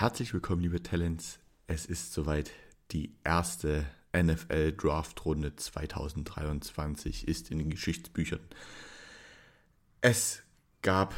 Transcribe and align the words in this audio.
Herzlich 0.00 0.32
willkommen, 0.32 0.62
liebe 0.62 0.82
Talents. 0.82 1.40
Es 1.66 1.84
ist 1.84 2.14
soweit. 2.14 2.52
Die 2.90 3.12
erste 3.22 3.84
NFL 4.16 4.72
Draft 4.72 5.22
Runde 5.26 5.54
2023 5.54 7.28
ist 7.28 7.50
in 7.50 7.58
den 7.58 7.68
Geschichtsbüchern. 7.68 8.40
Es 10.00 10.42
gab 10.80 11.14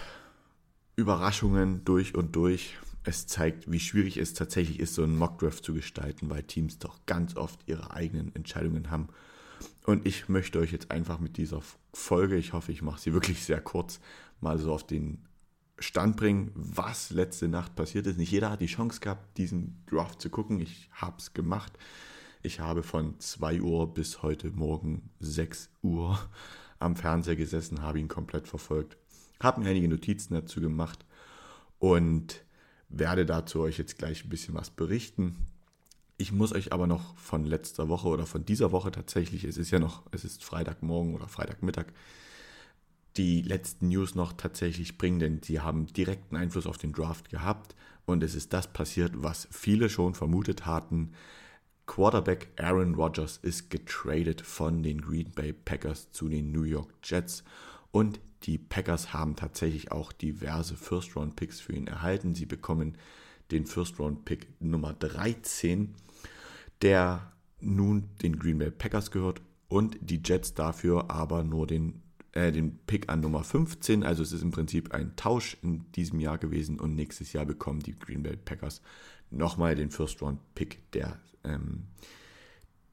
Überraschungen 0.97 1.85
durch 1.85 2.17
und 2.17 2.35
durch. 2.35 2.77
Es 3.05 3.29
zeigt, 3.29 3.71
wie 3.71 3.79
schwierig 3.79 4.17
es 4.17 4.35
tatsächlich 4.35 4.81
ist, 4.81 4.95
so 4.95 5.05
einen 5.05 5.17
Mockdraft 5.17 5.65
zu 5.65 5.75
gestalten, 5.75 6.29
weil 6.29 6.43
Teams 6.43 6.81
doch 6.81 7.07
ganz 7.07 7.37
oft 7.37 7.61
ihre 7.67 7.93
eigenen 7.93 8.35
Entscheidungen 8.35 8.91
haben. 8.91 9.11
Und 9.87 10.09
ich 10.09 10.29
möchte 10.29 10.59
euch 10.59 10.73
jetzt 10.73 10.91
einfach 10.91 11.21
mit 11.21 11.37
dieser 11.37 11.63
Folge, 11.95 12.35
ich 12.35 12.53
hoffe, 12.53 12.73
ich 12.73 12.83
mache 12.83 13.01
sie 13.01 13.13
wirklich 13.13 13.45
sehr 13.45 13.61
kurz, 13.61 14.01
mal 14.41 14.59
so 14.59 14.73
auf 14.73 14.85
den 14.85 15.25
Stand 15.83 16.17
bringen, 16.17 16.51
was 16.55 17.11
letzte 17.11 17.49
Nacht 17.49 17.75
passiert 17.75 18.07
ist. 18.07 18.19
Nicht 18.19 18.31
jeder 18.31 18.51
hat 18.51 18.61
die 18.61 18.67
Chance 18.67 19.01
gehabt, 19.01 19.37
diesen 19.37 19.83
Draft 19.87 20.21
zu 20.21 20.31
gucken. 20.31 20.61
Ich 20.61 20.89
habe 20.93 21.17
es 21.19 21.35
gemacht. 21.35 21.73
Ich 22.43 22.61
habe 22.61 22.83
von 22.83 23.19
2 23.21 23.61
Uhr 23.61 23.93
bis 23.93 24.23
heute 24.23 24.51
Morgen 24.51 25.11
6 25.21 25.71
Uhr 25.83 26.19
am 26.81 26.97
Fernseher 26.97 27.37
gesessen, 27.37 27.83
habe 27.83 28.01
ihn 28.01 28.09
komplett 28.09 28.49
verfolgt, 28.49 28.97
habe 29.41 29.61
mir 29.61 29.71
einige 29.71 29.89
Notizen 29.89 30.35
dazu 30.35 30.61
gemacht 30.61 31.05
und 31.79 32.45
werde 32.89 33.25
dazu 33.25 33.61
euch 33.61 33.79
jetzt 33.79 33.99
gleich 33.99 34.25
ein 34.25 34.29
bisschen 34.29 34.55
was 34.55 34.71
berichten. 34.71 35.37
Ich 36.19 36.33
muss 36.33 36.53
euch 36.53 36.73
aber 36.73 36.87
noch 36.87 37.17
von 37.17 37.45
letzter 37.45 37.89
Woche 37.89 38.09
oder 38.09 38.27
von 38.27 38.45
dieser 38.45 38.73
Woche 38.73 38.91
tatsächlich, 38.91 39.45
es 39.45 39.57
ist 39.57 39.71
ja 39.71 39.79
noch, 39.79 40.03
es 40.11 40.25
ist 40.25 40.45
Freitagmorgen 40.45 41.15
oder 41.15 41.29
Freitagmittag, 41.29 41.87
die 43.17 43.43
letzten 43.43 43.89
News 43.89 44.15
noch 44.15 44.33
tatsächlich 44.33 44.99
bringen, 44.99 45.21
denn 45.21 45.43
sie 45.43 45.61
haben 45.61 45.87
direkten 45.87 46.37
Einfluss 46.37 46.67
auf 46.67 46.79
den 46.79 46.93
Draft 46.93 47.29
gehabt 47.29 47.75
und 48.07 48.23
es 48.23 48.35
ist 48.35 48.53
das 48.53 48.73
passiert, 48.73 49.13
was 49.17 49.49
viele 49.51 49.89
schon 49.89 50.15
vermutet 50.15 50.67
hatten. 50.67 51.13
Quarterback 51.87 52.49
Aaron 52.57 52.95
Rodgers 52.95 53.39
ist 53.43 53.71
getradet 53.71 54.41
von 54.41 54.83
den 54.83 55.01
Green 55.01 55.31
Bay 55.33 55.53
Packers 55.53 56.11
zu 56.13 56.29
den 56.29 56.53
New 56.53 56.63
York 56.63 56.93
Jets 57.03 57.45
und 57.91 58.21
die 58.45 58.59
Packers 58.59 59.13
haben 59.13 59.37
tatsächlich 59.37 59.93
auch 59.93 60.13
diverse 60.13 60.77
First-Round-Picks 60.77 61.61
für 61.61 61.75
ihn 61.75 61.87
erhalten. 61.87 62.35
Sie 62.35 62.47
bekommen 62.47 62.99
den 63.51 63.67
First-Round-Pick 63.67 64.61
Nummer 64.61 64.95
13, 64.95 65.95
der 66.81 67.33
nun 67.61 68.09
den 68.23 68.39
Green 68.39 68.59
Bay 68.59 68.71
Packers 68.71 69.11
gehört 69.11 69.41
und 69.69 69.97
die 70.01 70.21
Jets 70.25 70.55
dafür 70.55 71.11
aber 71.11 71.45
nur 71.45 71.67
den 71.67 72.02
äh, 72.33 72.53
den 72.53 72.79
Pick 72.87 73.11
an 73.11 73.21
Nummer 73.21 73.45
15. 73.45 74.03
Also 74.03 74.23
es 74.23 74.33
ist 74.33 74.43
im 74.43 74.51
Prinzip 74.51 74.93
ein 74.93 75.17
Tausch 75.17 75.57
in 75.63 75.91
diesem 75.93 76.21
Jahr 76.21 76.39
gewesen 76.39 76.81
und 76.81 76.95
nächstes 76.95 77.33
Jahr 77.33 77.47
bekommen 77.47 77.81
die 77.81 77.99
Green 77.99 78.23
Bay 78.23 78.37
Packers 78.37 78.83
nochmal 79.31 79.75
den 79.75 79.91
First-Round-Pick 79.91 80.93
der, 80.93 81.19
ähm, 81.45 81.85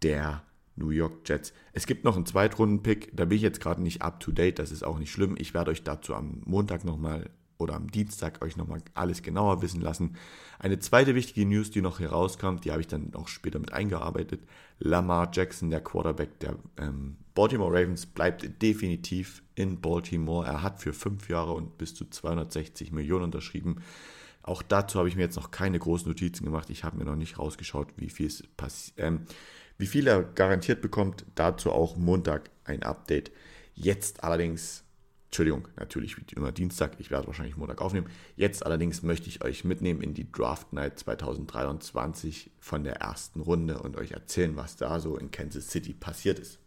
der 0.01 0.43
New 0.75 0.89
York 0.89 1.27
Jets. 1.27 1.53
Es 1.73 1.85
gibt 1.85 2.05
noch 2.05 2.15
einen 2.15 2.25
Zweitrunden-Pick, 2.25 3.15
da 3.15 3.25
bin 3.25 3.35
ich 3.35 3.41
jetzt 3.41 3.61
gerade 3.61 3.81
nicht 3.81 4.01
up 4.01 4.19
to 4.19 4.31
date, 4.31 4.59
das 4.59 4.71
ist 4.71 4.83
auch 4.83 4.97
nicht 4.97 5.11
schlimm. 5.11 5.35
Ich 5.37 5.53
werde 5.53 5.71
euch 5.71 5.83
dazu 5.83 6.15
am 6.15 6.41
Montag 6.45 6.85
nochmal 6.85 7.29
oder 7.59 7.75
am 7.75 7.91
Dienstag 7.91 8.41
euch 8.41 8.57
nochmal 8.57 8.81
alles 8.95 9.21
genauer 9.21 9.61
wissen 9.61 9.81
lassen. 9.81 10.15
Eine 10.57 10.79
zweite 10.79 11.13
wichtige 11.13 11.45
News, 11.45 11.69
die 11.71 11.81
noch 11.81 11.99
herauskommt, 11.99 12.65
die 12.65 12.71
habe 12.71 12.81
ich 12.81 12.87
dann 12.87 13.13
auch 13.13 13.27
später 13.27 13.59
mit 13.59 13.73
eingearbeitet. 13.73 14.41
Lamar 14.79 15.29
Jackson, 15.33 15.69
der 15.69 15.81
Quarterback 15.81 16.39
der 16.39 16.55
ähm, 16.77 17.17
Baltimore 17.35 17.71
Ravens, 17.71 18.05
bleibt 18.05 18.61
definitiv 18.61 19.43
in 19.55 19.81
Baltimore. 19.81 20.47
Er 20.47 20.63
hat 20.63 20.81
für 20.81 20.93
fünf 20.93 21.29
Jahre 21.29 21.53
und 21.53 21.77
bis 21.77 21.93
zu 21.93 22.09
260 22.09 22.93
Millionen 22.93 23.25
unterschrieben. 23.25 23.81
Auch 24.41 24.61
dazu 24.63 24.97
habe 24.97 25.09
ich 25.09 25.17
mir 25.17 25.23
jetzt 25.23 25.35
noch 25.35 25.51
keine 25.51 25.77
großen 25.77 26.07
Notizen 26.07 26.45
gemacht. 26.45 26.69
Ich 26.69 26.85
habe 26.85 26.97
mir 26.97 27.03
noch 27.03 27.17
nicht 27.17 27.37
rausgeschaut, 27.37 27.89
wie 27.97 28.09
viel, 28.09 28.31
ähm, 28.97 29.25
wie 29.77 29.85
viel 29.85 30.07
er 30.07 30.23
garantiert 30.23 30.81
bekommt. 30.81 31.25
Dazu 31.35 31.71
auch 31.71 31.97
Montag 31.97 32.49
ein 32.63 32.83
Update. 32.83 33.31
Jetzt 33.75 34.23
allerdings 34.23 34.85
Entschuldigung, 35.29 35.67
natürlich 35.77 36.17
wie 36.17 36.23
immer 36.35 36.51
Dienstag, 36.51 36.93
ich 36.97 37.11
werde 37.11 37.27
wahrscheinlich 37.27 37.55
Montag 37.55 37.81
aufnehmen. 37.81 38.07
Jetzt 38.35 38.65
allerdings 38.65 39.03
möchte 39.03 39.29
ich 39.29 39.43
euch 39.43 39.63
mitnehmen 39.63 40.01
in 40.01 40.15
die 40.15 40.29
Draft 40.31 40.73
Night 40.73 40.97
2023 40.97 42.49
von 42.59 42.83
der 42.83 42.95
ersten 42.95 43.41
Runde 43.41 43.77
und 43.77 43.95
euch 43.95 44.11
erzählen, 44.11 44.55
was 44.55 44.75
da 44.75 44.99
so 44.99 45.17
in 45.17 45.29
Kansas 45.29 45.69
City 45.69 45.93
passiert 45.93 46.39
ist. 46.39 46.57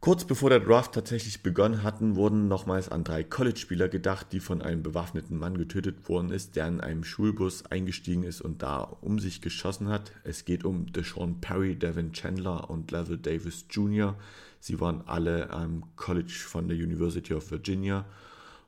Kurz 0.00 0.24
bevor 0.24 0.50
der 0.50 0.58
Draft 0.58 0.94
tatsächlich 0.94 1.44
begonnen 1.44 1.84
hatten, 1.84 2.16
wurden 2.16 2.48
nochmals 2.48 2.88
an 2.88 3.04
drei 3.04 3.22
College-Spieler 3.22 3.88
gedacht, 3.88 4.32
die 4.32 4.40
von 4.40 4.60
einem 4.60 4.82
bewaffneten 4.82 5.38
Mann 5.38 5.56
getötet 5.56 6.08
worden 6.08 6.32
ist, 6.32 6.56
der 6.56 6.66
in 6.66 6.80
einem 6.80 7.04
Schulbus 7.04 7.66
eingestiegen 7.66 8.24
ist 8.24 8.40
und 8.40 8.62
da 8.64 8.80
um 8.80 9.20
sich 9.20 9.40
geschossen 9.42 9.88
hat. 9.88 10.10
Es 10.24 10.44
geht 10.44 10.64
um 10.64 10.92
Deshaun 10.92 11.40
Perry, 11.40 11.76
Devin 11.76 12.12
Chandler 12.12 12.68
und 12.68 12.90
Level 12.90 13.16
Davis 13.16 13.66
Jr. 13.70 14.16
Sie 14.62 14.80
waren 14.80 15.02
alle 15.06 15.50
am 15.50 15.82
College 15.96 16.44
von 16.46 16.68
der 16.68 16.76
University 16.76 17.34
of 17.34 17.50
Virginia 17.50 18.04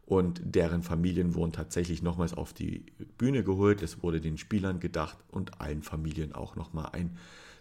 und 0.06 0.40
deren 0.44 0.82
Familien 0.82 1.36
wurden 1.36 1.52
tatsächlich 1.52 2.02
nochmals 2.02 2.34
auf 2.34 2.52
die 2.52 2.84
Bühne 3.16 3.44
geholt. 3.44 3.80
Es 3.80 4.02
wurde 4.02 4.20
den 4.20 4.36
Spielern 4.36 4.80
gedacht 4.80 5.16
und 5.30 5.60
allen 5.60 5.84
Familien 5.84 6.34
auch 6.34 6.56
nochmal 6.56 6.90
ein 6.92 7.16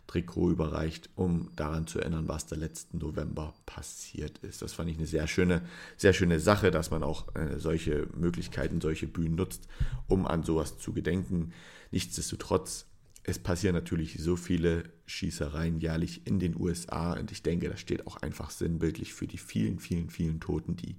Trikot 0.07 0.49
überreicht, 0.49 1.11
um 1.15 1.51
daran 1.55 1.85
zu 1.85 1.99
erinnern, 1.99 2.27
was 2.27 2.47
der 2.47 2.57
letzten 2.57 2.97
November 2.97 3.53
passiert 3.67 4.39
ist. 4.39 4.63
Das 4.63 4.73
fand 4.73 4.89
ich 4.89 4.97
eine 4.97 5.05
sehr 5.05 5.27
schöne, 5.27 5.61
sehr 5.95 6.13
schöne 6.13 6.39
Sache, 6.39 6.71
dass 6.71 6.89
man 6.89 7.03
auch 7.03 7.33
äh, 7.35 7.59
solche 7.59 8.07
Möglichkeiten, 8.15 8.81
solche 8.81 9.05
Bühnen 9.05 9.35
nutzt, 9.35 9.67
um 10.07 10.25
an 10.25 10.41
sowas 10.41 10.79
zu 10.79 10.91
gedenken. 10.91 11.53
Nichtsdestotrotz, 11.91 12.87
es 13.23 13.39
passieren 13.39 13.75
natürlich 13.75 14.17
so 14.19 14.35
viele 14.35 14.83
Schießereien 15.05 15.79
jährlich 15.79 16.27
in 16.27 16.39
den 16.39 16.59
USA 16.59 17.13
und 17.13 17.31
ich 17.31 17.41
denke, 17.41 17.69
das 17.69 17.79
steht 17.79 18.05
auch 18.05 18.17
einfach 18.17 18.49
sinnbildlich 18.49 19.13
für 19.13 19.27
die 19.27 19.37
vielen, 19.37 19.79
vielen, 19.79 20.09
vielen 20.09 20.39
Toten, 20.39 20.75
die 20.75 20.97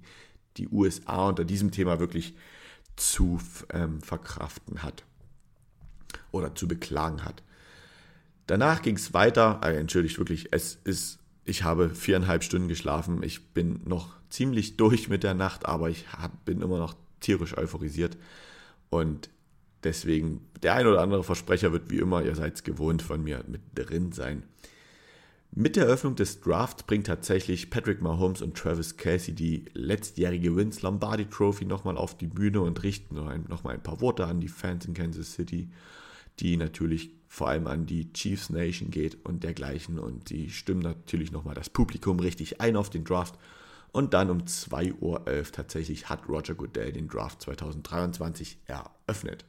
die 0.57 0.69
USA 0.69 1.29
unter 1.29 1.43
diesem 1.43 1.71
Thema 1.71 1.99
wirklich 1.99 2.35
zu 2.95 3.39
ähm, 3.71 4.01
verkraften 4.01 4.83
hat 4.83 5.03
oder 6.31 6.55
zu 6.55 6.67
beklagen 6.67 7.23
hat. 7.23 7.43
Danach 8.47 8.81
ging 8.81 8.95
es 8.95 9.13
weiter. 9.13 9.59
Äh, 9.63 9.75
entschuldigt 9.77 10.17
wirklich, 10.17 10.49
es 10.51 10.79
ist, 10.83 11.19
ich 11.43 11.63
habe 11.63 11.89
viereinhalb 11.89 12.43
Stunden 12.43 12.67
geschlafen. 12.67 13.21
Ich 13.23 13.49
bin 13.53 13.81
noch 13.85 14.15
ziemlich 14.29 14.77
durch 14.77 15.09
mit 15.09 15.23
der 15.23 15.33
Nacht, 15.33 15.65
aber 15.65 15.89
ich 15.89 16.11
hab, 16.13 16.45
bin 16.45 16.61
immer 16.61 16.77
noch 16.77 16.95
tierisch 17.19 17.57
euphorisiert. 17.57 18.17
Und 18.89 19.29
deswegen, 19.85 20.41
der 20.61 20.75
ein 20.75 20.87
oder 20.87 21.01
andere 21.01 21.23
Versprecher 21.23 21.71
wird 21.71 21.89
wie 21.89 21.99
immer, 21.99 22.23
ihr 22.23 22.35
seid 22.35 22.55
es 22.55 22.63
gewohnt, 22.63 23.01
von 23.01 23.23
mir 23.23 23.43
mit 23.47 23.61
drin 23.75 24.11
sein. 24.11 24.43
Mit 25.57 25.77
der 25.77 25.85
Eröffnung 25.85 26.15
des 26.15 26.41
Drafts 26.41 26.83
bringt 26.83 27.07
tatsächlich 27.07 27.69
Patrick 27.69 28.01
Mahomes 28.01 28.41
und 28.41 28.57
Travis 28.57 28.97
Casey 28.97 29.33
die 29.33 29.63
letztjährige 29.73 30.53
Wins 30.57 30.81
Lombardi 30.81 31.27
Trophy 31.27 31.63
nochmal 31.63 31.95
auf 31.95 32.17
die 32.17 32.27
Bühne 32.27 32.59
und 32.59 32.83
richten 32.83 33.15
nochmal 33.47 33.75
ein 33.75 33.83
paar 33.83 34.01
Worte 34.01 34.25
an 34.25 34.41
die 34.41 34.49
Fans 34.49 34.85
in 34.85 34.93
Kansas 34.93 35.31
City, 35.31 35.69
die 36.41 36.57
natürlich 36.57 37.11
vor 37.29 37.47
allem 37.47 37.67
an 37.67 37.85
die 37.85 38.11
Chiefs 38.11 38.49
Nation 38.49 38.91
geht 38.91 39.23
und 39.23 39.45
dergleichen. 39.45 39.97
Und 39.97 40.29
die 40.29 40.49
stimmen 40.49 40.81
natürlich 40.81 41.31
nochmal 41.31 41.55
das 41.55 41.69
Publikum 41.69 42.19
richtig 42.19 42.59
ein 42.59 42.75
auf 42.75 42.89
den 42.89 43.05
Draft. 43.05 43.39
Und 43.93 44.13
dann 44.13 44.29
um 44.29 44.39
2.11 44.39 44.99
Uhr 44.99 45.23
tatsächlich 45.53 46.09
hat 46.09 46.27
Roger 46.27 46.55
Goodell 46.55 46.91
den 46.91 47.07
Draft 47.07 47.41
2023 47.43 48.57
eröffnet. 48.65 49.45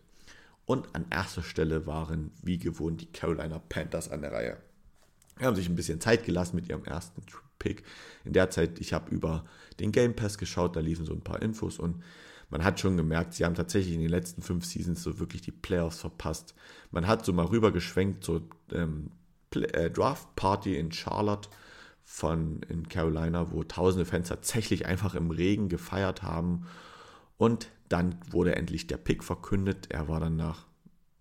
Und 0.66 0.94
an 0.94 1.06
erster 1.10 1.43
Stelle 1.43 1.87
waren 1.87 2.32
wie 2.43 2.59
gewohnt 2.59 3.00
die 3.00 3.12
Carolina 3.12 3.59
Panthers 3.59 4.10
an 4.10 4.21
der 4.21 4.32
Reihe. 4.32 4.56
Sie 5.38 5.44
haben 5.44 5.56
sich 5.56 5.69
ein 5.69 5.77
bisschen 5.77 6.00
Zeit 6.00 6.25
gelassen 6.25 6.56
mit 6.56 6.69
ihrem 6.69 6.84
ersten 6.84 7.22
Pick. 7.59 7.84
In 8.25 8.32
der 8.32 8.50
Zeit, 8.50 8.81
ich 8.81 8.93
habe 8.93 9.10
über 9.10 9.44
den 9.81 9.93
Game 9.93 10.15
Pass 10.15 10.38
geschaut, 10.38 10.76
da 10.76 10.81
liefen 10.81 11.06
so 11.06 11.12
ein 11.12 11.22
paar 11.22 11.41
Infos 11.41 11.78
und 11.78 12.03
man 12.49 12.62
hat 12.62 12.78
schon 12.78 12.97
gemerkt, 12.97 13.34
sie 13.34 13.44
haben 13.44 13.55
tatsächlich 13.55 13.94
in 13.94 14.00
den 14.00 14.10
letzten 14.10 14.41
fünf 14.43 14.65
Seasons 14.65 15.03
so 15.03 15.19
wirklich 15.19 15.43
die 15.43 15.52
Playoffs 15.52 15.99
verpasst. 15.99 16.55
Man 16.91 17.06
hat 17.06 17.25
so 17.25 17.32
mal 17.32 17.46
rübergeschwenkt 17.46 18.23
zur 18.23 18.43
ähm, 18.73 19.11
äh, 19.55 19.91
Draft 19.91 20.37
Party 20.37 20.76
in 20.76 20.93
Charlotte 20.93 21.49
von 22.05 22.62
in 22.69 22.88
Carolina, 22.88 23.50
wo 23.50 23.64
tausende 23.64 24.05
Fans 24.05 24.29
tatsächlich 24.29 24.87
einfach 24.87 25.17
im 25.17 25.31
Regen 25.31 25.69
gefeiert 25.69 26.23
haben. 26.23 26.67
Und 27.37 27.69
dann 27.88 28.19
wurde 28.31 28.56
endlich 28.56 28.87
der 28.87 28.97
Pick 28.97 29.23
verkündet. 29.23 29.87
Er 29.91 30.09
war 30.09 30.21
dann 30.21 30.37
nach 30.37 30.67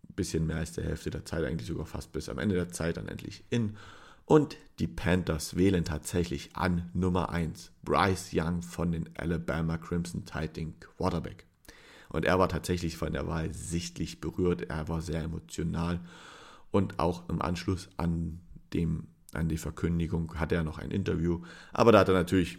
ein 0.10 0.16
bisschen 0.16 0.48
mehr 0.48 0.58
als 0.58 0.74
der 0.74 0.86
Hälfte 0.86 1.10
der 1.10 1.26
Zeit, 1.26 1.44
eigentlich 1.44 1.68
sogar 1.68 1.86
fast 1.86 2.12
bis 2.12 2.30
am 2.30 2.40
Ende 2.40 2.56
der 2.56 2.70
Zeit, 2.70 2.98
dann 2.98 3.08
endlich 3.08 3.44
in. 3.50 3.76
Und 4.26 4.58
die 4.80 4.88
Panthers 4.88 5.56
wählen 5.56 5.86
tatsächlich 5.86 6.56
an 6.56 6.90
Nummer 6.94 7.30
1 7.30 7.72
Bryce 7.84 8.32
Young 8.34 8.64
von 8.64 8.92
den 8.92 9.10
Alabama 9.16 9.78
Crimson 9.78 10.24
den 10.56 10.80
Quarterback. 10.80 11.46
Und 12.10 12.26
er 12.26 12.40
war 12.40 12.50
tatsächlich 12.50 12.98
von 12.98 13.14
der 13.14 13.28
Wahl 13.28 13.54
sichtlich 13.54 14.22
berührt, 14.22 14.64
er 14.70 14.88
war 14.88 15.02
sehr 15.02 15.22
emotional 15.22 16.00
und 16.72 17.00
auch 17.00 17.30
im 17.30 17.42
Anschluss 17.42 17.90
an, 17.98 18.40
dem, 18.74 19.08
an 19.34 19.50
die 19.50 19.58
Verkündigung 19.58 20.40
hatte 20.40 20.56
er 20.56 20.64
noch 20.64 20.78
ein 20.78 20.92
Interview, 20.92 21.42
aber 21.74 21.92
da 21.92 22.00
hat 22.00 22.10
er 22.10 22.14
natürlich, 22.14 22.58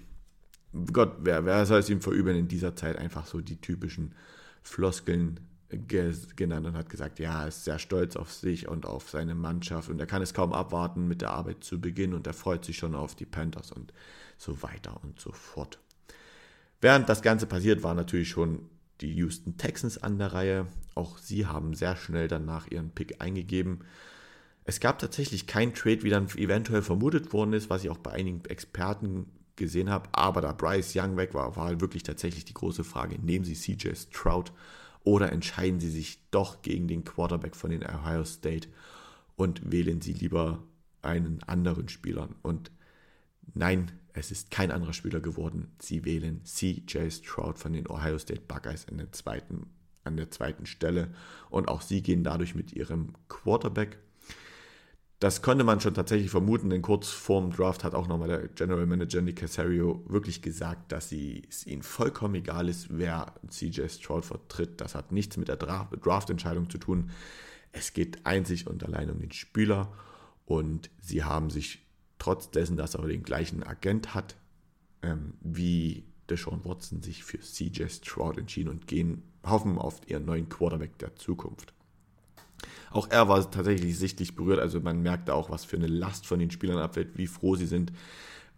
Gott, 0.93 1.17
wer, 1.20 1.44
wer 1.44 1.67
soll 1.67 1.81
es 1.81 1.90
ihm 1.90 2.00
verüben 2.00 2.37
in 2.37 2.49
dieser 2.49 2.75
Zeit, 2.76 2.96
einfach 2.99 3.26
so 3.26 3.40
die 3.40 3.61
typischen 3.61 4.14
Floskeln 4.62 5.40
genannt 5.69 6.67
und 6.67 6.76
hat 6.76 6.88
gesagt, 6.88 7.19
ja, 7.19 7.43
er 7.43 7.49
ist 7.49 7.64
sehr 7.64 7.78
stolz 7.78 8.17
auf 8.17 8.32
sich 8.32 8.69
und 8.69 8.87
auf 8.87 9.11
seine 9.11 9.34
Mannschaft 9.34 9.90
und 9.90 9.99
er 9.99 10.06
kann 10.06 10.23
es 10.23 10.32
kaum 10.32 10.52
abwarten, 10.52 11.08
mit 11.08 11.23
der 11.23 11.31
Arbeit 11.31 11.64
zu 11.64 11.81
beginnen 11.81 12.14
und 12.14 12.26
er 12.26 12.34
freut 12.34 12.64
sich 12.64 12.78
schon 12.78 12.94
auf 12.94 13.14
die 13.17 13.26
Panthers 13.26 13.73
und 13.73 13.93
so 14.38 14.62
weiter 14.62 15.00
und 15.02 15.19
so 15.19 15.32
fort. 15.32 15.78
Während 16.81 17.08
das 17.08 17.23
Ganze 17.23 17.46
passiert, 17.46 17.82
war 17.82 17.94
natürlich 17.94 18.28
schon 18.28 18.69
die 19.00 19.12
Houston 19.14 19.56
Texans 19.56 20.02
an 20.02 20.19
der 20.19 20.32
Reihe. 20.32 20.67
Auch 20.94 21.19
sie 21.19 21.46
haben 21.46 21.75
sehr 21.75 21.96
schnell 21.96 22.28
danach 22.28 22.70
ihren 22.70 22.90
Pick 22.90 23.20
eingegeben. 23.20 23.81
Es 24.64 24.81
gab 24.81 24.99
tatsächlich 24.99 25.46
kein 25.46 25.75
Trade, 25.75 26.02
wie 26.02 26.11
dann 26.11 26.28
eventuell 26.37 26.82
vermutet 26.82 27.32
worden 27.32 27.52
ist, 27.52 27.70
was 27.70 27.84
ich 27.84 27.90
auch 27.90 27.99
bei 27.99 28.12
einigen 28.12 28.44
Experten 28.44 29.26
gesehen 29.56 29.91
habe. 29.91 30.08
Aber 30.12 30.41
da 30.41 30.53
Bryce 30.53 30.94
Young 30.97 31.17
weg 31.17 31.35
war, 31.35 31.56
war 31.56 31.67
halt 31.67 31.81
wirklich 31.81 32.03
tatsächlich 32.03 32.44
die 32.44 32.55
große 32.55 32.85
Frage, 32.85 33.19
nehmen 33.19 33.44
Sie 33.44 33.55
CJ 33.55 33.94
Stroud 33.94 34.53
oder 35.05 35.32
entscheiden 35.32 35.81
Sie 35.81 35.91
sich 35.91 36.19
doch 36.31 36.62
gegen 36.62 36.88
den 36.88 37.05
Quarterback 37.05 37.56
von 37.56 37.70
den 37.70 37.85
Ohio 37.85 38.25
State 38.25 38.69
und 39.37 39.70
wählen 39.70 40.00
Sie 40.00 40.12
lieber 40.12 40.62
einen 41.03 41.43
anderen 41.44 41.88
Spieler. 41.88 42.29
Und 42.43 42.70
nein, 43.55 43.93
es 44.12 44.31
ist 44.31 44.50
kein 44.50 44.70
anderer 44.70 44.93
Spieler 44.93 45.20
geworden. 45.20 45.70
Sie 45.79 46.05
wählen 46.05 46.43
CJ 46.44 47.11
Stroud 47.11 47.59
von 47.59 47.73
den 47.73 47.88
Ohio 47.88 48.19
State 48.19 48.43
Buckeyes 48.49 48.88
an 48.88 48.99
der 48.99 49.12
zweiten, 49.12 49.67
an 50.05 50.17
der 50.17 50.31
zweiten 50.31 50.67
Stelle. 50.67 51.14
Und 51.50 51.69
auch 51.69 51.82
sie 51.82 52.02
gehen 52.02 52.25
dadurch 52.25 52.55
mit 52.55 52.73
ihrem 52.73 53.12
Quarterback 53.29 53.99
das 55.18 55.40
konnte 55.40 55.64
man 55.64 55.80
schon 55.80 55.94
tatsächlich 55.94 56.30
vermuten, 56.30 56.68
denn 56.68 56.82
kurz 56.82 57.08
vorm 57.08 57.50
Draft 57.50 57.84
hat 57.84 57.94
auch 57.94 58.06
nochmal 58.06 58.28
der 58.28 58.48
General 58.48 58.84
Manager 58.86 59.22
Nick 59.22 59.36
Casario 59.36 60.04
wirklich 60.06 60.42
gesagt, 60.42 60.92
dass 60.92 61.08
sie, 61.08 61.42
es 61.48 61.66
ihnen 61.66 61.82
vollkommen 61.82 62.34
egal 62.34 62.68
ist, 62.68 62.88
wer 62.90 63.32
CJ 63.48 63.88
Stroud 63.88 64.26
vertritt. 64.26 64.80
Das 64.80 64.94
hat 64.94 65.12
nichts 65.12 65.38
mit 65.38 65.48
der 65.48 65.56
Draft-Entscheidung 65.56 66.68
zu 66.68 66.76
tun. 66.76 67.10
Es 67.72 67.94
geht 67.94 68.26
einzig 68.26 68.66
und 68.66 68.84
allein 68.84 69.10
um 69.10 69.18
den 69.18 69.32
Spieler 69.32 69.90
und 70.44 70.90
sie 71.00 71.24
haben 71.24 71.48
sich 71.48 71.86
trotz 72.18 72.50
dessen, 72.50 72.76
dass 72.76 72.94
er 72.94 73.06
den 73.06 73.22
gleichen 73.22 73.62
Agent 73.62 74.14
hat, 74.14 74.36
ähm, 75.02 75.34
wie 75.40 76.04
Deshaun 76.28 76.64
Watson, 76.64 77.02
sich 77.02 77.24
für 77.24 77.40
CJ 77.40 77.88
Stroud 77.88 78.36
entschieden 78.36 78.68
und 78.68 78.86
gehen, 78.86 79.22
hoffen 79.44 79.78
auf 79.78 80.00
ihren 80.08 80.26
neuen 80.26 80.48
Quarterback 80.48 80.98
der 80.98 81.16
Zukunft. 81.16 81.72
Auch 82.91 83.11
er 83.11 83.29
war 83.29 83.50
tatsächlich 83.50 83.99
sichtlich 83.99 84.37
berührt, 84.37 84.61
also 84.61 84.81
man 84.81 85.03
merkte 85.03 85.35
auch, 85.35 85.50
was 85.50 85.64
für 85.64 85.76
eine 85.76 85.87
Last 85.87 86.26
von 86.26 86.38
den 86.38 86.50
Spielern 86.50 86.79
abfällt, 86.79 87.19
wie 87.19 87.26
froh 87.26 87.56
sie 87.56 87.67
sind. 87.67 87.93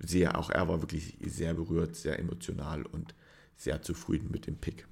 Sehr, 0.00 0.38
auch 0.38 0.50
er 0.50 0.68
war 0.68 0.80
wirklich 0.80 1.16
sehr 1.24 1.54
berührt, 1.54 1.96
sehr 1.96 2.18
emotional 2.18 2.84
und 2.86 3.14
sehr 3.56 3.82
zufrieden 3.82 4.28
mit 4.30 4.46
dem 4.46 4.56
Pick. 4.56 4.86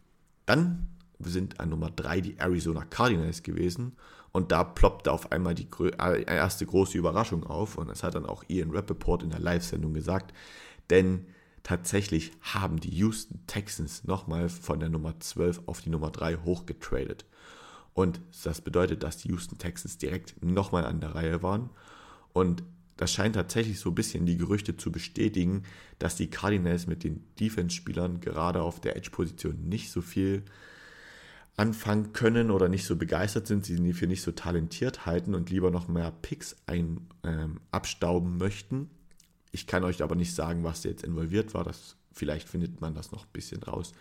Dann 0.46 0.88
sind 1.20 1.60
an 1.60 1.70
Nummer 1.70 1.90
3 1.90 2.20
die 2.20 2.38
Arizona 2.38 2.84
Cardinals 2.84 3.42
gewesen 3.42 3.92
und 4.32 4.52
da 4.52 4.64
ploppte 4.64 5.12
auf 5.12 5.32
einmal 5.32 5.54
die 5.54 5.68
äh, 5.80 6.24
erste 6.24 6.66
große 6.66 6.98
Überraschung 6.98 7.44
auf 7.44 7.78
und 7.78 7.88
das 7.88 8.02
hat 8.02 8.14
dann 8.14 8.26
auch 8.26 8.44
Ian 8.48 8.70
Rappaport 8.70 9.22
in 9.22 9.30
der 9.30 9.40
Live-Sendung 9.40 9.94
gesagt, 9.94 10.34
denn 10.90 11.26
tatsächlich 11.62 12.32
haben 12.42 12.78
die 12.78 12.90
Houston 12.90 13.40
Texans 13.46 14.04
nochmal 14.04 14.48
von 14.48 14.78
der 14.78 14.88
Nummer 14.88 15.18
12 15.18 15.62
auf 15.66 15.80
die 15.80 15.90
Nummer 15.90 16.10
3 16.10 16.36
hochgetradet. 16.36 17.24
Und 17.96 18.20
das 18.44 18.60
bedeutet, 18.60 19.02
dass 19.02 19.16
die 19.16 19.28
Houston 19.28 19.56
Texans 19.56 19.96
direkt 19.96 20.44
nochmal 20.44 20.84
an 20.84 21.00
der 21.00 21.14
Reihe 21.14 21.42
waren. 21.42 21.70
Und 22.34 22.62
das 22.98 23.10
scheint 23.10 23.36
tatsächlich 23.36 23.80
so 23.80 23.88
ein 23.88 23.94
bisschen 23.94 24.26
die 24.26 24.36
Gerüchte 24.36 24.76
zu 24.76 24.92
bestätigen, 24.92 25.62
dass 25.98 26.14
die 26.14 26.28
Cardinals 26.28 26.86
mit 26.86 27.04
den 27.04 27.24
Defense-Spielern 27.40 28.20
gerade 28.20 28.60
auf 28.60 28.82
der 28.82 28.96
Edge-Position 28.96 29.66
nicht 29.66 29.90
so 29.90 30.02
viel 30.02 30.42
anfangen 31.56 32.12
können 32.12 32.50
oder 32.50 32.68
nicht 32.68 32.84
so 32.84 32.96
begeistert 32.96 33.46
sind, 33.46 33.64
sie 33.64 33.94
für 33.94 34.06
nicht 34.06 34.20
so 34.20 34.30
talentiert 34.30 35.06
halten 35.06 35.34
und 35.34 35.48
lieber 35.48 35.70
noch 35.70 35.88
mehr 35.88 36.10
Picks 36.10 36.54
ein, 36.66 37.00
ähm, 37.24 37.60
abstauben 37.70 38.36
möchten. 38.36 38.90
Ich 39.52 39.66
kann 39.66 39.84
euch 39.84 40.02
aber 40.02 40.16
nicht 40.16 40.34
sagen, 40.34 40.64
was 40.64 40.84
jetzt 40.84 41.02
involviert 41.02 41.54
war. 41.54 41.64
Das, 41.64 41.96
vielleicht 42.12 42.46
findet 42.46 42.82
man 42.82 42.94
das 42.94 43.10
noch 43.10 43.24
ein 43.24 43.32
bisschen 43.32 43.62
raus. 43.62 43.94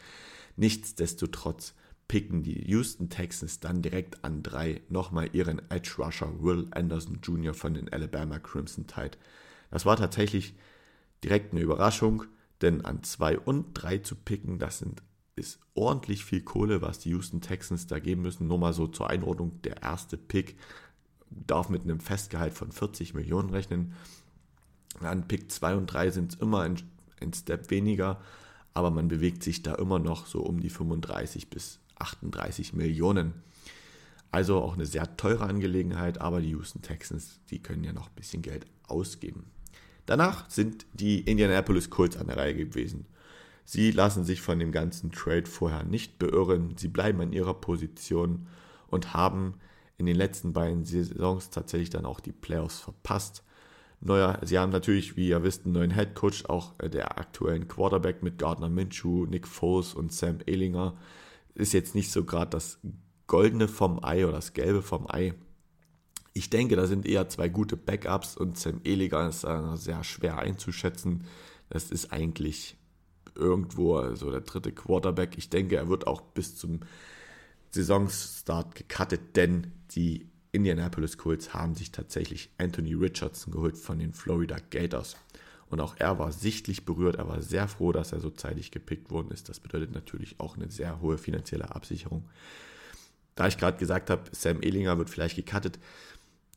Nichtsdestotrotz 0.57 1.74
picken 2.07 2.44
die 2.44 2.69
Houston 2.69 3.10
Texans 3.10 3.60
dann 3.60 3.81
direkt 3.81 4.24
an 4.24 4.44
drei 4.44 4.81
nochmal 4.90 5.30
ihren 5.34 5.62
Edge 5.69 5.96
Rusher 5.98 6.42
Will 6.42 6.68
Anderson 6.72 7.19
Jr. 7.22 7.54
von 7.54 7.74
den 7.74 7.92
Alabama 7.92 8.40
Crimson 8.40 8.88
Tide. 8.88 9.18
Das 9.72 9.86
war 9.86 9.98
tatsächlich 9.98 10.56
direkt 11.24 11.52
eine 11.52 11.62
Überraschung, 11.62 12.24
denn 12.62 12.86
an 12.86 13.04
zwei 13.04 13.38
und 13.40 13.74
drei 13.74 13.98
zu 13.98 14.16
picken, 14.16 14.60
das 14.60 14.80
sind, 14.80 15.02
ist 15.36 15.60
ordentlich 15.74 16.24
viel 16.24 16.42
Kohle, 16.42 16.81
was 16.81 17.00
die 17.00 17.10
Houston 17.10 17.42
Texans 17.42 17.88
da 17.88 18.00
geben 18.00 18.22
müssen. 18.22 18.48
Nur 18.48 18.60
mal 18.60 18.74
so 18.74 18.88
zur 18.88 19.10
Einordnung, 19.10 19.62
der 19.63 19.81
erste 19.81 20.18
Pick 20.18 20.56
darf 21.30 21.69
mit 21.69 21.84
einem 21.84 22.00
Festgehalt 22.00 22.54
von 22.54 22.72
40 22.72 23.13
Millionen 23.13 23.50
rechnen. 23.50 23.94
An 25.01 25.28
Pick 25.28 25.51
2 25.51 25.75
und 25.75 25.88
3 25.88 26.12
sind 26.12 26.34
es 26.34 26.40
immer 26.40 26.62
ein, 26.62 26.78
ein 27.19 27.34
Step 27.34 27.69
weniger, 27.72 28.22
aber 28.74 28.92
man 28.92 29.08
bewegt 29.08 29.44
sich 29.44 29.63
da 29.63 29.75
immer 29.75 30.00
noch 30.00 30.28
so 30.28 30.42
um 30.42 30.62
die 30.62 30.69
35 30.69 31.50
bis 31.50 31.80
38 31.97 32.74
Millionen. 32.74 33.33
Also 34.31 34.57
auch 34.62 34.74
eine 34.74 34.86
sehr 34.86 35.15
teure 35.18 35.45
Angelegenheit, 35.45 36.19
aber 36.19 36.42
die 36.42 36.50
Houston 36.50 36.81
Texans, 36.81 37.39
die 37.50 37.62
können 37.62 37.83
ja 37.83 37.94
noch 37.94 38.07
ein 38.07 38.15
bisschen 38.15 38.42
Geld 38.42 38.65
ausgeben. 38.88 39.45
Danach 40.06 40.50
sind 40.50 40.86
die 40.94 41.21
Indianapolis 41.21 41.89
Colts 41.89 42.18
an 42.18 42.27
der 42.27 42.38
Reihe 42.38 42.56
gewesen. 42.56 43.07
Sie 43.63 43.92
lassen 43.92 44.24
sich 44.24 44.42
von 44.42 44.59
dem 44.59 44.71
ganzen 44.71 45.12
Trade 45.12 45.47
vorher 45.47 45.83
nicht 45.83 46.19
beirren. 46.19 46.75
Sie 46.77 46.88
bleiben 46.88 47.21
an 47.21 47.33
ihrer 47.33 47.56
Position 47.56 48.48
und 48.88 49.13
haben 49.13 49.56
in 49.98 50.06
den 50.06 50.15
letzten 50.15 50.53
beiden 50.53 50.86
Saisons 50.86 51.50
tatsächlich 51.50 51.89
dann 51.89 52.06
auch 52.06 52.19
die 52.19 52.31
Playoffs 52.31 52.80
verpasst. 52.80 53.44
Neuer, 54.01 54.39
sie 54.44 54.59
haben 54.59 54.71
natürlich, 54.71 55.15
wie 55.15 55.30
ihr 55.30 55.44
wisst, 55.44 55.65
einen 55.65 55.74
neuen 55.74 55.94
Head 55.95 56.13
Coach, 56.13 56.45
auch 56.45 56.74
äh, 56.80 56.89
der 56.89 57.18
aktuellen 57.18 57.68
Quarterback 57.68 58.21
mit 58.21 58.38
Gardner 58.38 58.69
Minshew, 58.69 59.25
Nick 59.25 59.48
Foles 59.48 59.95
und 59.95 60.12
Sam 60.12 60.39
Ehlinger 60.45 60.95
ist 61.56 61.74
jetzt 61.74 61.96
nicht 61.96 62.12
so 62.12 62.24
gerade 62.24 62.52
das 62.52 62.80
Goldene 63.28 63.68
vom 63.68 64.04
Ei 64.04 64.24
oder 64.25 64.34
das 64.34 64.54
Gelbe 64.54 64.81
vom 64.81 65.10
Ei. 65.10 65.34
Ich 66.34 66.50
denke, 66.50 66.75
da 66.75 66.86
sind 66.86 67.06
eher 67.06 67.30
zwei 67.30 67.50
gute 67.50 67.78
Backups 67.78 68.38
und 68.38 68.57
Sam 68.57 68.81
Eliger 68.84 69.28
ist 69.28 69.48
sehr 69.75 70.04
schwer 70.04 70.38
einzuschätzen. 70.38 71.24
Das 71.69 71.92
ist 71.92 72.12
eigentlich 72.12 72.78
irgendwo 73.36 73.98
so 73.98 74.04
also 74.04 74.31
der 74.31 74.42
dritte 74.42 74.72
Quarterback. 74.72 75.38
Ich 75.38 75.50
denke, 75.50 75.78
er 75.78 75.88
wird 75.88 76.07
auch 76.07 76.22
bis 76.22 76.56
zum 76.56 76.81
Saisonstart 77.72 78.75
gecuttet, 78.75 79.36
denn 79.36 79.72
die 79.91 80.29
Indianapolis 80.51 81.18
Colts 81.18 81.53
haben 81.53 81.75
sich 81.75 81.91
tatsächlich 81.91 82.50
Anthony 82.58 82.94
Richardson 82.94 83.51
geholt 83.53 83.77
von 83.77 84.00
den 84.00 84.13
Florida 84.13 84.58
Gators. 84.70 85.18
Und 85.75 85.82
auch 85.82 85.96
er 85.98 86.17
war 86.20 86.32
sichtlich 86.32 86.86
berührt. 86.86 87.17
Er 87.17 87.27
war 87.27 87.41
sehr 87.41 87.67
froh, 87.67 87.91
dass 87.91 88.13
er 88.13 88.22
so 88.22 88.29
zeitig 88.29 88.72
gepickt 88.72 89.12
worden 89.12 89.29
ist. 89.32 89.50
Das 89.50 89.60
bedeutet 89.60 89.94
natürlich 89.94 90.39
auch 90.39 90.55
eine 90.55 90.72
sehr 90.72 91.01
hohe 91.01 91.17
finanzielle 91.17 91.75
Absicherung. 91.75 92.29
Da 93.36 93.46
ich 93.50 93.58
gerade 93.58 93.77
gesagt 93.77 94.10
habe, 94.10 94.24
Sam 94.32 94.62
Ehlinger 94.63 94.98
wird 94.98 95.10
vielleicht 95.10 95.36
gecuttet, 95.36 95.77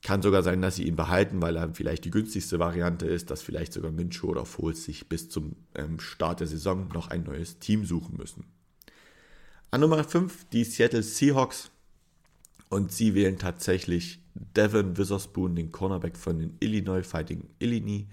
kann 0.04 0.22
sogar 0.22 0.44
sein, 0.44 0.62
dass 0.62 0.76
sie 0.76 0.84
ihn 0.84 0.94
behalten, 0.94 1.42
weil 1.42 1.56
er 1.56 1.75
vielleicht 1.75 2.04
die 2.04 2.12
günstigste 2.12 2.60
Variante 2.60 3.06
ist, 3.06 3.32
dass 3.32 3.42
vielleicht 3.42 3.72
sogar 3.72 3.90
Minshew 3.90 4.28
oder 4.28 4.44
Foles 4.44 4.84
sich 4.84 5.08
bis 5.08 5.28
zum 5.28 5.56
ähm, 5.75 5.98
Start 5.98 6.38
der 6.38 6.46
Saison 6.46 6.87
noch 6.94 7.08
ein 7.08 7.25
neues 7.25 7.58
Team 7.58 7.84
suchen 7.84 8.16
müssen. 8.18 8.44
An 9.72 9.80
Nummer 9.80 10.04
5 10.04 10.46
die 10.52 10.62
Seattle 10.62 11.02
Seahawks 11.02 11.72
und 12.68 12.92
sie 12.92 13.16
wählen 13.16 13.37
tatsächlich 13.37 14.20
Devin 14.34 14.96
Witherspoon, 14.96 15.56
den 15.56 15.72
Cornerback 15.72 16.16
von 16.16 16.38
den 16.38 16.56
Illinois 16.60 17.02
Fighting 17.02 17.48
Illini. 17.58 18.06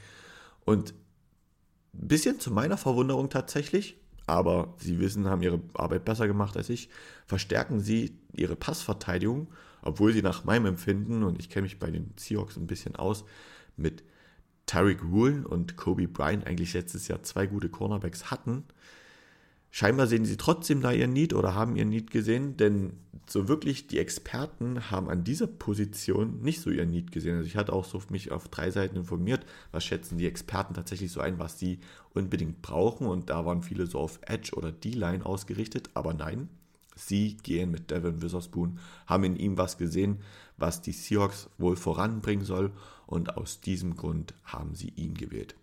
Und 0.65 0.93
ein 1.93 2.07
bisschen 2.07 2.39
zu 2.39 2.51
meiner 2.51 2.77
Verwunderung 2.77 3.29
tatsächlich, 3.29 3.97
aber 4.27 4.73
sie 4.77 4.99
wissen, 4.99 5.27
haben 5.27 5.43
ihre 5.43 5.61
Arbeit 5.75 6.03
besser 6.03 6.27
gemacht 6.27 6.57
als 6.57 6.69
ich, 6.69 6.89
verstärken 7.27 7.79
sie 7.79 8.17
ihre 8.33 8.55
Passverteidigung, 8.55 9.47
obwohl 9.81 10.11
sie 10.11 10.23
nach 10.23 10.43
meinem 10.43 10.65
Empfinden, 10.65 11.23
und 11.23 11.39
ich 11.39 11.49
kenne 11.49 11.63
mich 11.63 11.79
bei 11.79 11.91
den 11.91 12.11
Seahawks 12.17 12.57
ein 12.57 12.67
bisschen 12.67 12.95
aus, 12.95 13.23
mit 13.77 14.03
Tariq 14.65 15.03
Rule 15.03 15.47
und 15.47 15.77
Kobe 15.77 16.07
Bryant 16.07 16.47
eigentlich 16.47 16.73
letztes 16.73 17.07
Jahr 17.07 17.21
zwei 17.21 17.45
gute 17.45 17.69
Cornerbacks 17.69 18.31
hatten, 18.31 18.63
Scheinbar 19.77 20.07
sehen 20.07 20.23
sie 20.23 20.37
trotzdem 20.37 20.79
da 20.79 20.93
ihren 20.93 21.11
Need 21.11 21.33
oder 21.33 21.53
haben 21.53 21.75
ihren 21.75 21.89
Need 21.89 22.09
gesehen, 22.09 22.55
denn 22.55 22.93
so 23.27 23.49
wirklich 23.49 23.87
die 23.87 23.99
Experten 23.99 24.89
haben 24.89 25.09
an 25.09 25.25
dieser 25.25 25.47
Position 25.47 26.41
nicht 26.41 26.61
so 26.61 26.69
ihren 26.69 26.91
Need 26.91 27.11
gesehen. 27.11 27.35
Also 27.35 27.47
ich 27.47 27.57
hatte 27.57 27.73
auch 27.73 27.83
so 27.83 28.01
mich 28.07 28.31
auf 28.31 28.47
drei 28.47 28.71
Seiten 28.71 28.95
informiert, 28.95 29.45
was 29.73 29.83
schätzen 29.83 30.17
die 30.17 30.27
Experten 30.27 30.75
tatsächlich 30.75 31.11
so 31.11 31.19
ein, 31.19 31.39
was 31.39 31.59
sie 31.59 31.79
unbedingt 32.13 32.61
brauchen 32.61 33.05
und 33.05 33.29
da 33.29 33.45
waren 33.45 33.63
viele 33.63 33.85
so 33.85 33.99
auf 33.99 34.19
Edge 34.21 34.55
oder 34.55 34.71
D-Line 34.71 35.25
ausgerichtet, 35.25 35.89
aber 35.93 36.13
nein, 36.13 36.47
sie 36.95 37.35
gehen 37.35 37.69
mit 37.69 37.91
Devin 37.91 38.21
Witherspoon, 38.21 38.79
haben 39.07 39.25
in 39.25 39.35
ihm 39.35 39.57
was 39.57 39.77
gesehen, 39.77 40.19
was 40.55 40.83
die 40.83 40.93
Seahawks 40.93 41.49
wohl 41.57 41.75
voranbringen 41.75 42.45
soll 42.45 42.71
und 43.07 43.35
aus 43.35 43.59
diesem 43.59 43.97
Grund 43.97 44.35
haben 44.45 44.73
sie 44.73 44.93
ihn 44.95 45.15
gewählt. 45.15 45.53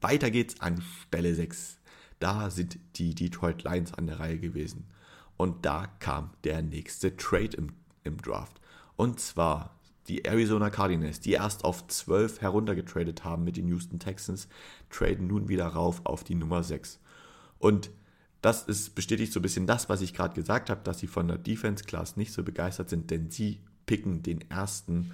Weiter 0.00 0.30
geht's 0.30 0.60
an 0.60 0.80
Stelle 1.08 1.34
6 1.34 1.79
da 2.20 2.50
sind 2.50 2.78
die 2.96 3.14
Detroit 3.14 3.64
Lions 3.64 3.92
an 3.94 4.06
der 4.06 4.20
Reihe 4.20 4.38
gewesen. 4.38 4.84
Und 5.36 5.64
da 5.66 5.86
kam 5.98 6.30
der 6.44 6.62
nächste 6.62 7.16
Trade 7.16 7.56
im, 7.56 7.72
im 8.04 8.20
Draft. 8.22 8.60
Und 8.96 9.18
zwar 9.20 9.74
die 10.06 10.24
Arizona 10.24 10.70
Cardinals, 10.70 11.20
die 11.20 11.32
erst 11.32 11.64
auf 11.64 11.86
12 11.86 12.40
heruntergetradet 12.40 13.24
haben 13.24 13.44
mit 13.44 13.56
den 13.56 13.68
Houston 13.68 13.98
Texans, 13.98 14.48
traden 14.90 15.26
nun 15.26 15.48
wieder 15.48 15.66
rauf 15.66 16.02
auf 16.04 16.24
die 16.24 16.34
Nummer 16.34 16.62
6. 16.62 17.00
Und 17.58 17.90
das 18.42 18.64
ist, 18.64 18.94
bestätigt 18.94 19.32
so 19.32 19.40
ein 19.40 19.42
bisschen 19.42 19.66
das, 19.66 19.88
was 19.88 20.00
ich 20.00 20.14
gerade 20.14 20.34
gesagt 20.34 20.70
habe, 20.70 20.80
dass 20.82 20.98
sie 20.98 21.06
von 21.06 21.28
der 21.28 21.38
Defense 21.38 21.84
Class 21.84 22.16
nicht 22.16 22.32
so 22.32 22.42
begeistert 22.42 22.88
sind, 22.88 23.10
denn 23.10 23.30
sie 23.30 23.60
picken 23.86 24.22
den 24.22 24.50
ersten 24.50 25.12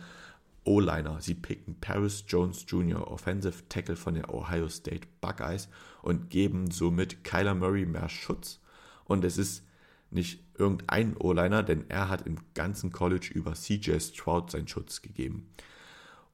O-Liner. 0.66 1.20
Sie 1.20 1.34
picken 1.34 1.76
Paris 1.80 2.24
Jones 2.28 2.64
Jr., 2.68 3.10
Offensive 3.10 3.68
Tackle 3.68 3.96
von 3.96 4.14
der 4.14 4.32
Ohio 4.32 4.68
State 4.68 5.08
Buckeyes 5.20 5.68
und 6.02 6.30
geben 6.30 6.70
somit 6.70 7.24
Kyler 7.24 7.54
Murray 7.54 7.86
mehr 7.86 8.08
Schutz. 8.08 8.60
Und 9.04 9.24
es 9.24 9.38
ist 9.38 9.64
nicht 10.10 10.42
irgendein 10.58 11.16
O-Liner, 11.16 11.62
denn 11.62 11.84
er 11.88 12.08
hat 12.08 12.26
im 12.26 12.38
ganzen 12.54 12.92
College 12.92 13.30
über 13.32 13.54
CJ 13.54 13.98
Stroud 14.00 14.50
seinen 14.50 14.68
Schutz 14.68 15.02
gegeben. 15.02 15.48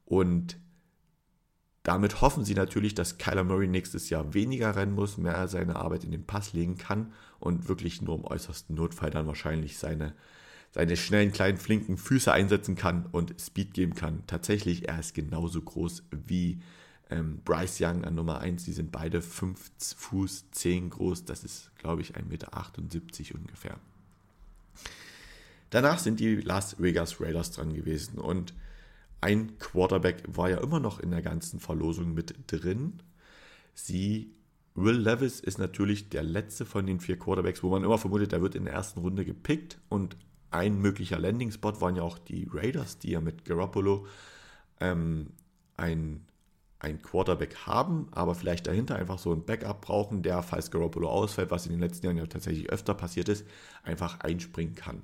Und 0.05 0.57
damit 1.83 2.21
hoffen 2.21 2.45
sie 2.45 2.55
natürlich, 2.55 2.95
dass 2.95 3.19
Kyler 3.19 3.45
Murray 3.45 3.67
nächstes 3.67 4.09
Jahr 4.09 4.35
weniger 4.35 4.77
rennen 4.77 4.95
muss, 4.95 5.19
mehr 5.19 5.49
seine 5.49 5.77
Arbeit 5.77 6.05
in 6.05 6.13
den 6.13 6.27
Pass 6.27 6.53
legen 6.53 6.79
kann 6.79 7.13
und 7.41 7.69
wirklich 7.69 8.03
nur 8.03 8.17
im 8.17 8.25
äußersten 8.25 8.77
Notfall 8.77 9.11
dann 9.11 9.27
wahrscheinlich 9.27 9.79
seine, 9.79 10.15
seine 10.73 10.97
schnellen, 10.97 11.33
kleinen, 11.33 11.59
flinken 11.59 11.99
Füße 11.99 12.33
einsetzen 12.33 12.75
kann 12.75 13.07
und 13.13 13.35
Speed 13.41 13.75
geben 13.75 13.95
kann. 13.95 14.23
Tatsächlich, 14.27 14.89
er 14.89 14.99
ist 14.99 15.15
genauso 15.15 15.61
groß 15.61 16.05
wie 16.11 16.61
ähm, 17.11 17.41
Bryce 17.45 17.81
Young 17.83 18.05
an 18.05 18.15
Nummer 18.15 18.41
1. 18.41 18.65
Die 18.65 18.73
sind 18.73 18.91
beide 18.91 19.21
5 19.21 19.71
Fuß 19.97 20.51
10 20.51 20.91
groß. 20.91 21.27
Das 21.27 21.45
ist, 21.45 21.71
glaube 21.77 22.01
ich, 22.01 22.17
1,78 22.17 22.23
Meter 22.25 22.51
ungefähr. 23.35 23.79
Danach 25.69 25.99
sind 25.99 26.21
die 26.21 26.37
Las 26.37 26.81
Vegas 26.81 27.21
Raiders 27.21 27.51
dran 27.51 27.75
gewesen 27.75 28.19
und 28.19 28.53
ein 29.21 29.59
Quarterback 29.59 30.23
war 30.27 30.51
ja 30.51 30.59
immer 30.59 30.81
noch 30.81 31.01
in 31.01 31.11
der 31.11 31.23
ganzen 31.23 31.61
Verlosung 31.61 32.13
mit 32.13 32.35
drin. 32.49 33.01
Sie, 33.75 34.35
Will 34.75 34.97
Levis 34.97 35.41
ist 35.41 35.59
natürlich 35.59 36.09
der 36.09 36.25
letzte 36.25 36.67
von 36.67 36.87
den 36.87 36.99
vier 36.99 37.19
Quarterbacks, 37.19 37.63
wo 37.63 37.71
man 37.71 37.85
immer 37.85 37.99
vermutet, 37.99 38.33
der 38.33 38.43
wird 38.43 38.55
in 38.55 38.65
der 38.65 38.75
ersten 38.75 39.01
Runde 39.01 39.25
gepickt. 39.25 39.79
Und 39.89 40.17
ein 40.53 40.81
möglicher 40.81 41.19
Landing-Spot 41.19 41.81
waren 41.81 41.97
ja 41.97 42.03
auch 42.03 42.19
die 42.19 42.49
Raiders, 42.53 42.99
die 42.99 43.11
ja 43.11 43.21
mit 43.21 43.45
Garoppolo 43.45 44.07
ähm, 44.81 45.29
ein, 45.77 46.25
ein 46.79 47.01
Quarterback 47.03 47.57
haben, 47.67 48.09
aber 48.11 48.35
vielleicht 48.35 48.67
dahinter 48.67 48.97
einfach 48.97 49.19
so 49.19 49.33
ein 49.33 49.45
Backup 49.45 49.81
brauchen, 49.83 50.23
der, 50.23 50.43
falls 50.43 50.71
Garoppolo 50.71 51.09
ausfällt, 51.09 51.51
was 51.51 51.67
in 51.67 51.73
den 51.73 51.81
letzten 51.81 52.07
Jahren 52.07 52.19
ja 52.19 52.27
tatsächlich 52.27 52.71
öfter 52.71 52.95
passiert 52.95 53.29
ist, 53.29 53.47
einfach 53.83 54.21
einspringen 54.21 54.75
kann. 54.75 55.03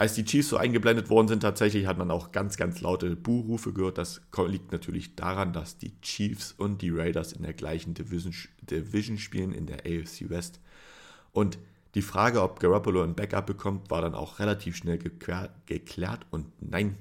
Als 0.00 0.14
die 0.14 0.24
Chiefs 0.24 0.48
so 0.48 0.56
eingeblendet 0.56 1.10
worden 1.10 1.28
sind, 1.28 1.40
tatsächlich 1.40 1.84
hat 1.84 1.98
man 1.98 2.10
auch 2.10 2.32
ganz, 2.32 2.56
ganz 2.56 2.80
laute 2.80 3.16
Buhrufe 3.16 3.74
gehört. 3.74 3.98
Das 3.98 4.22
liegt 4.48 4.72
natürlich 4.72 5.14
daran, 5.14 5.52
dass 5.52 5.76
die 5.76 5.92
Chiefs 6.00 6.52
und 6.52 6.80
die 6.80 6.88
Raiders 6.88 7.34
in 7.34 7.42
der 7.42 7.52
gleichen 7.52 7.92
Division, 7.92 8.32
Division 8.62 9.18
spielen, 9.18 9.52
in 9.52 9.66
der 9.66 9.80
AFC 9.80 10.30
West. 10.30 10.58
Und 11.32 11.58
die 11.94 12.02
Frage, 12.02 12.42
ob 12.42 12.60
Garoppolo 12.60 13.02
ein 13.02 13.16
Backup 13.16 13.46
bekommt, 13.46 13.90
war 13.90 14.02
dann 14.02 14.14
auch 14.14 14.38
relativ 14.38 14.76
schnell 14.76 14.98
geklärt. 14.98 16.26
Und 16.30 16.46
nein, 16.60 16.96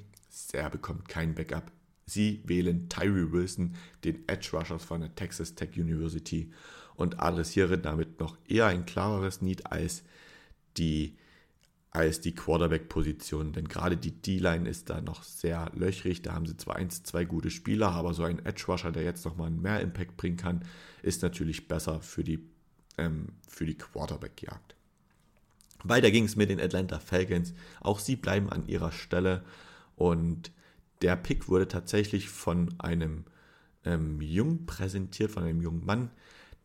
er 0.52 0.70
bekommt 0.70 1.08
kein 1.08 1.36
Backup. 1.36 1.72
Sie 2.06 2.42
wählen 2.46 2.90
Tyree 2.90 3.32
Wilson, 3.32 3.76
den 4.04 4.28
Edge 4.28 4.50
Rushers 4.54 4.84
von 4.84 5.02
der 5.02 5.14
Texas 5.14 5.54
Tech 5.54 5.78
University, 5.78 6.52
und 6.96 7.22
adressieren 7.22 7.82
damit 7.82 8.20
noch 8.20 8.38
eher 8.48 8.66
ein 8.66 8.86
klareres 8.86 9.42
Need 9.42 9.72
als 9.72 10.04
die 10.78 11.16
als 11.92 12.22
die 12.22 12.36
Quarterback-Position. 12.36 13.52
Denn 13.54 13.68
gerade 13.68 13.98
die 13.98 14.12
D-Line 14.12 14.70
ist 14.70 14.90
da 14.90 15.02
noch 15.02 15.24
sehr 15.24 15.72
löchrig. 15.74 16.22
Da 16.22 16.34
haben 16.34 16.46
sie 16.46 16.58
zwar 16.58 16.76
eins, 16.76 17.04
zwei 17.04 17.26
gute 17.26 17.50
Spieler, 17.50 17.90
aber 17.92 18.14
so 18.14 18.24
ein 18.24 18.46
Edge-Rusher, 18.46 18.92
der 18.92 19.04
jetzt 19.04 19.26
nochmal 19.26 19.50
mehr 19.50 19.80
Impact 19.82 20.16
bringen 20.18 20.38
kann, 20.38 20.64
ist 21.02 21.24
natürlich 21.24 21.68
besser 21.68 22.00
für 22.02 22.24
die, 22.24 22.48
ähm, 22.98 23.30
für 23.48 23.66
die 23.66 23.76
Quarterback-Jagd. 23.76 24.76
Weiter 25.84 26.12
ging 26.12 26.26
es 26.26 26.36
mit 26.36 26.50
den 26.50 26.60
Atlanta 26.60 27.00
Falcons. 27.00 27.54
Auch 27.82 28.00
sie 28.00 28.16
bleiben 28.16 28.50
an 28.50 28.68
ihrer 28.68 28.92
Stelle 28.92 29.44
und 29.96 30.52
der 31.02 31.16
Pick 31.16 31.48
wurde 31.48 31.68
tatsächlich 31.68 32.30
von 32.30 32.76
einem 32.80 33.26
ähm, 33.86 34.22
Jung 34.22 34.66
präsentiert, 34.66 35.32
von 35.32 35.44
einem 35.44 35.62
jungen 35.62 35.86
Mann, 35.86 36.12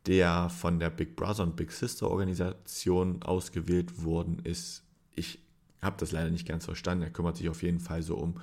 der 0.07 0.51
von 0.51 0.81
der 0.81 0.91
Big 0.91 1.15
Brother 1.17 1.45
und 1.45 1.57
Big 1.57 1.71
Sister 1.71 2.11
Organisation 2.11 3.23
ausgewählt 3.23 4.03
worden 4.03 4.41
ist 4.45 4.85
ich 5.17 5.39
habe 5.83 5.97
das 5.99 6.13
leider 6.13 6.31
nicht 6.31 6.49
ganz 6.49 6.65
verstanden. 6.65 7.05
Er 7.05 7.11
kümmert 7.11 7.37
sich 7.37 7.49
auf 7.49 7.63
jeden 7.63 7.81
Fall 7.81 8.03
so 8.03 8.17
um, 8.17 8.41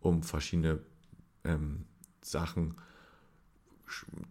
um 0.00 0.22
verschiedene 0.22 0.80
ähm, 1.44 1.84
Sachen. 2.20 2.74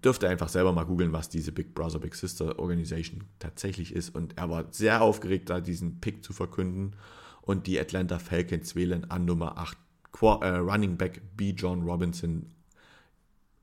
Dürfte 0.04 0.28
einfach 0.28 0.50
selber 0.50 0.74
mal 0.74 0.86
googeln, 0.86 1.14
was 1.14 1.30
diese 1.30 1.52
Big 1.52 1.74
Brother 1.74 2.00
Big 2.00 2.16
Sister 2.16 2.60
Organisation 2.60 3.24
tatsächlich 3.40 3.94
ist. 3.94 4.16
Und 4.16 4.38
er 4.38 4.50
war 4.50 4.66
sehr 4.72 5.02
aufgeregt, 5.02 5.50
da 5.50 5.62
diesen 5.62 6.00
Pick 6.00 6.24
zu 6.24 6.34
verkünden. 6.34 6.96
Und 7.42 7.68
die 7.68 7.80
Atlanta 7.80 8.20
Falcons 8.20 8.76
wählen 8.76 9.10
an 9.10 9.26
Nummer 9.26 9.58
8 9.58 9.78
Qu 10.12 10.28
äh, 10.42 10.58
Running 10.58 10.98
Back 10.98 11.22
B. 11.36 11.52
John 11.52 11.84
Robinson, 11.84 12.48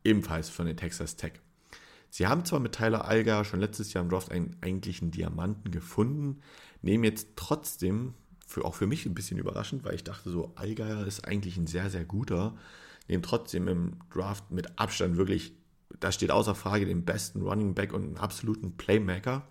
ebenfalls 0.05 0.49
von 0.49 0.67
den 0.67 0.77
Texas 0.77 1.17
Tech. 1.17 1.35
Sie 2.11 2.27
haben 2.27 2.45
zwar 2.45 2.61
mit 2.61 2.73
Tyler 2.73 3.05
Alger 3.05 3.45
schon 3.45 3.61
letztes 3.61 3.93
Jahr 3.93 4.03
im 4.03 4.11
Draft 4.11 4.33
einen 4.33 4.57
eigentlichen 4.63 5.11
Diamanten 5.11 5.71
gefunden, 5.71 6.41
nehmen 6.81 7.05
jetzt 7.05 7.29
trotzdem, 7.37 8.15
für, 8.47 8.65
auch 8.65 8.75
für 8.75 8.87
mich 8.87 9.05
ein 9.05 9.15
bisschen 9.15 9.39
überraschend, 9.39 9.85
weil 9.85 9.95
ich 9.95 10.05
dachte 10.05 10.31
so, 10.31 10.53
Allgeier 10.55 11.07
ist 11.07 11.27
eigentlich 11.27 11.59
ein 11.59 11.67
sehr, 11.67 11.91
sehr 11.91 12.05
guter, 12.05 12.57
nehmen 13.09 13.23
trotzdem 13.23 13.69
im 13.69 13.97
Draft 14.11 14.51
mit 14.51 14.79
Abstand 14.79 15.17
wirklich, 15.17 15.53
da 16.01 16.13
steht 16.13 16.31
außer 16.31 16.55
Frage, 16.55 16.87
den 16.87 17.05
besten 17.05 17.43
Running 17.43 17.75
Back 17.75 17.93
und 17.93 18.05
einen 18.05 18.19
absoluten 18.19 18.77
Playmaker. 18.77 19.47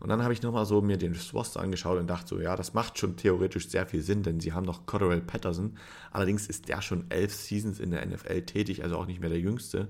Und 0.00 0.08
dann 0.08 0.22
habe 0.22 0.32
ich 0.32 0.42
nochmal 0.42 0.64
so 0.64 0.80
mir 0.80 0.96
den 0.96 1.16
Roster 1.32 1.60
angeschaut 1.60 1.98
und 1.98 2.06
dachte 2.06 2.28
so, 2.28 2.40
ja, 2.40 2.54
das 2.54 2.72
macht 2.72 2.98
schon 2.98 3.16
theoretisch 3.16 3.68
sehr 3.68 3.86
viel 3.86 4.00
Sinn, 4.00 4.22
denn 4.22 4.38
sie 4.38 4.52
haben 4.52 4.64
noch 4.64 4.86
Cotterell 4.86 5.20
Patterson. 5.20 5.76
Allerdings 6.12 6.46
ist 6.46 6.68
der 6.68 6.82
schon 6.82 7.10
elf 7.10 7.34
Seasons 7.34 7.80
in 7.80 7.90
der 7.90 8.06
NFL 8.06 8.42
tätig, 8.42 8.84
also 8.84 8.96
auch 8.96 9.06
nicht 9.06 9.20
mehr 9.20 9.30
der 9.30 9.40
jüngste. 9.40 9.88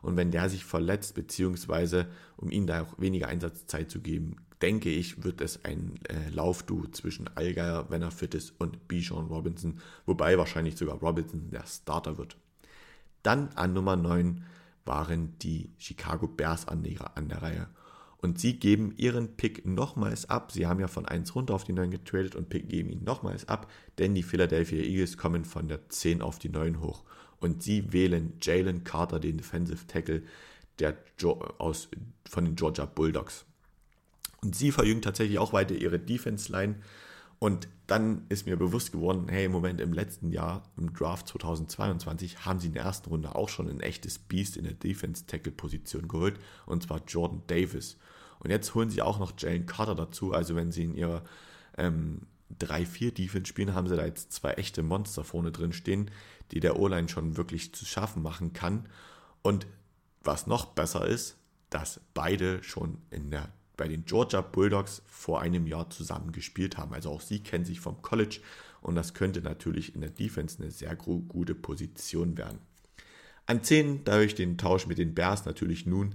Und 0.00 0.16
wenn 0.16 0.30
der 0.30 0.48
sich 0.48 0.64
verletzt, 0.64 1.14
beziehungsweise 1.14 2.06
um 2.36 2.50
ihm 2.50 2.66
da 2.66 2.82
auch 2.82 2.98
weniger 2.98 3.28
Einsatzzeit 3.28 3.90
zu 3.90 4.00
geben, 4.00 4.36
denke 4.62 4.90
ich, 4.90 5.22
wird 5.22 5.40
es 5.40 5.64
ein 5.64 5.98
äh, 6.08 6.30
Laufduo 6.30 6.86
zwischen 6.86 7.28
Allgeier, 7.36 7.86
wenn 7.90 8.02
er 8.02 8.10
fit 8.10 8.34
ist, 8.34 8.54
und 8.58 8.88
Bijan 8.88 9.26
Robinson, 9.26 9.80
wobei 10.06 10.38
wahrscheinlich 10.38 10.76
sogar 10.76 10.96
Robinson 10.96 11.50
der 11.50 11.66
Starter 11.66 12.16
wird. 12.16 12.36
Dann 13.22 13.50
an 13.50 13.72
Nummer 13.72 13.96
9 13.96 14.44
waren 14.84 15.38
die 15.38 15.70
Chicago 15.78 16.26
Bears 16.26 16.68
an 16.68 16.82
der, 16.82 17.16
an 17.16 17.28
der 17.28 17.42
Reihe. 17.42 17.68
Und 18.18 18.38
sie 18.38 18.58
geben 18.58 18.94
ihren 18.96 19.36
Pick 19.36 19.66
nochmals 19.66 20.30
ab. 20.30 20.52
Sie 20.52 20.66
haben 20.66 20.78
ja 20.78 20.86
von 20.86 21.06
1 21.06 21.34
runter 21.34 21.54
auf 21.54 21.64
die 21.64 21.72
9 21.72 21.90
getradet 21.90 22.36
und 22.36 22.48
Pick 22.48 22.68
geben 22.68 22.90
ihn 22.90 23.02
nochmals 23.02 23.48
ab, 23.48 23.70
denn 23.98 24.14
die 24.14 24.22
Philadelphia 24.22 24.82
Eagles 24.82 25.16
kommen 25.16 25.44
von 25.44 25.66
der 25.66 25.88
10 25.88 26.22
auf 26.22 26.38
die 26.38 26.48
9 26.48 26.80
hoch. 26.80 27.02
Und 27.40 27.64
sie 27.64 27.92
wählen 27.92 28.34
Jalen 28.40 28.84
Carter, 28.84 29.18
den 29.18 29.38
Defensive 29.38 29.86
Tackle 29.88 30.22
der 30.78 30.96
aus, 31.58 31.88
von 32.28 32.44
den 32.44 32.56
Georgia 32.56 32.86
Bulldogs. 32.86 33.44
Und 34.42 34.56
sie 34.56 34.72
verjüngt 34.72 35.04
tatsächlich 35.04 35.38
auch 35.38 35.52
weiter 35.52 35.74
ihre 35.74 35.98
Defense-Line. 35.98 36.76
Und 37.42 37.66
dann 37.88 38.24
ist 38.28 38.46
mir 38.46 38.56
bewusst 38.56 38.92
geworden, 38.92 39.26
hey, 39.28 39.46
im 39.46 39.50
Moment 39.50 39.80
im 39.80 39.92
letzten 39.92 40.30
Jahr, 40.30 40.62
im 40.76 40.92
Draft 40.92 41.26
2022, 41.26 42.46
haben 42.46 42.60
sie 42.60 42.68
in 42.68 42.74
der 42.74 42.84
ersten 42.84 43.08
Runde 43.08 43.34
auch 43.34 43.48
schon 43.48 43.68
ein 43.68 43.80
echtes 43.80 44.20
Beast 44.20 44.56
in 44.56 44.62
der 44.62 44.74
Defense-Tackle-Position 44.74 46.06
geholt, 46.06 46.38
und 46.66 46.84
zwar 46.84 47.02
Jordan 47.04 47.42
Davis. 47.48 47.96
Und 48.38 48.50
jetzt 48.50 48.76
holen 48.76 48.90
sie 48.90 49.02
auch 49.02 49.18
noch 49.18 49.32
Jalen 49.36 49.66
Carter 49.66 49.96
dazu. 49.96 50.32
Also 50.32 50.54
wenn 50.54 50.70
sie 50.70 50.84
in 50.84 50.94
ihrer 50.94 51.24
ähm, 51.76 52.28
3-4-Defense 52.60 53.48
spielen, 53.48 53.74
haben 53.74 53.88
sie 53.88 53.96
da 53.96 54.06
jetzt 54.06 54.30
zwei 54.32 54.52
echte 54.52 54.84
Monster 54.84 55.24
vorne 55.24 55.50
drin 55.50 55.72
stehen, 55.72 56.12
die 56.52 56.60
der 56.60 56.78
O-Line 56.78 57.08
schon 57.08 57.36
wirklich 57.36 57.74
zu 57.74 57.84
schaffen 57.84 58.22
machen 58.22 58.52
kann. 58.52 58.88
Und 59.42 59.66
was 60.22 60.46
noch 60.46 60.66
besser 60.66 61.04
ist, 61.08 61.38
dass 61.70 62.00
beide 62.14 62.62
schon 62.62 62.98
in 63.10 63.32
der 63.32 63.48
bei 63.76 63.88
den 63.88 64.04
Georgia 64.04 64.40
Bulldogs 64.40 65.02
vor 65.06 65.40
einem 65.40 65.66
Jahr 65.66 65.90
zusammen 65.90 66.32
gespielt 66.32 66.76
haben. 66.76 66.92
Also 66.92 67.10
auch 67.10 67.20
sie 67.20 67.40
kennen 67.40 67.64
sich 67.64 67.80
vom 67.80 68.02
College 68.02 68.40
und 68.80 68.94
das 68.94 69.14
könnte 69.14 69.40
natürlich 69.40 69.94
in 69.94 70.00
der 70.00 70.10
Defense 70.10 70.60
eine 70.60 70.70
sehr 70.70 70.94
gute 70.96 71.54
Position 71.54 72.36
werden. 72.36 72.58
An 73.46 73.62
10 73.62 74.04
dadurch 74.04 74.34
den 74.34 74.58
Tausch 74.58 74.86
mit 74.86 74.98
den 74.98 75.14
Bears 75.14 75.44
natürlich 75.44 75.86
nun 75.86 76.14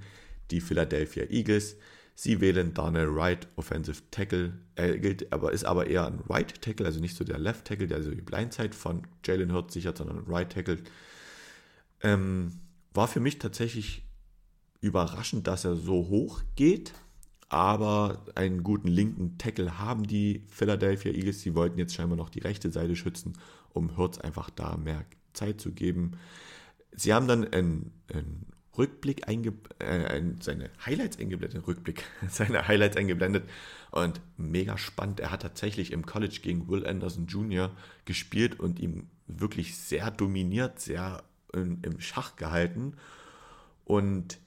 die 0.51 0.61
Philadelphia 0.61 1.25
Eagles. 1.29 1.75
Sie 2.15 2.41
wählen 2.41 2.73
Darnell 2.73 3.13
Wright, 3.13 3.47
Offensive 3.57 4.01
Tackle, 4.09 4.53
er 4.75 4.97
gilt 4.97 5.31
aber, 5.31 5.51
ist 5.51 5.65
aber 5.65 5.87
eher 5.87 6.07
ein 6.07 6.19
Right 6.27 6.61
Tackle, 6.61 6.85
also 6.85 6.99
nicht 6.99 7.15
so 7.15 7.23
der 7.23 7.37
Left 7.37 7.65
Tackle, 7.65 7.87
der 7.87 8.01
so 8.01 8.09
die 8.09 8.21
Blindside 8.21 8.73
von 8.73 9.03
Jalen 9.23 9.53
Hurts 9.53 9.73
sichert, 9.73 9.97
sondern 9.97 10.19
ein 10.19 10.31
Right 10.31 10.51
Tackle. 10.51 10.79
Ähm, 12.01 12.59
war 12.93 13.07
für 13.07 13.19
mich 13.19 13.37
tatsächlich 13.37 14.03
überraschend, 14.81 15.45
dass 15.47 15.65
er 15.65 15.75
so 15.75 16.07
hoch 16.07 16.41
geht. 16.55 16.93
Aber 17.49 18.25
einen 18.35 18.63
guten 18.63 18.87
linken 18.87 19.37
Tackle 19.37 19.79
haben 19.79 20.05
die 20.05 20.43
Philadelphia 20.49 21.11
Eagles. 21.11 21.41
Sie 21.41 21.55
wollten 21.55 21.79
jetzt 21.79 21.93
scheinbar 21.93 22.17
noch 22.17 22.29
die 22.29 22.39
rechte 22.39 22.71
Seite 22.71 22.95
schützen, 22.95 23.33
um 23.73 23.95
Hurts 23.97 24.19
einfach 24.19 24.49
da 24.49 24.75
mehr 24.75 25.05
Zeit 25.33 25.61
zu 25.61 25.71
geben. 25.71 26.17
Sie 26.91 27.13
haben 27.13 27.27
dann 27.27 27.45
einen, 27.53 27.91
einen 28.13 28.47
Rückblick 28.77 29.27
einge 29.27 29.53
äh, 29.79 30.21
seine 30.39 30.69
Highlights 30.85 31.19
eingeblendet, 31.19 31.65
Rückblick, 31.65 32.03
seine 32.29 32.67
Highlights 32.67 32.97
eingeblendet 32.97 33.49
und 33.91 34.21
mega 34.35 34.77
spannend. 34.77 35.19
Er 35.19 35.31
hat 35.31 35.41
tatsächlich 35.41 35.91
im 35.91 36.05
College 36.05 36.39
gegen 36.41 36.67
Will 36.67 36.85
Anderson 36.85 37.27
Jr. 37.27 37.71
gespielt 38.05 38.59
und 38.59 38.79
ihm 38.79 39.07
wirklich 39.27 39.77
sehr 39.77 40.11
dominiert, 40.11 40.79
sehr 40.79 41.23
in, 41.53 41.81
im 41.81 41.99
Schach 42.01 42.35
gehalten 42.35 42.93
und 43.85 44.37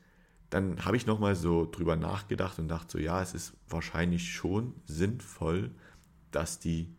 dann 0.50 0.84
habe 0.84 0.96
ich 0.96 1.06
nochmal 1.06 1.36
so 1.36 1.64
drüber 1.70 1.96
nachgedacht 1.96 2.58
und 2.58 2.68
dachte 2.68 2.92
so, 2.92 2.98
ja, 2.98 3.22
es 3.22 3.34
ist 3.34 3.52
wahrscheinlich 3.68 4.32
schon 4.32 4.74
sinnvoll, 4.84 5.70
dass 6.32 6.58
die 6.58 6.92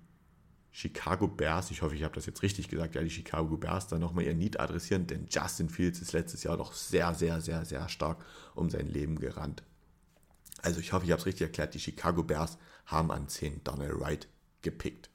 Chicago 0.72 1.27
Bears, 1.27 1.70
ich 1.70 1.81
hoffe, 1.81 1.96
ich 1.96 2.03
habe 2.03 2.15
das 2.15 2.25
jetzt 2.25 2.43
richtig 2.43 2.70
gesagt, 2.70 2.96
ja, 2.96 3.03
die 3.03 3.10
Chicago 3.10 3.58
Bears 3.58 3.88
da 3.88 4.00
nochmal 4.00 4.24
ihr 4.24 4.34
Need 4.34 4.58
adressieren, 4.60 5.05
denn 5.05 5.27
Justin 5.29 5.70
Fields 5.70 6.00
ist 6.01 6.13
letztes 6.13 6.43
Jahr 6.43 6.55
doch 6.55 6.72
sehr, 6.72 7.13
sehr, 7.13 7.41
sehr, 7.41 7.65
sehr 7.65 7.89
stark 7.89 8.24
um 8.55 8.70
sein 8.70 8.88
Leben 8.88 9.20
gerannt. 9.20 9.63
Also 10.62 10.79
ich 10.79 10.93
hoffe, 10.93 11.05
ich 11.05 11.12
habe 11.12 11.20
es 11.20 11.25
richtig 11.25 11.48
erklärt, 11.48 11.74
die 11.74 11.79
Chicago 11.79 12.24
Bears 12.24 12.58
haben 12.86 13.12
an 13.12 13.27
10 13.27 13.65
Donald 13.65 14.00
Wright 14.00 14.29
gepickt. 14.62 15.10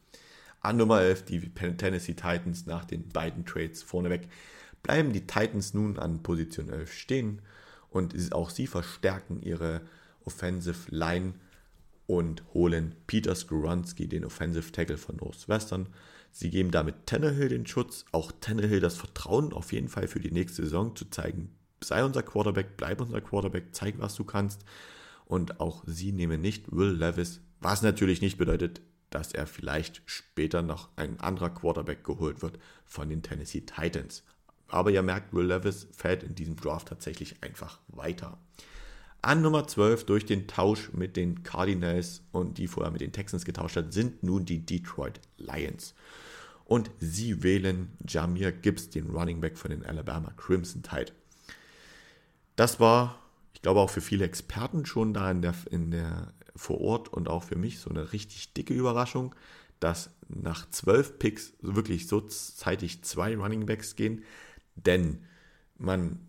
An 0.61 0.77
Nummer 0.77 1.01
11 1.01 1.25
die 1.25 1.41
Tennessee 1.51 2.15
Titans 2.15 2.67
nach 2.67 2.85
den 2.85 3.09
beiden 3.09 3.47
Trades 3.47 3.83
vorneweg. 3.83 4.29
Bleiben 4.83 5.13
die 5.13 5.27
Titans 5.27 5.73
nun 5.73 5.99
an 5.99 6.23
Position 6.23 6.69
11 6.69 6.93
stehen 6.93 7.43
und 7.97 8.33
auch 8.33 8.51
sie 8.51 8.67
verstärken 8.67 9.41
ihre 9.43 9.81
Offensive 10.25 10.91
Line 10.95 11.35
und 12.07 12.45
holen 12.53 12.95
Peter 13.07 13.35
Skoronski, 13.35 14.07
den 14.07 14.25
Offensive 14.25 14.71
Tackle 14.71 14.99
von 14.99 15.17
Northwestern. 15.17 15.89
Sie 16.31 16.51
geben 16.51 16.71
damit 16.71 17.07
Tannehill 17.07 17.49
den 17.49 17.67
Schutz, 17.67 18.05
auch 18.13 18.33
Tannehill 18.41 18.81
das 18.81 18.97
Vertrauen 18.97 19.53
auf 19.53 19.73
jeden 19.73 19.89
Fall 19.89 20.09
für 20.09 20.21
die 20.21 20.31
nächste 20.31 20.63
Saison 20.63 20.95
zu 20.95 21.07
zeigen, 21.07 21.51
sei 21.83 22.05
unser 22.05 22.23
Quarterback, 22.23 22.77
bleib 22.77 23.01
unser 23.01 23.21
Quarterback, 23.21 23.75
zeig, 23.75 23.95
was 23.99 24.15
du 24.15 24.25
kannst. 24.25 24.63
Und 25.25 25.59
auch 25.61 25.83
sie 25.87 26.13
nehmen 26.13 26.41
nicht 26.41 26.71
Will 26.71 26.93
Levis, 26.93 27.41
was 27.61 27.83
natürlich 27.83 28.21
nicht 28.21 28.39
bedeutet, 28.39 28.83
dass 29.11 29.33
er 29.33 29.47
vielleicht 29.47 30.03
später 30.05 30.63
noch 30.63 30.91
ein 30.97 31.19
anderer 31.21 31.51
Quarterback 31.51 32.05
geholt 32.05 32.43
wird 32.43 32.59
von 32.85 33.09
den 33.09 33.23
Tennessee 33.23 33.63
Titans. 33.63 34.23
Aber 34.69 34.91
ihr 34.91 35.03
merkt, 35.03 35.33
Will 35.33 35.47
Levis 35.47 35.87
fällt 35.93 36.23
in 36.23 36.35
diesem 36.35 36.57
Draft 36.57 36.89
tatsächlich 36.89 37.43
einfach 37.43 37.79
weiter. 37.89 38.39
An 39.23 39.43
Nummer 39.43 39.67
12 39.67 40.07
durch 40.07 40.25
den 40.25 40.47
Tausch 40.47 40.93
mit 40.93 41.17
den 41.17 41.43
Cardinals 41.43 42.23
und 42.33 42.59
die 42.59 42.69
vorher 42.69 42.93
mit 42.93 43.01
den 43.01 43.13
Texans 43.13 43.45
getauscht 43.45 43.77
hat, 43.77 43.93
sind 43.93 44.23
nun 44.23 44.45
die 44.45 44.65
Detroit 44.65 45.21
Lions. 45.37 45.95
Und 46.65 46.91
sie 46.99 47.43
wählen 47.43 47.93
Jamir 48.07 48.53
Gibbs, 48.53 48.91
den 48.91 49.11
Running 49.11 49.41
Back 49.41 49.57
von 49.57 49.71
den 49.71 49.85
Alabama 49.85 50.33
Crimson 50.37 50.83
Tide. 50.83 51.13
Das 52.57 52.81
war, 52.81 53.21
ich 53.55 53.63
glaube, 53.63 53.81
auch 53.81 53.91
für 53.91 54.01
viele 54.01 54.25
Experten 54.25 54.85
schon 54.87 55.15
da 55.15 55.31
in 55.31 55.43
der, 55.43 55.55
in 55.71 55.91
der 55.91 56.33
vor 56.57 56.81
Ort 56.81 57.09
und 57.09 57.29
auch 57.29 57.45
für 57.45 57.57
mich 57.57 57.79
so 57.79 57.91
eine 57.91 58.13
richtig 58.13 58.55
dicke 58.55 58.75
Überraschung, 58.75 59.35
dass 59.79 60.11
nach 60.29 60.69
zwölf 60.71 61.19
Picks 61.19 61.53
wirklich 61.61 62.09
so 62.09 62.21
zeitig 62.21 63.03
zwei 63.05 63.37
Running 63.37 63.67
Backs 63.67 63.95
gehen. 63.95 64.25
Denn 64.77 65.25
man 65.77 66.21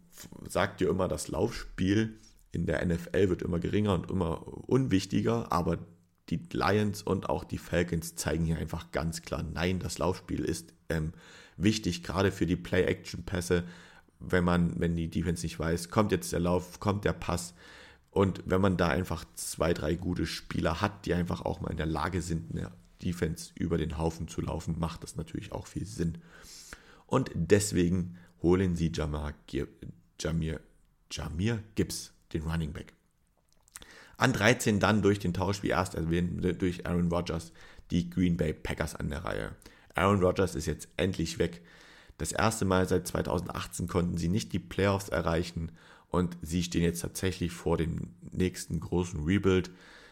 sagt 0.47 0.81
ja 0.81 0.89
immer, 0.89 1.07
das 1.07 1.27
Laufspiel 1.27 2.17
in 2.51 2.65
der 2.65 2.83
NFL 2.85 3.29
wird 3.29 3.41
immer 3.41 3.59
geringer 3.59 3.93
und 3.93 4.09
immer 4.09 4.47
unwichtiger, 4.67 5.51
aber 5.51 5.77
die 6.29 6.41
Lions 6.51 7.03
und 7.03 7.29
auch 7.29 7.43
die 7.43 7.57
Falcons 7.57 8.15
zeigen 8.15 8.45
hier 8.45 8.57
einfach 8.57 8.91
ganz 8.91 9.21
klar, 9.21 9.43
nein, 9.43 9.79
das 9.79 9.97
Laufspiel 9.97 10.43
ist 10.43 10.73
ähm, 10.89 11.13
wichtig, 11.55 12.03
gerade 12.03 12.31
für 12.31 12.45
die 12.45 12.55
Play-Action-Pässe, 12.55 13.63
wenn 14.19 14.43
man, 14.43 14.79
wenn 14.79 14.95
die 14.95 15.09
Defense 15.09 15.45
nicht 15.45 15.59
weiß, 15.59 15.89
kommt 15.89 16.11
jetzt 16.11 16.33
der 16.33 16.39
Lauf, 16.39 16.79
kommt 16.79 17.05
der 17.05 17.13
Pass. 17.13 17.53
Und 18.09 18.41
wenn 18.45 18.61
man 18.61 18.77
da 18.77 18.87
einfach 18.87 19.25
zwei, 19.35 19.73
drei 19.73 19.95
gute 19.95 20.25
Spieler 20.25 20.81
hat, 20.81 21.05
die 21.05 21.13
einfach 21.13 21.41
auch 21.41 21.61
mal 21.61 21.69
in 21.69 21.77
der 21.77 21.85
Lage 21.85 22.21
sind, 22.21 22.51
eine 22.51 22.71
Defense 23.03 23.51
über 23.55 23.77
den 23.77 23.97
Haufen 23.97 24.27
zu 24.27 24.41
laufen, 24.41 24.79
macht 24.79 25.03
das 25.03 25.15
natürlich 25.15 25.51
auch 25.51 25.67
viel 25.67 25.85
Sinn. 25.85 26.17
Und 27.05 27.29
deswegen 27.35 28.17
holen 28.41 28.75
sie 28.75 28.91
Jamar, 28.93 29.33
Jamir, 30.19 30.59
Jamir 31.11 31.63
Gibbs, 31.75 32.13
den 32.33 32.43
Running 32.43 32.73
Back. 32.73 32.93
An 34.17 34.33
13 34.33 34.79
dann 34.79 35.01
durch 35.01 35.19
den 35.19 35.33
Tausch, 35.33 35.61
wie 35.63 35.69
erst 35.69 35.95
erwähnt, 35.95 36.43
durch 36.61 36.87
Aaron 36.87 37.11
Rodgers, 37.11 37.51
die 37.91 38.09
Green 38.09 38.35
Bay 38.35 38.53
Packers 38.53 38.95
an 38.95 39.09
der 39.09 39.23
Reihe. 39.23 39.55
Aaron 39.93 40.23
Rodgers 40.23 40.55
ist 40.55 40.65
jetzt 40.65 40.89
endlich 40.97 41.39
weg. 41.39 41.61
Das 42.17 42.31
erste 42.31 42.65
Mal 42.65 42.87
seit 42.87 43.07
2018 43.07 43.87
konnten 43.87 44.17
sie 44.17 44.27
nicht 44.27 44.53
die 44.53 44.59
Playoffs 44.59 45.09
erreichen 45.09 45.71
und 46.09 46.37
sie 46.41 46.63
stehen 46.63 46.83
jetzt 46.83 47.01
tatsächlich 47.01 47.51
vor 47.51 47.77
dem 47.77 48.13
nächsten 48.31 48.79
großen 48.79 49.23
Rebuild. 49.23 49.69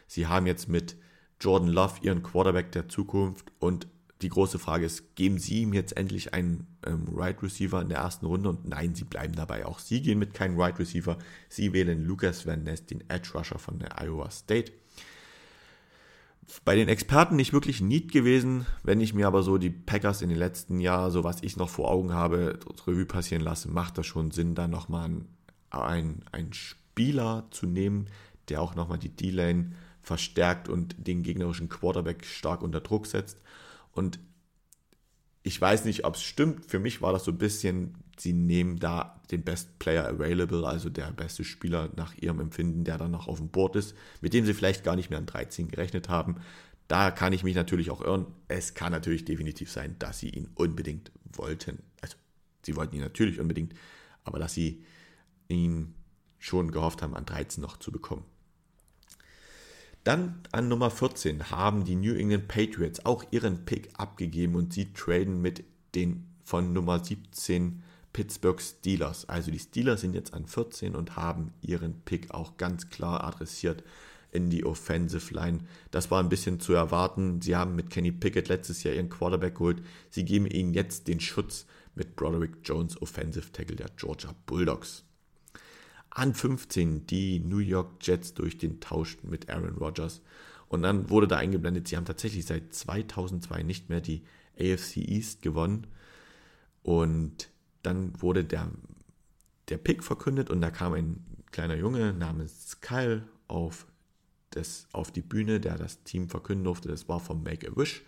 Sie 0.07 0.27
haben 0.27 0.45
jetzt 0.45 0.69
mit 0.69 0.97
Jordan 1.39 1.69
Love 1.69 1.95
ihren 2.01 2.21
Quarterback 2.21 2.71
der 2.71 2.89
Zukunft 2.89 3.51
und 3.59 3.87
die 4.21 4.29
große 4.29 4.59
Frage 4.59 4.85
ist, 4.85 5.15
geben 5.15 5.39
Sie 5.39 5.61
ihm 5.61 5.73
jetzt 5.73 5.97
endlich 5.97 6.33
einen 6.33 6.67
ähm, 6.85 7.07
Right 7.13 7.41
Receiver 7.43 7.81
in 7.81 7.89
der 7.89 7.97
ersten 7.99 8.25
Runde? 8.25 8.49
Und 8.49 8.67
nein, 8.67 8.95
Sie 8.95 9.03
bleiben 9.03 9.35
dabei. 9.35 9.65
Auch 9.65 9.79
Sie 9.79 10.01
gehen 10.01 10.19
mit 10.19 10.33
keinem 10.33 10.59
Right 10.59 10.79
Receiver. 10.79 11.17
Sie 11.49 11.73
wählen 11.73 12.05
Lucas 12.05 12.45
Van 12.45 12.63
Ness, 12.63 12.85
den 12.85 13.03
Edge 13.09 13.31
Rusher 13.33 13.59
von 13.59 13.79
der 13.79 14.01
Iowa 14.01 14.29
State. 14.31 14.71
Bei 16.63 16.75
den 16.75 16.87
Experten 16.87 17.35
nicht 17.35 17.53
wirklich 17.53 17.81
Need 17.81 18.11
gewesen, 18.11 18.65
wenn 18.83 19.01
ich 19.01 19.13
mir 19.13 19.27
aber 19.27 19.43
so 19.43 19.57
die 19.57 19.71
Packers 19.71 20.21
in 20.21 20.29
den 20.29 20.37
letzten 20.37 20.79
Jahren, 20.79 21.11
so 21.11 21.23
was 21.23 21.41
ich 21.41 21.57
noch 21.57 21.69
vor 21.69 21.89
Augen 21.89 22.13
habe, 22.13 22.59
Revue 22.85 23.05
passieren 23.05 23.43
lasse, 23.43 23.69
macht 23.69 23.97
das 23.97 24.05
schon 24.05 24.31
Sinn, 24.31 24.53
da 24.53 24.67
nochmal 24.67 25.09
einen, 25.71 26.23
einen 26.31 26.53
Spieler 26.53 27.47
zu 27.49 27.65
nehmen, 27.65 28.07
der 28.49 28.61
auch 28.61 28.75
nochmal 28.75 28.99
die 28.99 29.09
D-Lane 29.09 29.71
verstärkt 30.03 30.69
und 30.69 30.95
den 30.99 31.23
gegnerischen 31.23 31.67
Quarterback 31.67 32.25
stark 32.25 32.61
unter 32.61 32.79
Druck 32.79 33.07
setzt. 33.07 33.41
Und 33.95 34.19
ich 35.41 35.59
weiß 35.59 35.85
nicht, 35.85 36.05
ob 36.05 36.15
es 36.15 36.21
stimmt. 36.21 36.65
Für 36.65 36.79
mich 36.79 37.01
war 37.01 37.13
das 37.13 37.23
so 37.23 37.31
ein 37.31 37.37
bisschen, 37.37 37.95
sie 38.17 38.33
nehmen 38.33 38.77
da 38.77 39.21
den 39.31 39.43
Best 39.43 39.79
Player 39.79 40.07
Available, 40.07 40.67
also 40.67 40.89
der 40.89 41.11
beste 41.11 41.43
Spieler 41.43 41.89
nach 41.95 42.15
ihrem 42.15 42.39
Empfinden, 42.39 42.83
der 42.83 42.97
dann 42.97 43.11
noch 43.11 43.27
auf 43.27 43.37
dem 43.37 43.49
Board 43.49 43.75
ist, 43.75 43.95
mit 44.21 44.33
dem 44.33 44.45
sie 44.45 44.53
vielleicht 44.53 44.83
gar 44.83 44.95
nicht 44.95 45.09
mehr 45.09 45.19
an 45.19 45.25
13 45.25 45.69
gerechnet 45.69 46.09
haben. 46.09 46.35
Da 46.87 47.09
kann 47.09 47.33
ich 47.33 47.43
mich 47.43 47.55
natürlich 47.55 47.89
auch 47.89 48.01
irren. 48.01 48.27
Es 48.47 48.75
kann 48.75 48.91
natürlich 48.91 49.25
definitiv 49.25 49.71
sein, 49.71 49.95
dass 49.97 50.19
sie 50.19 50.29
ihn 50.29 50.49
unbedingt 50.53 51.11
wollten. 51.33 51.81
Also, 52.01 52.17
sie 52.63 52.75
wollten 52.75 52.95
ihn 52.95 53.01
natürlich 53.01 53.39
unbedingt, 53.39 53.73
aber 54.23 54.37
dass 54.37 54.53
sie 54.53 54.83
ihn 55.47 55.95
schon 56.37 56.71
gehofft 56.71 57.01
haben, 57.01 57.15
an 57.15 57.25
13 57.25 57.61
noch 57.61 57.77
zu 57.77 57.91
bekommen. 57.91 58.25
Dann 60.05 60.35
an 60.51 60.67
Nummer 60.67 60.91
14 60.91 61.49
haben 61.49 61.83
die 61.83 61.95
New 61.95 62.13
England 62.13 62.47
Patriots 62.47 63.03
auch 63.07 63.23
ihren 63.31 63.65
Pick 63.65 63.89
abgegeben 63.97 64.53
und 64.53 64.71
sie 64.71 64.93
traden 64.93 65.41
mit 65.41 65.63
den 65.95 66.27
von 66.43 66.73
Nummer 66.73 67.03
17 67.03 67.81
Pittsburgh 68.13 68.61
Steelers. 68.61 69.27
Also 69.27 69.49
die 69.49 69.57
Steelers 69.57 70.01
sind 70.01 70.13
jetzt 70.13 70.35
an 70.35 70.45
14 70.45 70.95
und 70.95 71.15
haben 71.15 71.53
ihren 71.63 72.01
Pick 72.01 72.29
auch 72.29 72.57
ganz 72.57 72.91
klar 72.91 73.23
adressiert 73.23 73.83
in 74.31 74.51
die 74.51 74.63
Offensive 74.63 75.33
Line. 75.33 75.61
Das 75.89 76.11
war 76.11 76.21
ein 76.21 76.29
bisschen 76.29 76.59
zu 76.59 76.73
erwarten. 76.73 77.41
Sie 77.41 77.55
haben 77.55 77.75
mit 77.75 77.89
Kenny 77.89 78.11
Pickett 78.11 78.47
letztes 78.47 78.83
Jahr 78.83 78.93
ihren 78.93 79.09
Quarterback 79.09 79.55
geholt. 79.55 79.81
Sie 80.11 80.23
geben 80.23 80.45
ihnen 80.45 80.75
jetzt 80.75 81.07
den 81.07 81.19
Schutz 81.19 81.65
mit 81.95 82.15
Broderick 82.15 82.57
Jones, 82.63 83.01
Offensive 83.01 83.51
Tackle 83.51 83.75
der 83.75 83.89
Georgia 83.97 84.35
Bulldogs 84.45 85.03
an 86.15 86.33
15 86.33 87.05
die 87.07 87.41
New 87.41 87.59
York 87.59 87.97
Jets 88.01 88.33
durch 88.33 88.57
den 88.57 88.79
Tausch 88.79 89.17
mit 89.21 89.49
Aaron 89.49 89.77
Rodgers. 89.77 90.21
Und 90.69 90.81
dann 90.81 91.09
wurde 91.09 91.27
da 91.27 91.37
eingeblendet, 91.37 91.87
sie 91.87 91.97
haben 91.97 92.05
tatsächlich 92.05 92.45
seit 92.45 92.73
2002 92.73 93.63
nicht 93.63 93.89
mehr 93.89 94.01
die 94.01 94.23
AFC 94.57 94.97
East 94.97 95.41
gewonnen. 95.41 95.87
Und 96.83 97.49
dann 97.83 98.19
wurde 98.21 98.45
der, 98.45 98.71
der 99.67 99.77
Pick 99.77 100.03
verkündet 100.03 100.49
und 100.49 100.61
da 100.61 100.71
kam 100.71 100.93
ein 100.93 101.23
kleiner 101.51 101.75
Junge 101.75 102.13
namens 102.13 102.79
Kyle 102.79 103.27
auf, 103.49 103.85
das, 104.51 104.87
auf 104.93 105.11
die 105.11 105.21
Bühne, 105.21 105.59
der 105.59 105.77
das 105.77 106.03
Team 106.03 106.29
verkünden 106.29 106.63
durfte. 106.63 106.87
Das 106.87 107.09
war 107.09 107.19
vom 107.19 107.43
Make-A-Wish, 107.43 108.03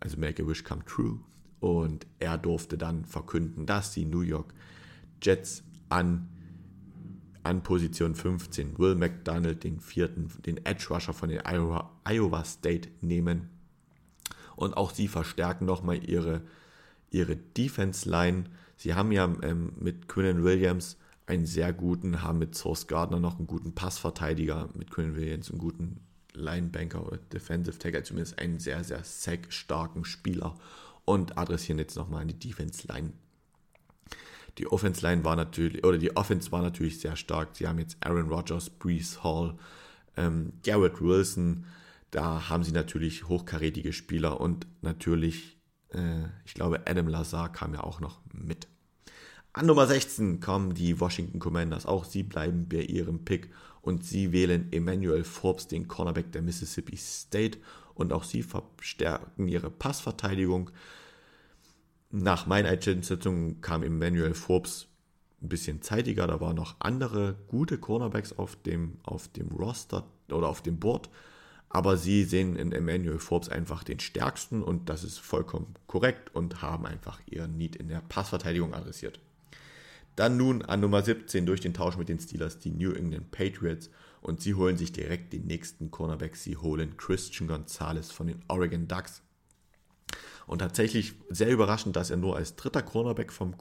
also 0.00 0.18
Make-A-Wish 0.18 0.64
Come 0.64 0.84
True. 0.84 1.18
Und 1.60 2.06
er 2.18 2.36
durfte 2.36 2.76
dann 2.76 3.06
verkünden, 3.06 3.64
dass 3.64 3.92
die 3.92 4.04
New 4.04 4.20
York 4.20 4.52
Jets 5.22 5.64
an 5.88 6.28
an 7.42 7.62
Position 7.62 8.14
15 8.14 8.78
Will 8.78 8.94
McDonald, 8.94 9.64
den 9.64 9.80
vierten, 9.80 10.28
den 10.46 10.64
Edge 10.64 10.86
Rusher 10.90 11.12
von 11.12 11.28
den 11.28 11.40
Iowa, 11.44 11.90
Iowa 12.04 12.44
State 12.44 12.88
nehmen. 13.00 13.50
Und 14.56 14.76
auch 14.76 14.92
sie 14.92 15.08
verstärken 15.08 15.64
nochmal 15.64 16.08
ihre, 16.08 16.42
ihre 17.10 17.36
Defense 17.36 18.08
Line. 18.08 18.44
Sie 18.76 18.94
haben 18.94 19.12
ja 19.12 19.24
ähm, 19.42 19.72
mit 19.78 20.08
Quinnen 20.08 20.44
Williams 20.44 20.96
einen 21.26 21.46
sehr 21.46 21.72
guten, 21.72 22.22
haben 22.22 22.38
mit 22.38 22.54
Source 22.54 22.86
Gardner 22.86 23.20
noch 23.20 23.38
einen 23.38 23.46
guten 23.46 23.74
Passverteidiger, 23.74 24.68
mit 24.74 24.90
Quinn 24.90 25.16
Williams 25.16 25.50
einen 25.50 25.58
guten 25.58 26.00
Linebanker 26.34 27.06
oder 27.06 27.18
Defensive 27.18 27.78
Tackle, 27.78 28.02
zumindest 28.02 28.38
einen 28.38 28.58
sehr, 28.58 28.84
sehr 28.84 29.04
sack-starken 29.04 30.04
Spieler 30.04 30.56
und 31.04 31.38
adressieren 31.38 31.78
jetzt 31.78 31.96
nochmal 31.96 32.22
an 32.22 32.28
die 32.28 32.38
Defense 32.38 32.86
Line. 32.88 33.12
Die 34.58 34.66
Offense 34.66 35.00
Line 35.06 35.24
war 35.24 35.36
natürlich, 35.36 35.84
oder 35.84 35.98
die 35.98 36.16
Offense 36.16 36.52
war 36.52 36.62
natürlich 36.62 37.00
sehr 37.00 37.16
stark. 37.16 37.56
Sie 37.56 37.66
haben 37.66 37.78
jetzt 37.78 37.96
Aaron 38.00 38.28
Rodgers, 38.28 38.70
Brees 38.70 39.22
Hall, 39.24 39.56
ähm, 40.16 40.52
Garrett 40.62 41.00
Wilson. 41.00 41.64
Da 42.10 42.48
haben 42.50 42.62
sie 42.62 42.72
natürlich 42.72 43.28
hochkarätige 43.28 43.92
Spieler 43.92 44.40
und 44.40 44.66
natürlich, 44.82 45.58
äh, 45.90 46.24
ich 46.44 46.54
glaube, 46.54 46.82
Adam 46.86 47.08
Lazar 47.08 47.50
kam 47.50 47.72
ja 47.72 47.82
auch 47.82 48.00
noch 48.00 48.20
mit. 48.32 48.68
An 49.54 49.66
Nummer 49.66 49.86
16 49.86 50.40
kommen 50.40 50.74
die 50.74 50.98
Washington 51.00 51.38
Commanders. 51.38 51.86
Auch 51.86 52.04
sie 52.04 52.22
bleiben 52.22 52.68
bei 52.68 52.82
ihrem 52.82 53.24
Pick 53.24 53.50
und 53.82 54.04
sie 54.04 54.32
wählen 54.32 54.72
Emmanuel 54.72 55.24
Forbes, 55.24 55.66
den 55.66 55.88
Cornerback 55.88 56.32
der 56.32 56.42
Mississippi 56.42 56.96
State. 56.96 57.58
Und 57.94 58.12
auch 58.12 58.24
sie 58.24 58.42
verstärken 58.42 59.48
ihre 59.48 59.70
Passverteidigung. 59.70 60.70
Nach 62.14 62.46
meiner 62.46 62.68
Einschätzung 62.68 63.62
kam 63.62 63.82
Emmanuel 63.82 64.34
Forbes 64.34 64.86
ein 65.40 65.48
bisschen 65.48 65.80
zeitiger. 65.80 66.26
Da 66.26 66.42
waren 66.42 66.56
noch 66.56 66.76
andere 66.78 67.36
gute 67.48 67.78
Cornerbacks 67.78 68.38
auf 68.38 68.54
dem, 68.54 68.98
auf 69.02 69.28
dem 69.28 69.48
Roster 69.48 70.06
oder 70.30 70.48
auf 70.48 70.60
dem 70.60 70.78
Board. 70.78 71.08
Aber 71.70 71.96
sie 71.96 72.24
sehen 72.24 72.54
in 72.56 72.70
Emmanuel 72.72 73.18
Forbes 73.18 73.48
einfach 73.48 73.82
den 73.82 73.98
stärksten 73.98 74.62
und 74.62 74.90
das 74.90 75.04
ist 75.04 75.20
vollkommen 75.20 75.74
korrekt 75.86 76.34
und 76.34 76.60
haben 76.60 76.84
einfach 76.84 77.18
ihren 77.24 77.56
Need 77.56 77.76
in 77.76 77.88
der 77.88 78.02
Passverteidigung 78.02 78.74
adressiert. 78.74 79.18
Dann 80.14 80.36
nun 80.36 80.60
an 80.60 80.80
Nummer 80.80 81.00
17 81.00 81.46
durch 81.46 81.62
den 81.62 81.72
Tausch 81.72 81.96
mit 81.96 82.10
den 82.10 82.20
Steelers 82.20 82.58
die 82.58 82.72
New 82.72 82.92
England 82.92 83.30
Patriots 83.30 83.88
und 84.20 84.42
sie 84.42 84.52
holen 84.52 84.76
sich 84.76 84.92
direkt 84.92 85.32
den 85.32 85.46
nächsten 85.46 85.90
Cornerback. 85.90 86.36
Sie 86.36 86.58
holen 86.58 86.98
Christian 86.98 87.48
Gonzalez 87.48 88.10
von 88.10 88.26
den 88.26 88.42
Oregon 88.48 88.86
Ducks. 88.86 89.21
Und 90.46 90.58
tatsächlich 90.58 91.14
sehr 91.30 91.50
überraschend, 91.50 91.96
dass 91.96 92.10
er 92.10 92.16
nur 92.16 92.36
als 92.36 92.56
dritter 92.56 92.82
Cornerback 92.82 93.32
vom, 93.32 93.54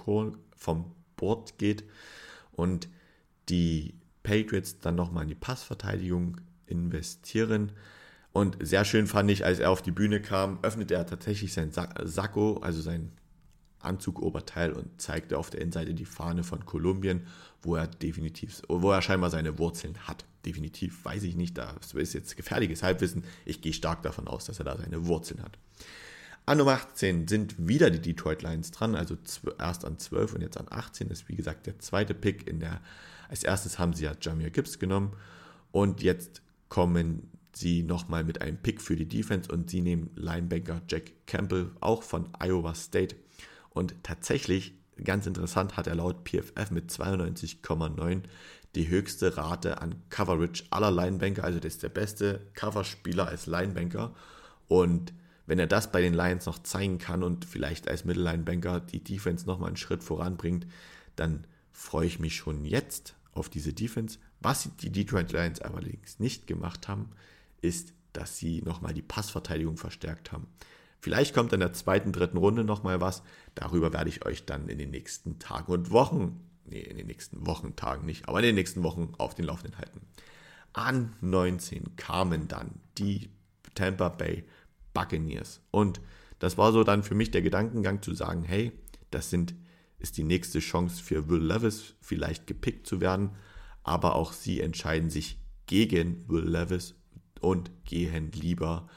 vom 0.55 0.91
Board 1.15 1.57
geht 1.57 1.83
und 2.51 2.89
die 3.49 3.95
Patriots 4.23 4.79
dann 4.79 4.95
nochmal 4.95 5.23
in 5.23 5.29
die 5.29 5.35
Passverteidigung 5.35 6.37
investieren. 6.65 7.71
Und 8.31 8.57
sehr 8.61 8.85
schön 8.85 9.07
fand 9.07 9.29
ich, 9.29 9.45
als 9.45 9.59
er 9.59 9.71
auf 9.71 9.81
die 9.81 9.91
Bühne 9.91 10.21
kam, 10.21 10.59
öffnete 10.61 10.95
er 10.95 11.05
tatsächlich 11.05 11.53
sein 11.53 11.71
Sakko, 11.71 12.57
also 12.57 12.81
sein 12.81 13.11
Anzugoberteil 13.79 14.73
und 14.73 15.01
zeigte 15.01 15.37
auf 15.37 15.49
der 15.49 15.61
Innenseite 15.61 15.93
die 15.93 16.05
Fahne 16.05 16.43
von 16.43 16.65
Kolumbien, 16.65 17.25
wo 17.61 17.75
er 17.75 17.87
definitiv, 17.87 18.61
wo 18.67 18.91
er 18.91 19.01
scheinbar 19.01 19.29
seine 19.29 19.57
Wurzeln 19.57 19.97
hat. 20.07 20.25
Definitiv 20.45 21.03
weiß 21.03 21.23
ich 21.23 21.35
nicht, 21.35 21.57
das 21.57 21.93
ist 21.93 22.13
jetzt 22.13 22.37
gefährliches 22.37 22.83
Halbwissen. 22.83 23.23
Ich 23.45 23.61
gehe 23.61 23.73
stark 23.73 24.01
davon 24.03 24.27
aus, 24.27 24.45
dass 24.45 24.59
er 24.59 24.65
da 24.65 24.77
seine 24.77 25.07
Wurzeln 25.07 25.43
hat. 25.43 25.57
An 26.45 26.57
Nummer 26.57 26.73
18 26.73 27.27
sind 27.27 27.67
wieder 27.67 27.89
die 27.89 28.01
Detroit 28.01 28.41
Lions 28.41 28.71
dran, 28.71 28.95
also 28.95 29.17
erst 29.59 29.85
an 29.85 29.99
12 29.99 30.33
und 30.33 30.41
jetzt 30.41 30.57
an 30.57 30.67
18 30.69 31.09
Das 31.09 31.21
ist 31.21 31.29
wie 31.29 31.35
gesagt 31.35 31.67
der 31.67 31.79
zweite 31.79 32.13
Pick 32.13 32.47
in 32.47 32.59
der, 32.59 32.81
als 33.29 33.43
erstes 33.43 33.79
haben 33.79 33.93
sie 33.93 34.05
ja 34.05 34.13
Jamir 34.19 34.49
Gibbs 34.49 34.79
genommen 34.79 35.15
und 35.71 36.01
jetzt 36.01 36.41
kommen 36.67 37.29
sie 37.53 37.83
nochmal 37.83 38.23
mit 38.23 38.41
einem 38.41 38.57
Pick 38.57 38.81
für 38.81 38.95
die 38.95 39.07
Defense 39.07 39.51
und 39.51 39.69
sie 39.69 39.81
nehmen 39.81 40.09
Linebanker 40.15 40.81
Jack 40.87 41.11
Campbell, 41.27 41.71
auch 41.79 42.03
von 42.03 42.29
Iowa 42.39 42.73
State. 42.73 43.15
Und 43.69 43.95
tatsächlich, 44.03 44.73
ganz 45.03 45.27
interessant, 45.27 45.77
hat 45.77 45.87
er 45.87 45.95
laut 45.95 46.27
PFF 46.27 46.71
mit 46.71 46.91
92,9 46.91 48.21
die 48.75 48.87
höchste 48.87 49.37
Rate 49.37 49.81
an 49.81 49.95
Coverage 50.09 50.63
aller 50.69 50.91
Linebanker. 50.91 51.43
Also 51.43 51.59
das 51.59 51.73
ist 51.73 51.83
der 51.83 51.89
beste 51.89 52.47
Coverspieler 52.53 53.27
als 53.27 53.47
Linebanker. 53.47 54.13
Und 54.67 55.13
wenn 55.51 55.59
er 55.59 55.67
das 55.67 55.91
bei 55.91 55.99
den 55.99 56.13
Lions 56.13 56.45
noch 56.45 56.63
zeigen 56.63 56.97
kann 56.97 57.23
und 57.23 57.43
vielleicht 57.43 57.89
als 57.89 58.05
Mittellinebanker 58.05 58.79
die 58.79 59.03
Defense 59.03 59.45
nochmal 59.45 59.67
einen 59.67 59.75
Schritt 59.75 60.01
voranbringt, 60.01 60.65
dann 61.17 61.45
freue 61.73 62.07
ich 62.07 62.19
mich 62.19 62.37
schon 62.37 62.63
jetzt 62.63 63.15
auf 63.33 63.49
diese 63.49 63.73
Defense. 63.73 64.17
Was 64.39 64.69
die 64.77 64.93
Detroit 64.93 65.33
Lions 65.33 65.59
allerdings 65.59 66.21
nicht 66.21 66.47
gemacht 66.47 66.87
haben, 66.87 67.09
ist, 67.59 67.91
dass 68.13 68.37
sie 68.37 68.61
nochmal 68.61 68.93
die 68.93 69.01
Passverteidigung 69.01 69.75
verstärkt 69.75 70.31
haben. 70.31 70.47
Vielleicht 71.01 71.35
kommt 71.35 71.51
in 71.51 71.59
der 71.59 71.73
zweiten, 71.73 72.13
dritten 72.13 72.37
Runde 72.37 72.63
nochmal 72.63 73.01
was. 73.01 73.21
Darüber 73.53 73.91
werde 73.91 74.09
ich 74.09 74.25
euch 74.25 74.45
dann 74.45 74.69
in 74.69 74.77
den 74.77 74.91
nächsten 74.91 75.37
Tagen 75.37 75.69
und 75.73 75.91
Wochen, 75.91 76.39
nee, 76.63 76.79
in 76.79 76.95
den 76.95 77.07
nächsten 77.07 77.45
Wochen, 77.45 77.75
Tagen 77.75 78.05
nicht, 78.05 78.29
aber 78.29 78.39
in 78.39 78.45
den 78.45 78.55
nächsten 78.55 78.83
Wochen 78.83 79.15
auf 79.17 79.35
den 79.35 79.47
Laufenden 79.47 79.77
halten. 79.77 79.99
An 80.71 81.11
19 81.19 81.97
kamen 81.97 82.47
dann 82.47 82.71
die 82.97 83.27
Tampa 83.75 84.07
Bay 84.07 84.45
Buccaneers. 84.93 85.61
Und 85.71 86.01
das 86.39 86.57
war 86.57 86.71
so 86.71 86.83
dann 86.83 87.03
für 87.03 87.15
mich 87.15 87.31
der 87.31 87.41
Gedankengang 87.41 88.01
zu 88.01 88.13
sagen, 88.13 88.43
hey, 88.43 88.71
das 89.11 89.29
sind, 89.29 89.53
ist 89.99 90.17
die 90.17 90.23
nächste 90.23 90.59
Chance 90.59 91.03
für 91.03 91.29
Will 91.29 91.43
Levis 91.43 91.95
vielleicht 92.01 92.47
gepickt 92.47 92.87
zu 92.87 93.01
werden. 93.01 93.31
Aber 93.83 94.15
auch 94.15 94.33
sie 94.33 94.61
entscheiden 94.61 95.09
sich 95.09 95.39
gegen 95.67 96.27
Will 96.27 96.47
Levis 96.47 96.95
und 97.39 97.71
gehen 97.85 98.31
lieber 98.31 98.87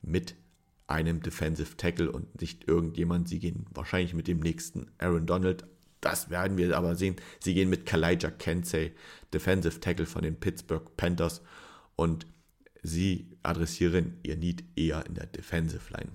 mit 0.00 0.34
einem 0.86 1.22
Defensive 1.22 1.76
Tackle 1.76 2.10
und 2.10 2.40
nicht 2.40 2.68
irgendjemand. 2.68 3.28
Sie 3.28 3.38
gehen 3.38 3.66
wahrscheinlich 3.72 4.14
mit 4.14 4.28
dem 4.28 4.40
nächsten 4.40 4.90
Aaron 4.98 5.26
Donald. 5.26 5.64
Das 6.00 6.30
werden 6.30 6.56
wir 6.56 6.76
aber 6.76 6.96
sehen. 6.96 7.16
Sie 7.40 7.54
gehen 7.54 7.70
mit 7.70 7.86
Kalijah 7.86 8.30
Kensey, 8.30 8.92
Defensive 9.32 9.80
Tackle 9.80 10.06
von 10.06 10.22
den 10.22 10.38
Pittsburgh 10.38 10.96
Panthers. 10.96 11.42
Und 11.96 12.26
sie 12.82 13.28
adressieren 13.42 14.18
ihr 14.22 14.36
Need 14.36 14.64
eher 14.76 15.06
in 15.06 15.14
der 15.14 15.26
Defensive 15.26 15.92
Line. 15.92 16.12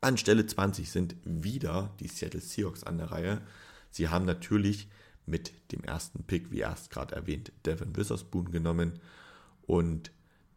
An 0.00 0.18
Stelle 0.18 0.46
20 0.46 0.90
sind 0.90 1.16
wieder 1.24 1.94
die 2.00 2.08
Seattle 2.08 2.40
Seahawks 2.40 2.84
an 2.84 2.98
der 2.98 3.10
Reihe. 3.10 3.40
Sie 3.90 4.08
haben 4.08 4.26
natürlich 4.26 4.88
mit 5.26 5.52
dem 5.72 5.82
ersten 5.82 6.24
Pick, 6.24 6.50
wie 6.50 6.60
erst 6.60 6.90
gerade 6.90 7.14
erwähnt, 7.14 7.52
Devin 7.64 7.96
Witherspoon 7.96 8.50
genommen 8.50 9.00
und 9.62 10.10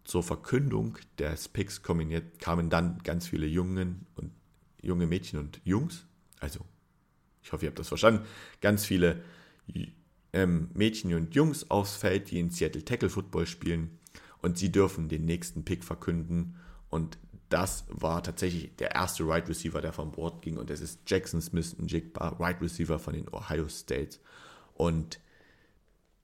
zur 0.03 0.23
Verkündung 0.23 0.97
des 1.17 1.47
Picks 1.47 1.81
kamen 1.81 2.69
dann 2.69 2.97
ganz 3.03 3.27
viele 3.27 3.45
Jungen 3.45 4.05
und 4.15 4.31
junge 4.81 5.05
Mädchen 5.05 5.39
und 5.39 5.61
Jungs, 5.63 6.05
also 6.39 6.59
ich 7.41 7.51
hoffe, 7.51 7.65
ihr 7.65 7.69
habt 7.69 7.79
das 7.79 7.87
verstanden, 7.87 8.25
ganz 8.61 8.85
viele 8.85 9.21
ähm, 10.33 10.69
Mädchen 10.73 11.13
und 11.13 11.35
Jungs 11.35 11.69
aufs 11.69 11.95
Feld, 11.95 12.31
die 12.31 12.39
in 12.39 12.49
Seattle 12.49 12.83
Tackle 12.83 13.09
Football 13.09 13.47
spielen 13.47 13.97
und 14.41 14.57
sie 14.57 14.71
dürfen 14.71 15.09
den 15.09 15.25
nächsten 15.25 15.63
Pick 15.63 15.83
verkünden 15.83 16.55
und 16.89 17.17
das 17.49 17.85
war 17.89 18.23
tatsächlich 18.23 18.75
der 18.75 18.91
erste 18.91 19.23
Wide 19.23 19.33
right 19.33 19.49
Receiver, 19.49 19.81
der 19.81 19.93
vom 19.93 20.11
Board 20.11 20.41
ging 20.41 20.57
und 20.57 20.69
das 20.69 20.81
ist 20.81 21.01
Jackson 21.07 21.41
Smith, 21.41 21.75
ein 21.79 21.89
Wide 21.89 22.11
right 22.39 22.61
Receiver 22.61 22.99
von 22.99 23.13
den 23.13 23.33
Ohio 23.33 23.67
States 23.69 24.19
und 24.73 25.19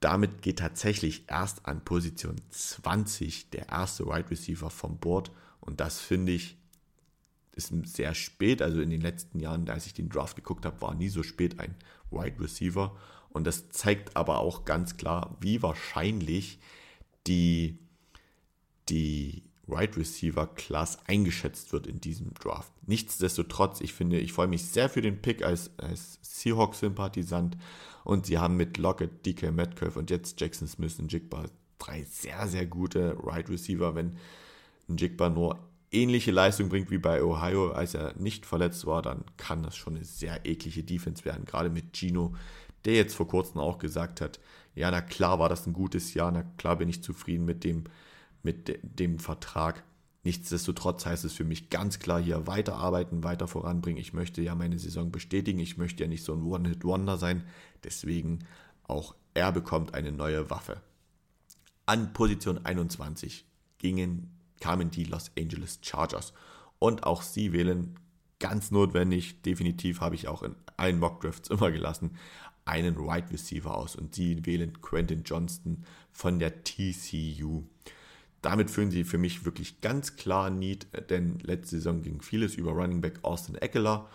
damit 0.04 0.42
geht 0.42 0.60
tatsächlich 0.60 1.24
erst 1.30 1.66
an 1.66 1.86
Position 1.86 2.36
20 2.50 3.52
der 3.52 3.70
erste 3.70 4.04
Wide 4.04 4.12
right 4.14 4.32
Receiver 4.32 4.70
vom 4.70 4.98
Board. 4.98 5.32
Und 5.62 5.80
das 5.80 6.00
finde 6.02 6.34
ich 6.34 6.58
ist 7.56 7.72
sehr 7.86 8.14
spät. 8.14 8.62
Also 8.62 8.82
in 8.82 8.90
den 8.90 9.00
letzten 9.00 9.40
Jahren, 9.40 9.70
als 9.70 9.86
ich 9.86 9.94
den 9.94 10.10
Draft 10.10 10.36
geguckt 10.36 10.66
habe, 10.66 10.82
war 10.82 10.94
nie 10.94 11.08
so 11.08 11.24
spät 11.24 11.60
ein 11.60 11.76
Wide 12.12 12.38
Receiver. 12.42 12.98
Und 13.30 13.46
das 13.48 13.70
zeigt 13.70 14.18
aber 14.18 14.40
auch 14.40 14.66
ganz 14.66 14.98
klar, 14.98 15.38
wie 15.40 15.62
wahrscheinlich 15.62 16.60
die, 17.26 17.80
die 18.90 19.44
Wide 19.66 19.98
Receiver 19.98 20.48
Class 20.48 20.98
eingeschätzt 21.08 21.72
wird 21.72 21.88
in 21.88 22.02
diesem 22.02 22.34
Draft. 22.34 22.72
Nichtsdestotrotz, 22.86 23.80
ich 23.82 23.94
finde, 23.94 24.20
ich 24.20 24.34
freue 24.34 24.48
mich 24.48 24.66
sehr 24.66 24.90
für 24.90 25.02
den 25.02 25.22
Pick 25.22 25.44
als, 25.44 25.72
als 25.78 26.20
Seahawks-Sympathisant 26.22 27.58
und 28.04 28.26
sie 28.26 28.38
haben 28.38 28.58
mit 28.58 28.78
Lockett, 28.78 29.26
DK 29.26 29.52
Metcalf 29.52 29.96
und 29.96 30.10
jetzt 30.10 30.40
Jackson 30.42 30.68
Smith 30.68 31.00
und 31.00 31.12
Jigba 31.12 31.46
drei 31.80 32.04
sehr, 32.04 32.48
sehr 32.48 32.66
gute 32.66 33.16
Right 33.24 33.50
Receiver. 33.50 33.96
Wenn 33.96 34.18
ein 34.90 34.98
Jigba 34.98 35.30
nur 35.30 35.60
ähnliche 35.92 36.32
Leistung 36.32 36.70
bringt 36.70 36.92
wie 36.92 36.98
bei 36.98 37.24
Ohio, 37.24 37.72
als 37.72 37.94
er 37.94 38.14
nicht 38.18 38.46
verletzt 38.46 38.86
war, 38.86 39.02
dann 39.02 39.24
kann 39.38 39.64
das 39.64 39.76
schon 39.76 39.96
eine 39.96 40.06
sehr 40.06 40.46
eklige 40.46 40.84
Defense 40.84 41.24
werden. 41.24 41.46
Gerade 41.46 41.70
mit 41.70 41.96
Gino, 41.96 42.36
der 42.86 42.96
jetzt 42.96 43.16
vor 43.16 43.28
kurzem 43.28 43.62
auch 43.62 43.78
gesagt 43.78 44.20
hat, 44.20 44.40
ja, 44.76 44.90
na 44.90 45.02
klar 45.02 45.40
war 45.40 45.50
das 45.50 45.68
ein 45.68 45.74
gutes 45.74 46.16
Jahr, 46.16 46.32
na 46.32 46.44
klar 46.58 46.78
bin 46.78 46.90
ich 46.90 47.04
zufrieden 47.04 47.46
mit 47.46 47.64
dem, 47.64 47.84
mit 48.44 48.68
de 48.68 48.80
dem 48.84 49.20
Vertrag. 49.20 49.84
Nichtsdestotrotz 50.24 51.06
heißt 51.06 51.26
es 51.26 51.34
für 51.34 51.44
mich 51.44 51.70
ganz 51.70 52.00
klar 52.00 52.22
hier 52.22 52.48
weiterarbeiten, 52.48 53.24
weiter 53.24 53.48
voranbringen. 53.48 54.00
Ich 54.00 54.14
möchte 54.14 54.42
ja 54.42 54.56
meine 54.56 54.80
Saison 54.80 55.12
bestätigen. 55.12 55.60
Ich 55.60 55.78
möchte 55.78 56.04
ja 56.04 56.10
nicht 56.10 56.24
so 56.24 56.34
ein 56.34 56.44
One-Hit-Wonder 56.44 57.18
sein. 57.18 57.44
Deswegen 57.84 58.46
auch 58.84 59.16
er 59.34 59.52
bekommt 59.52 59.94
eine 59.94 60.12
neue 60.12 60.50
Waffe. 60.50 60.82
An 61.86 62.14
Position 62.14 62.66
21 62.66 63.46
gingen, 63.80 64.32
kamen 64.62 64.92
die 64.92 65.04
Los 65.06 65.32
Angeles 65.38 65.80
Chargers. 65.82 66.34
Und 66.80 67.04
auch 67.04 67.22
sie 67.22 67.52
wählen 67.52 68.00
ganz 68.40 68.72
notwendig, 68.72 69.42
definitiv 69.42 70.02
habe 70.02 70.16
ich 70.16 70.28
auch 70.28 70.44
in 70.44 70.56
allen 70.78 71.00
Mockdrafts 71.00 71.50
immer 71.50 71.72
gelassen, 71.72 72.18
einen 72.66 72.98
Wide 72.98 73.08
right 73.08 73.32
Receiver 73.32 73.76
aus 73.76 73.96
und 73.96 74.16
sie 74.16 74.46
wählen 74.46 74.82
Quentin 74.82 75.24
Johnston 75.24 75.84
von 76.12 76.40
der 76.40 76.64
TCU. 76.64 77.64
Damit 78.44 78.70
führen 78.70 78.92
sie 78.92 79.06
für 79.06 79.18
mich 79.18 79.46
wirklich 79.46 79.80
ganz 79.80 80.18
klar 80.18 80.50
Need, 80.50 80.88
denn 81.10 81.40
letzte 81.40 81.78
Saison 81.78 82.02
ging 82.02 82.22
vieles 82.22 82.56
über 82.56 82.72
Running 82.72 83.00
Back 83.00 83.20
Austin 83.24 83.56
Eckler 83.56 84.10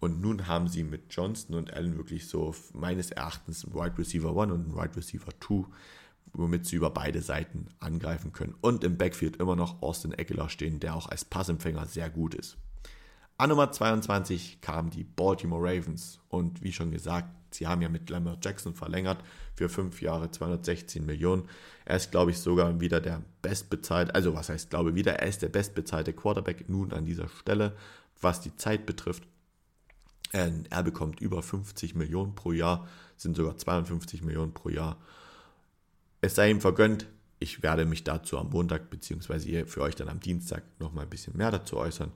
und 0.00 0.20
nun 0.20 0.48
haben 0.48 0.68
sie 0.68 0.82
mit 0.82 1.02
Johnston 1.10 1.56
und 1.56 1.72
Allen 1.72 1.96
wirklich 1.96 2.26
so 2.26 2.54
meines 2.72 3.12
Erachtens 3.12 3.64
einen 3.64 3.74
Wide 3.74 3.96
Receiver 3.96 4.30
1 4.30 4.52
und 4.52 4.64
einen 4.64 4.74
Wide 4.74 4.96
Receiver 4.96 5.32
2, 5.40 5.64
womit 6.32 6.66
sie 6.66 6.76
über 6.76 6.90
beide 6.90 7.22
Seiten 7.22 7.68
angreifen 7.78 8.32
können. 8.32 8.56
Und 8.60 8.82
im 8.82 8.98
Backfield 8.98 9.36
immer 9.36 9.54
noch 9.54 9.80
Austin 9.80 10.12
Eckler 10.12 10.48
stehen, 10.48 10.80
der 10.80 10.96
auch 10.96 11.08
als 11.08 11.24
Passempfänger 11.24 11.86
sehr 11.86 12.10
gut 12.10 12.34
ist. 12.34 12.56
An 13.40 13.50
Nummer 13.50 13.70
22 13.70 14.60
kamen 14.60 14.90
die 14.90 15.04
Baltimore 15.04 15.62
Ravens. 15.62 16.18
Und 16.28 16.60
wie 16.60 16.72
schon 16.72 16.90
gesagt, 16.90 17.28
sie 17.54 17.68
haben 17.68 17.80
ja 17.82 17.88
mit 17.88 18.10
Lamar 18.10 18.36
Jackson 18.42 18.74
verlängert 18.74 19.22
für 19.54 19.68
fünf 19.68 20.02
Jahre 20.02 20.32
216 20.32 21.06
Millionen. 21.06 21.48
Er 21.84 21.96
ist, 21.96 22.10
glaube 22.10 22.32
ich, 22.32 22.40
sogar 22.40 22.80
wieder 22.80 23.00
der 23.00 23.22
bestbezahlte, 23.40 24.12
also 24.12 24.34
was 24.34 24.48
heißt, 24.48 24.70
glaube 24.70 24.96
wieder, 24.96 25.20
er 25.20 25.28
ist 25.28 25.42
der 25.42 25.50
bestbezahlte 25.50 26.12
Quarterback 26.12 26.68
nun 26.68 26.92
an 26.92 27.04
dieser 27.04 27.28
Stelle, 27.28 27.76
was 28.20 28.40
die 28.40 28.56
Zeit 28.56 28.86
betrifft. 28.86 29.22
Er 30.32 30.82
bekommt 30.82 31.20
über 31.20 31.40
50 31.40 31.94
Millionen 31.94 32.34
pro 32.34 32.50
Jahr, 32.50 32.88
sind 33.16 33.36
sogar 33.36 33.56
52 33.56 34.20
Millionen 34.22 34.52
pro 34.52 34.68
Jahr. 34.68 34.98
Es 36.20 36.34
sei 36.34 36.50
ihm 36.50 36.60
vergönnt. 36.60 37.06
Ich 37.38 37.62
werde 37.62 37.84
mich 37.84 38.02
dazu 38.02 38.36
am 38.36 38.50
Montag 38.50 38.90
beziehungsweise 38.90 39.64
für 39.66 39.82
euch 39.82 39.94
dann 39.94 40.08
am 40.08 40.18
Dienstag 40.18 40.64
nochmal 40.80 41.04
ein 41.04 41.10
bisschen 41.10 41.36
mehr 41.36 41.52
dazu 41.52 41.76
äußern. 41.76 42.10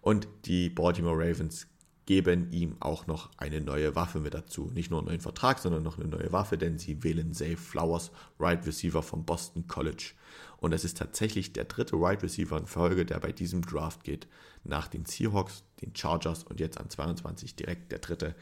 Und 0.00 0.28
die 0.44 0.70
Baltimore 0.70 1.16
Ravens 1.16 1.66
geben 2.06 2.50
ihm 2.50 2.76
auch 2.80 3.06
noch 3.06 3.30
eine 3.36 3.60
neue 3.60 3.94
Waffe 3.94 4.18
mit 4.18 4.34
dazu. 4.34 4.70
Nicht 4.74 4.90
nur 4.90 4.98
einen 4.98 5.08
neuen 5.08 5.20
Vertrag, 5.20 5.60
sondern 5.60 5.82
noch 5.82 5.96
eine 5.96 6.08
neue 6.08 6.32
Waffe, 6.32 6.58
denn 6.58 6.78
sie 6.78 7.04
wählen 7.04 7.32
Zay 7.32 7.56
Flowers, 7.56 8.10
Right 8.38 8.66
Receiver 8.66 9.02
vom 9.02 9.24
Boston 9.24 9.68
College. 9.68 10.14
Und 10.56 10.72
es 10.72 10.84
ist 10.84 10.98
tatsächlich 10.98 11.52
der 11.52 11.66
dritte 11.66 11.96
Right 11.96 12.22
Receiver 12.22 12.58
in 12.58 12.66
Folge, 12.66 13.06
der 13.06 13.20
bei 13.20 13.32
diesem 13.32 13.62
Draft 13.62 14.02
geht. 14.02 14.26
Nach 14.64 14.88
den 14.88 15.04
Seahawks, 15.04 15.62
den 15.82 15.94
Chargers 15.94 16.42
und 16.42 16.58
jetzt 16.58 16.78
an 16.78 16.90
22 16.90 17.54
direkt 17.54 17.92
der 17.92 18.00
dritte 18.00 18.34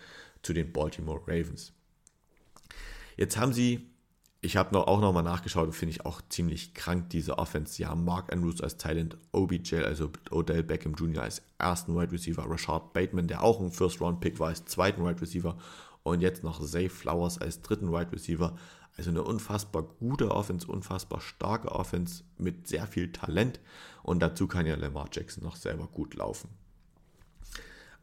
zu 0.43 0.53
den 0.53 0.73
Baltimore 0.73 1.21
Ravens. 1.27 1.73
Jetzt 3.17 3.37
haben 3.37 3.53
sie 3.53 3.91
ich 4.41 4.57
habe 4.57 4.73
noch, 4.73 4.87
auch 4.87 5.01
nochmal 5.01 5.25
nachgeschaut 5.25 5.67
und 5.67 5.73
finde 5.73 5.95
ich 5.95 6.07
auch 6.07 6.21
ziemlich 6.29 6.73
krank, 6.73 7.11
diese 7.11 7.39
Offense. 7.39 7.75
Sie 7.75 7.87
haben 7.87 8.05
Mark 8.05 8.33
Andrews 8.33 8.61
als 8.61 8.77
Talent, 8.77 9.19
OBJ, 9.33 9.77
also 9.79 10.11
Odell 10.31 10.63
Beckham 10.63 10.95
Jr. 10.95 11.25
als 11.25 11.43
ersten 11.59 11.97
Wide 11.97 12.13
Receiver, 12.13 12.49
Rashard 12.49 12.93
Bateman, 12.93 13.27
der 13.27 13.43
auch 13.43 13.61
ein 13.61 13.73
First-Round-Pick 13.73 14.39
war, 14.39 14.49
als 14.49 14.65
zweiten 14.65 15.05
Wide 15.05 15.21
Receiver 15.21 15.59
und 16.05 16.21
jetzt 16.21 16.45
noch 16.45 16.65
Zay 16.65 16.89
Flowers 16.89 17.39
als 17.39 17.63
dritten 17.63 17.91
Wide 17.91 18.13
Receiver. 18.13 18.57
Also 18.97 19.11
eine 19.11 19.23
unfassbar 19.23 19.83
gute 19.83 20.31
Offense, 20.31 20.67
unfassbar 20.67 21.21
starke 21.21 21.71
Offense 21.73 22.25
mit 22.37 22.69
sehr 22.69 22.87
viel 22.87 23.13
Talent 23.13 23.61
und 24.03 24.21
dazu 24.21 24.47
kann 24.47 24.67
ja 24.67 24.77
Lamar 24.77 25.09
Jackson 25.13 25.45
noch 25.45 25.57
selber 25.57 25.87
gut 25.89 26.15
laufen. 26.15 26.49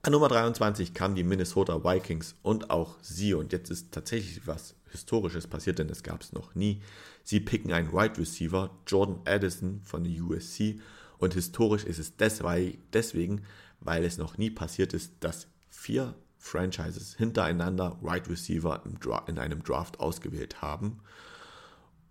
An 0.01 0.11
Nummer 0.11 0.27
23 0.27 0.93
kamen 0.93 1.15
die 1.15 1.23
Minnesota 1.23 1.83
Vikings 1.83 2.35
und 2.43 2.69
auch 2.69 2.95
sie 3.01 3.33
und 3.33 3.51
jetzt 3.51 3.71
ist 3.71 3.91
tatsächlich 3.91 4.45
was 4.45 4.75
Historisches 4.95 5.47
passiert, 5.47 5.79
denn 5.79 5.87
das 5.87 6.03
gab 6.03 6.21
es 6.21 6.33
noch 6.33 6.55
nie. 6.55 6.81
Sie 7.23 7.39
picken 7.39 7.71
einen 7.73 7.91
Wide 7.91 8.17
Receiver, 8.17 8.71
Jordan 8.87 9.21
Addison 9.25 9.81
von 9.83 10.03
der 10.03 10.13
USC. 10.23 10.79
Und 11.17 11.33
historisch 11.33 11.83
ist 11.83 11.99
es 11.99 12.17
deswegen, 12.17 13.43
weil 13.79 14.03
es 14.03 14.17
noch 14.17 14.37
nie 14.37 14.49
passiert 14.49 14.93
ist, 14.93 15.13
dass 15.19 15.47
vier 15.69 16.15
Franchises 16.37 17.15
hintereinander 17.15 17.97
Wide 18.01 18.29
Receiver 18.29 18.83
in 19.27 19.39
einem 19.39 19.63
Draft 19.63 19.99
ausgewählt 19.99 20.61
haben. 20.61 20.99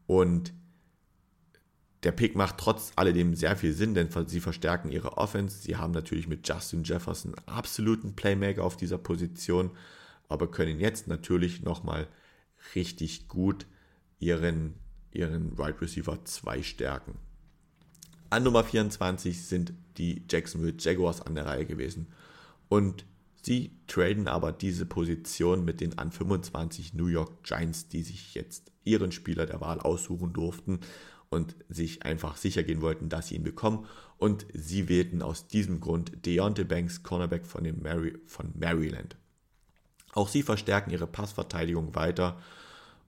Und 0.06 0.52
der 2.02 2.12
Pick 2.12 2.36
macht 2.36 2.58
trotz 2.58 2.92
alledem 2.96 3.34
sehr 3.34 3.56
viel 3.56 3.72
Sinn, 3.72 3.94
denn 3.94 4.08
sie 4.26 4.40
verstärken 4.40 4.90
ihre 4.90 5.16
Offense. 5.16 5.62
Sie 5.62 5.76
haben 5.76 5.92
natürlich 5.92 6.28
mit 6.28 6.46
Justin 6.46 6.84
Jefferson 6.84 7.34
absoluten 7.46 8.14
Playmaker 8.14 8.62
auf 8.62 8.76
dieser 8.76 8.98
Position, 8.98 9.70
aber 10.28 10.50
können 10.50 10.80
jetzt 10.80 11.08
natürlich 11.08 11.62
nochmal 11.62 12.06
richtig 12.74 13.28
gut 13.28 13.66
ihren, 14.18 14.74
ihren 15.12 15.58
Wide 15.58 15.80
Receiver 15.80 16.24
2 16.24 16.62
stärken. 16.62 17.18
An 18.30 18.42
Nummer 18.42 18.64
24 18.64 19.42
sind 19.42 19.74
die 19.96 20.24
Jacksonville 20.28 20.74
Jaguars 20.78 21.20
an 21.20 21.34
der 21.34 21.46
Reihe 21.46 21.66
gewesen. 21.66 22.08
Und 22.68 23.04
sie 23.42 23.70
traden 23.86 24.26
aber 24.26 24.50
diese 24.50 24.86
Position 24.86 25.64
mit 25.64 25.80
den 25.80 25.98
an 25.98 26.10
25 26.10 26.94
New 26.94 27.06
York 27.06 27.44
Giants, 27.44 27.88
die 27.88 28.02
sich 28.02 28.34
jetzt 28.34 28.72
ihren 28.82 29.12
Spieler 29.12 29.46
der 29.46 29.60
Wahl 29.60 29.80
aussuchen 29.80 30.32
durften 30.32 30.80
und 31.30 31.54
sich 31.68 32.04
einfach 32.04 32.36
sicher 32.36 32.62
gehen 32.62 32.80
wollten, 32.80 33.08
dass 33.08 33.28
sie 33.28 33.36
ihn 33.36 33.44
bekommen. 33.44 33.86
Und 34.18 34.46
sie 34.52 34.88
wählten 34.88 35.22
aus 35.22 35.46
diesem 35.46 35.80
Grund 35.80 36.26
Deontay 36.26 36.64
Banks, 36.64 37.02
Cornerback 37.02 37.46
von, 37.46 37.64
Mary, 37.82 38.18
von 38.26 38.52
Maryland. 38.58 39.16
Auch 40.14 40.28
sie 40.28 40.42
verstärken 40.42 40.90
ihre 40.90 41.08
Passverteidigung 41.08 41.94
weiter 41.96 42.40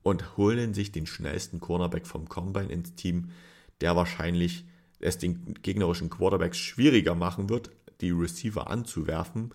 und 0.03 0.35
holen 0.35 0.73
sich 0.73 0.91
den 0.91 1.07
schnellsten 1.07 1.59
Cornerback 1.61 2.05
vom 2.05 2.27
Combine 2.27 2.71
ins 2.71 2.95
Team, 2.95 3.31
der 3.79 3.95
wahrscheinlich 3.95 4.65
es 4.99 5.17
den 5.17 5.53
gegnerischen 5.61 6.09
Quarterbacks 6.09 6.57
schwieriger 6.57 7.15
machen 7.15 7.49
wird, 7.49 7.71
die 8.01 8.11
Receiver 8.11 8.69
anzuwerfen. 8.69 9.53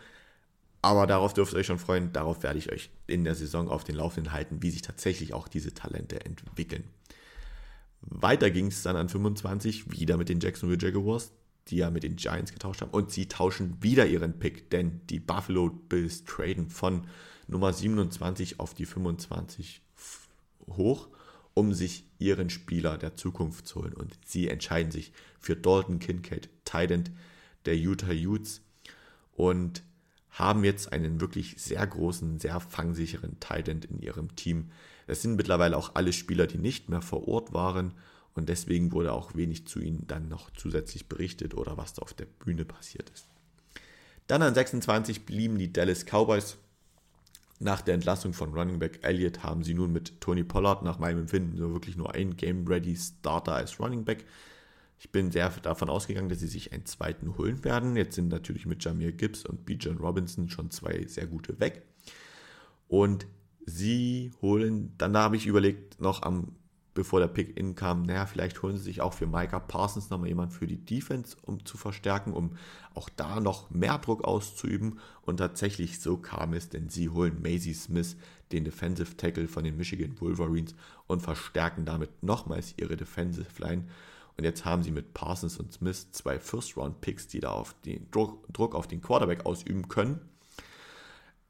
Aber 0.80 1.06
darauf 1.06 1.34
dürft 1.34 1.52
ihr 1.52 1.58
euch 1.58 1.66
schon 1.66 1.78
freuen, 1.78 2.12
darauf 2.12 2.42
werde 2.42 2.58
ich 2.58 2.72
euch 2.72 2.90
in 3.06 3.24
der 3.24 3.34
Saison 3.34 3.68
auf 3.68 3.84
den 3.84 3.96
Laufenden 3.96 4.32
halten, 4.32 4.62
wie 4.62 4.70
sich 4.70 4.82
tatsächlich 4.82 5.34
auch 5.34 5.46
diese 5.46 5.74
Talente 5.74 6.24
entwickeln. 6.24 6.84
Weiter 8.00 8.50
ging 8.50 8.68
es 8.68 8.82
dann 8.82 8.96
an 8.96 9.08
25 9.08 9.90
wieder 9.90 10.16
mit 10.16 10.28
den 10.28 10.40
Jacksonville 10.40 10.80
Jaguars 10.80 11.32
die 11.68 11.76
ja 11.76 11.90
mit 11.90 12.02
den 12.02 12.16
Giants 12.16 12.52
getauscht 12.52 12.80
haben. 12.80 12.90
Und 12.90 13.10
sie 13.10 13.26
tauschen 13.26 13.82
wieder 13.82 14.06
ihren 14.06 14.38
Pick, 14.38 14.70
denn 14.70 15.00
die 15.08 15.20
Buffalo 15.20 15.70
Bills 15.70 16.24
traden 16.24 16.68
von 16.68 17.06
Nummer 17.46 17.72
27 17.72 18.60
auf 18.60 18.74
die 18.74 18.86
25 18.86 19.82
hoch, 20.68 21.08
um 21.54 21.74
sich 21.74 22.04
ihren 22.18 22.50
Spieler 22.50 22.98
der 22.98 23.16
Zukunft 23.16 23.66
zu 23.66 23.82
holen. 23.82 23.94
Und 23.94 24.18
sie 24.24 24.48
entscheiden 24.48 24.90
sich 24.90 25.12
für 25.38 25.56
Dalton 25.56 25.98
Kincaid, 25.98 26.48
Titan 26.64 27.10
der 27.64 27.76
Utah 27.76 28.12
Utes 28.12 28.62
und 29.34 29.82
haben 30.30 30.64
jetzt 30.64 30.92
einen 30.92 31.20
wirklich 31.20 31.56
sehr 31.58 31.86
großen, 31.86 32.38
sehr 32.38 32.58
fangsicheren 32.58 33.38
Titan 33.38 33.82
in 33.82 34.00
ihrem 34.00 34.34
Team. 34.34 34.70
Das 35.06 35.20
sind 35.20 35.36
mittlerweile 35.36 35.76
auch 35.76 35.94
alle 35.94 36.12
Spieler, 36.12 36.46
die 36.46 36.58
nicht 36.58 36.88
mehr 36.88 37.02
vor 37.02 37.28
Ort 37.28 37.52
waren 37.52 37.92
und 38.34 38.48
deswegen 38.48 38.92
wurde 38.92 39.12
auch 39.12 39.34
wenig 39.34 39.66
zu 39.66 39.80
ihnen 39.80 40.06
dann 40.06 40.28
noch 40.28 40.50
zusätzlich 40.50 41.08
berichtet 41.08 41.54
oder 41.54 41.76
was 41.76 41.94
da 41.94 42.02
auf 42.02 42.14
der 42.14 42.26
Bühne 42.26 42.64
passiert 42.64 43.10
ist. 43.10 43.28
Dann 44.26 44.42
an 44.42 44.54
26 44.54 45.26
blieben 45.26 45.58
die 45.58 45.72
Dallas 45.72 46.04
Cowboys. 46.06 46.56
Nach 47.58 47.80
der 47.80 47.94
Entlassung 47.94 48.32
von 48.32 48.54
Running 48.54 48.78
Back 48.78 49.00
Elliott 49.02 49.42
haben 49.42 49.62
sie 49.62 49.74
nun 49.74 49.92
mit 49.92 50.20
Tony 50.20 50.42
Pollard 50.42 50.82
nach 50.82 50.98
meinem 50.98 51.20
Empfinden 51.20 51.58
nur 51.58 51.72
wirklich 51.72 51.96
nur 51.96 52.14
ein 52.14 52.36
Game-Ready 52.36 52.96
Starter 52.96 53.54
als 53.54 53.78
Running 53.78 54.04
Back. 54.04 54.24
Ich 54.98 55.10
bin 55.10 55.30
sehr 55.30 55.50
davon 55.50 55.90
ausgegangen, 55.90 56.28
dass 56.28 56.40
sie 56.40 56.46
sich 56.46 56.72
einen 56.72 56.86
zweiten 56.86 57.36
holen 57.36 57.64
werden. 57.64 57.96
Jetzt 57.96 58.14
sind 58.14 58.28
natürlich 58.28 58.66
mit 58.66 58.84
Jamir 58.84 59.12
Gibbs 59.12 59.44
und 59.44 59.66
Bijan 59.66 59.98
Robinson 59.98 60.48
schon 60.48 60.70
zwei 60.70 61.04
sehr 61.06 61.26
gute 61.26 61.60
weg. 61.60 61.82
Und 62.88 63.26
sie 63.66 64.30
holen, 64.40 64.94
dann 64.98 65.16
habe 65.16 65.36
ich 65.36 65.46
überlegt, 65.46 66.00
noch 66.00 66.22
am 66.22 66.54
bevor 66.94 67.20
der 67.20 67.28
Pick-In 67.28 67.74
kam, 67.74 68.02
naja, 68.02 68.26
vielleicht 68.26 68.62
holen 68.62 68.76
sie 68.76 68.84
sich 68.84 69.00
auch 69.00 69.14
für 69.14 69.26
Micah 69.26 69.60
Parsons 69.60 70.10
nochmal 70.10 70.28
jemand 70.28 70.52
für 70.52 70.66
die 70.66 70.84
Defense, 70.84 71.36
um 71.42 71.64
zu 71.64 71.76
verstärken, 71.76 72.32
um 72.32 72.56
auch 72.94 73.08
da 73.08 73.40
noch 73.40 73.70
mehr 73.70 73.98
Druck 73.98 74.24
auszuüben. 74.24 74.98
Und 75.22 75.38
tatsächlich 75.38 76.00
so 76.00 76.16
kam 76.16 76.52
es, 76.52 76.68
denn 76.68 76.88
sie 76.88 77.08
holen 77.08 77.40
Maisie 77.42 77.74
Smith, 77.74 78.16
den 78.52 78.64
Defensive 78.64 79.16
Tackle 79.16 79.48
von 79.48 79.64
den 79.64 79.76
Michigan 79.76 80.20
Wolverines, 80.20 80.74
und 81.06 81.20
verstärken 81.20 81.84
damit 81.84 82.22
nochmals 82.22 82.74
ihre 82.76 82.96
Defensive 82.96 83.62
Line. 83.62 83.84
Und 84.36 84.44
jetzt 84.44 84.64
haben 84.64 84.82
sie 84.82 84.90
mit 84.90 85.14
Parsons 85.14 85.58
und 85.58 85.72
Smith 85.72 86.10
zwei 86.12 86.38
First-Round-Picks, 86.38 87.28
die 87.28 87.40
da 87.40 87.50
auf 87.50 87.74
den 87.84 88.10
Druck, 88.10 88.46
Druck 88.52 88.74
auf 88.74 88.86
den 88.88 89.02
Quarterback 89.02 89.46
ausüben 89.46 89.88
können. 89.88 90.20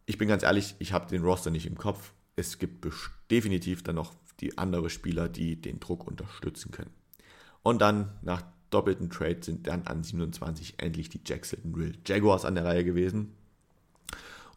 Ich 0.06 0.18
bin 0.18 0.28
ganz 0.28 0.42
ehrlich, 0.42 0.74
ich 0.78 0.92
habe 0.92 1.08
den 1.08 1.22
Roster 1.22 1.50
nicht 1.50 1.66
im 1.66 1.78
Kopf. 1.78 2.12
Es 2.34 2.58
gibt 2.58 2.86
definitiv 3.30 3.82
dann 3.82 3.96
noch 3.96 4.12
die 4.42 4.58
andere 4.58 4.90
Spieler, 4.90 5.28
die 5.28 5.56
den 5.56 5.80
Druck 5.80 6.06
unterstützen 6.06 6.70
können. 6.70 6.90
Und 7.62 7.80
dann 7.80 8.10
nach 8.22 8.42
doppelten 8.70 9.08
Trade 9.10 9.38
sind 9.40 9.66
dann 9.66 9.82
an 9.82 10.02
27 10.02 10.74
endlich 10.78 11.08
die 11.08 11.20
Jacksonville 11.24 11.94
Jaguars 12.06 12.44
an 12.44 12.54
der 12.54 12.64
Reihe 12.64 12.84
gewesen. 12.84 13.32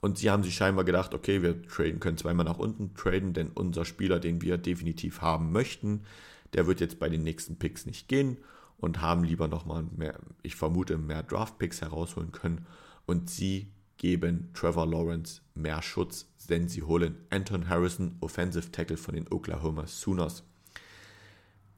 Und 0.02 0.18
sie 0.18 0.30
haben 0.30 0.44
sich 0.44 0.56
scheinbar 0.56 0.86
gedacht, 0.86 1.14
okay, 1.14 1.42
wir 1.42 1.64
traden 1.64 2.00
können 2.00 2.18
zweimal 2.18 2.46
nach 2.46 2.60
unten 2.60 2.94
traden, 2.96 3.34
denn 3.34 3.50
unser 3.50 3.86
Spieler, 3.86 4.20
den 4.20 4.42
wir 4.42 4.58
definitiv 4.58 5.22
haben 5.22 5.52
möchten, 5.52 6.02
der 6.54 6.68
wird 6.68 6.80
jetzt 6.80 7.00
bei 7.00 7.10
den 7.10 7.24
nächsten 7.24 7.58
Picks 7.58 7.86
nicht 7.86 8.08
gehen 8.08 8.38
und 8.78 9.02
haben 9.02 9.24
lieber 9.24 9.48
nochmal 9.48 9.84
mehr, 9.96 10.20
ich 10.44 10.56
vermute, 10.56 10.98
mehr 10.98 11.24
Draft-Picks 11.24 11.82
herausholen 11.82 12.32
können. 12.32 12.66
Und 13.06 13.30
sie 13.30 13.68
geben 13.98 14.50
Trevor 14.54 14.88
Lawrence 14.88 15.42
mehr 15.54 15.82
Schutz, 15.82 16.28
denn 16.50 16.68
sie 16.68 16.84
holen 16.84 17.18
Anton 17.30 17.70
Harrison, 17.70 18.18
Offensive 18.22 18.72
Tackle 18.72 18.98
von 18.98 19.16
den 19.16 19.32
Oklahoma 19.32 19.88
Sooners. 19.88 20.44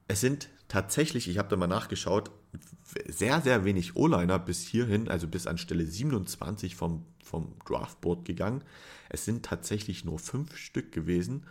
Es 0.08 0.22
sind 0.22 0.50
tatsächlich, 0.68 1.28
ich 1.28 1.38
habe 1.38 1.50
da 1.50 1.56
mal 1.56 1.68
nachgeschaut, 1.68 2.32
sehr, 3.08 3.42
sehr 3.42 3.66
wenig 3.66 3.96
O-Liner 3.96 4.40
bis 4.40 4.62
hierhin, 4.62 5.10
also 5.10 5.28
bis 5.28 5.48
an 5.48 5.58
Stelle 5.58 5.86
27 5.86 6.76
vom, 6.76 7.06
vom 7.24 7.54
Draftboard 7.66 8.26
gegangen. 8.26 8.64
Es 9.10 9.26
sind 9.26 9.46
tatsächlich 9.46 10.06
nur 10.06 10.20
fünf 10.20 10.56
Stück 10.58 10.92
gewesen. 10.92 11.46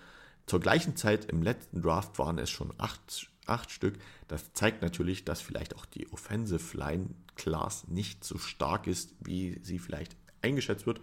Zur 0.47 0.61
gleichen 0.61 0.97
Zeit 0.97 1.27
im 1.27 1.43
letzten 1.43 1.83
Draft 1.83 2.19
waren 2.19 2.39
es 2.39 2.51
schon 2.51 2.73
acht, 2.79 3.31
acht 3.47 3.71
Stück. 3.71 3.99
Das 4.29 4.53
zeigt 4.53 4.83
natürlich, 4.83 5.25
dass 5.25 5.41
vielleicht 5.41 5.77
auch 5.77 5.85
die 5.87 6.11
Offensive 6.13 6.77
Line 6.77 7.11
Class 7.35 7.87
nicht 7.89 8.25
so 8.25 8.39
stark 8.39 8.87
ist, 8.87 9.15
wie 9.21 9.61
sie 9.63 9.79
vielleicht 9.79 10.17
eingeschätzt 10.47 10.87
wird, 10.87 11.01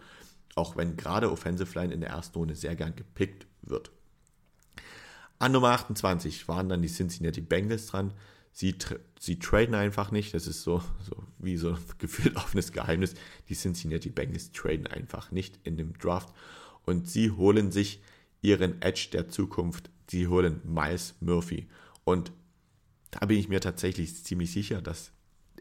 auch 0.56 0.75
wenn 0.75 0.97
gerade 0.97 1.32
Offensive 1.32 1.77
Line 1.79 1.93
in 1.93 2.01
der 2.01 2.10
ersten 2.10 2.38
Runde 2.38 2.56
sehr 2.56 2.75
gern 2.75 2.95
gepickt 2.95 3.47
wird. 3.62 3.91
An 5.39 5.51
Nummer 5.51 5.69
28 5.69 6.47
waren 6.47 6.69
dann 6.69 6.82
die 6.82 6.88
Cincinnati 6.88 7.41
Bengals 7.41 7.88
dran. 7.88 8.13
Sie, 8.51 8.75
sie 9.19 9.39
traden 9.39 9.75
einfach 9.75 10.12
nicht. 10.12 10.34
Das 10.34 10.47
ist 10.47 10.62
so, 10.62 10.82
so 11.01 11.23
wie 11.39 11.58
so 11.58 11.77
gefühlt 11.97 12.36
offenes 12.36 12.71
Geheimnis. 12.71 13.15
Die 13.49 13.56
Cincinnati 13.56 14.10
Bengals 14.10 14.51
traden 14.51 14.88
einfach 14.88 15.32
nicht 15.32 15.60
in 15.63 15.75
dem 15.75 15.97
Draft. 15.97 16.34
Und 16.86 17.10
sie 17.10 17.32
holen 17.32 17.71
sich 17.71 18.01
ihren 18.41 18.82
Edge 18.82 19.10
der 19.12 19.29
Zukunft. 19.29 19.89
Sie 20.10 20.27
holen 20.27 20.62
Miles 20.63 21.15
Murphy. 21.19 21.67
Und 22.03 22.32
da 23.12 23.25
bin 23.25 23.38
ich 23.38 23.49
mir 23.49 23.60
tatsächlich 23.62 24.23
ziemlich 24.23 24.51
sicher, 24.51 24.82
dass 24.82 25.12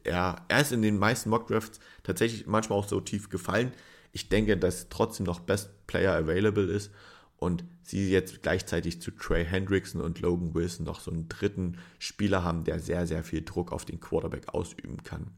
er, 0.04 0.44
er 0.48 0.60
ist 0.60 0.72
in 0.72 0.82
den 0.82 0.98
meisten 0.98 1.30
Mockdrafts 1.30 1.80
tatsächlich 2.02 2.46
manchmal 2.46 2.78
auch 2.78 2.88
so 2.88 3.00
tief 3.00 3.28
gefallen. 3.28 3.72
Ich 4.12 4.28
denke, 4.28 4.56
dass 4.56 4.88
trotzdem 4.88 5.26
noch 5.26 5.40
Best 5.40 5.70
Player 5.86 6.14
available 6.14 6.64
ist 6.64 6.90
und 7.36 7.64
sie 7.82 8.10
jetzt 8.10 8.42
gleichzeitig 8.42 9.00
zu 9.00 9.10
Trey 9.10 9.44
Hendrickson 9.44 10.00
und 10.00 10.20
Logan 10.20 10.54
Wilson 10.54 10.86
noch 10.86 11.00
so 11.00 11.10
einen 11.10 11.28
dritten 11.28 11.78
Spieler 11.98 12.44
haben, 12.44 12.64
der 12.64 12.78
sehr, 12.78 13.06
sehr 13.06 13.24
viel 13.24 13.42
Druck 13.42 13.72
auf 13.72 13.84
den 13.84 14.00
Quarterback 14.00 14.54
ausüben 14.54 15.02
kann. 15.02 15.28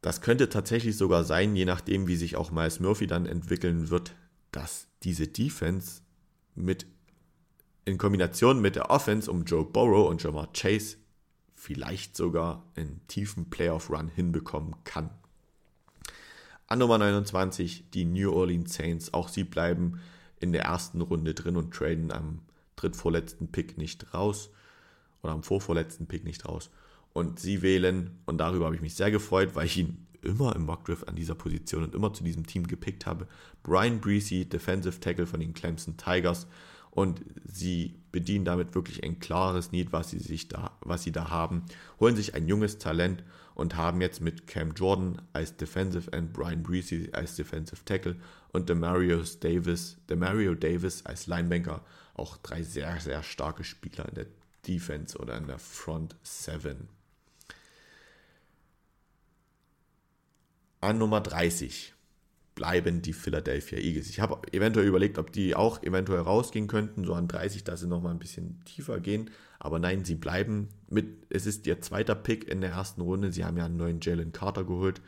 Das 0.00 0.20
könnte 0.20 0.48
tatsächlich 0.48 0.96
sogar 0.96 1.24
sein, 1.24 1.56
je 1.56 1.64
nachdem, 1.64 2.06
wie 2.06 2.16
sich 2.16 2.36
auch 2.36 2.50
Miles 2.50 2.80
Murphy 2.80 3.06
dann 3.06 3.26
entwickeln 3.26 3.90
wird, 3.90 4.14
dass 4.52 4.86
diese 5.02 5.26
Defense 5.26 6.02
mit 6.54 6.86
in 7.84 7.98
Kombination 7.98 8.60
mit 8.60 8.76
der 8.76 8.90
Offense 8.90 9.30
um 9.30 9.44
Joe 9.44 9.64
Burrow 9.64 10.08
und 10.08 10.22
Jamar 10.22 10.52
Chase 10.52 10.98
vielleicht 11.58 12.16
sogar 12.16 12.64
einen 12.76 13.00
tiefen 13.08 13.50
Playoff-Run 13.50 14.08
hinbekommen 14.08 14.76
kann. 14.84 15.10
An 16.68 16.78
Nummer 16.78 16.98
29 16.98 17.90
die 17.90 18.04
New 18.04 18.32
Orleans 18.32 18.74
Saints. 18.74 19.12
Auch 19.12 19.28
sie 19.28 19.44
bleiben 19.44 20.00
in 20.38 20.52
der 20.52 20.62
ersten 20.62 21.00
Runde 21.00 21.34
drin 21.34 21.56
und 21.56 21.74
traden 21.74 22.12
am 22.12 22.40
drittvorletzten 22.76 23.48
Pick 23.48 23.76
nicht 23.76 24.14
raus 24.14 24.50
oder 25.22 25.32
am 25.32 25.42
vorvorletzten 25.42 26.06
Pick 26.06 26.24
nicht 26.24 26.46
raus. 26.46 26.70
Und 27.12 27.40
sie 27.40 27.60
wählen, 27.62 28.18
und 28.26 28.38
darüber 28.38 28.66
habe 28.66 28.76
ich 28.76 28.82
mich 28.82 28.94
sehr 28.94 29.10
gefreut, 29.10 29.50
weil 29.54 29.66
ich 29.66 29.78
ihn 29.78 30.06
immer 30.22 30.54
im 30.54 30.64
Mockdrift 30.66 31.08
an 31.08 31.16
dieser 31.16 31.34
Position 31.34 31.82
und 31.82 31.94
immer 31.94 32.12
zu 32.12 32.22
diesem 32.22 32.46
Team 32.46 32.68
gepickt 32.68 33.06
habe. 33.06 33.26
Brian 33.64 34.00
Breesy, 34.00 34.44
Defensive 34.44 35.00
Tackle 35.00 35.26
von 35.26 35.40
den 35.40 35.54
Clemson 35.54 35.96
Tigers 35.96 36.46
und 36.98 37.24
sie 37.44 37.94
bedienen 38.10 38.44
damit 38.44 38.74
wirklich 38.74 39.04
ein 39.04 39.20
klares 39.20 39.70
Need, 39.70 39.92
was 39.92 40.10
sie 40.10 40.18
sich 40.18 40.48
da, 40.48 40.76
was 40.80 41.04
sie 41.04 41.12
da 41.12 41.30
haben, 41.30 41.64
holen 42.00 42.16
sich 42.16 42.34
ein 42.34 42.48
junges 42.48 42.78
Talent 42.78 43.22
und 43.54 43.76
haben 43.76 44.00
jetzt 44.00 44.20
mit 44.20 44.48
Cam 44.48 44.72
Jordan 44.72 45.22
als 45.32 45.56
Defensive 45.56 46.12
End, 46.12 46.32
Brian 46.32 46.64
Breesy 46.64 47.10
als 47.12 47.36
Defensive 47.36 47.84
Tackle 47.84 48.16
und 48.48 48.68
Demario 48.68 49.22
Davis, 49.38 49.96
Demario 50.10 50.56
Davis 50.56 51.06
als 51.06 51.28
Linebanker 51.28 51.84
auch 52.14 52.36
drei 52.38 52.64
sehr, 52.64 52.98
sehr 52.98 53.22
starke 53.22 53.62
Spieler 53.62 54.08
in 54.08 54.14
der 54.16 54.26
Defense 54.66 55.16
oder 55.16 55.36
in 55.36 55.46
der 55.46 55.60
Front 55.60 56.16
Seven. 56.24 56.88
An 60.80 60.98
Nummer 60.98 61.20
30 61.20 61.94
bleiben 62.58 63.02
die 63.02 63.12
Philadelphia 63.12 63.78
Eagles. 63.78 64.10
Ich 64.10 64.18
habe 64.18 64.40
eventuell 64.50 64.84
überlegt, 64.84 65.16
ob 65.18 65.30
die 65.30 65.54
auch 65.54 65.80
eventuell 65.84 66.22
rausgehen 66.22 66.66
könnten, 66.66 67.04
so 67.04 67.14
an 67.14 67.28
30, 67.28 67.62
dass 67.62 67.78
sie 67.78 67.86
nochmal 67.86 68.12
ein 68.12 68.18
bisschen 68.18 68.60
tiefer 68.64 68.98
gehen. 68.98 69.30
Aber 69.60 69.78
nein, 69.78 70.04
sie 70.04 70.16
bleiben 70.16 70.66
mit, 70.90 71.06
es 71.30 71.46
ist 71.46 71.68
ihr 71.68 71.80
zweiter 71.80 72.16
Pick 72.16 72.48
in 72.48 72.60
der 72.60 72.70
ersten 72.70 73.00
Runde. 73.00 73.30
Sie 73.30 73.44
haben 73.44 73.56
ja 73.56 73.66
einen 73.66 73.76
neuen 73.76 74.00
Jalen 74.00 74.32
Carter 74.32 74.64
geholt. 74.64 75.00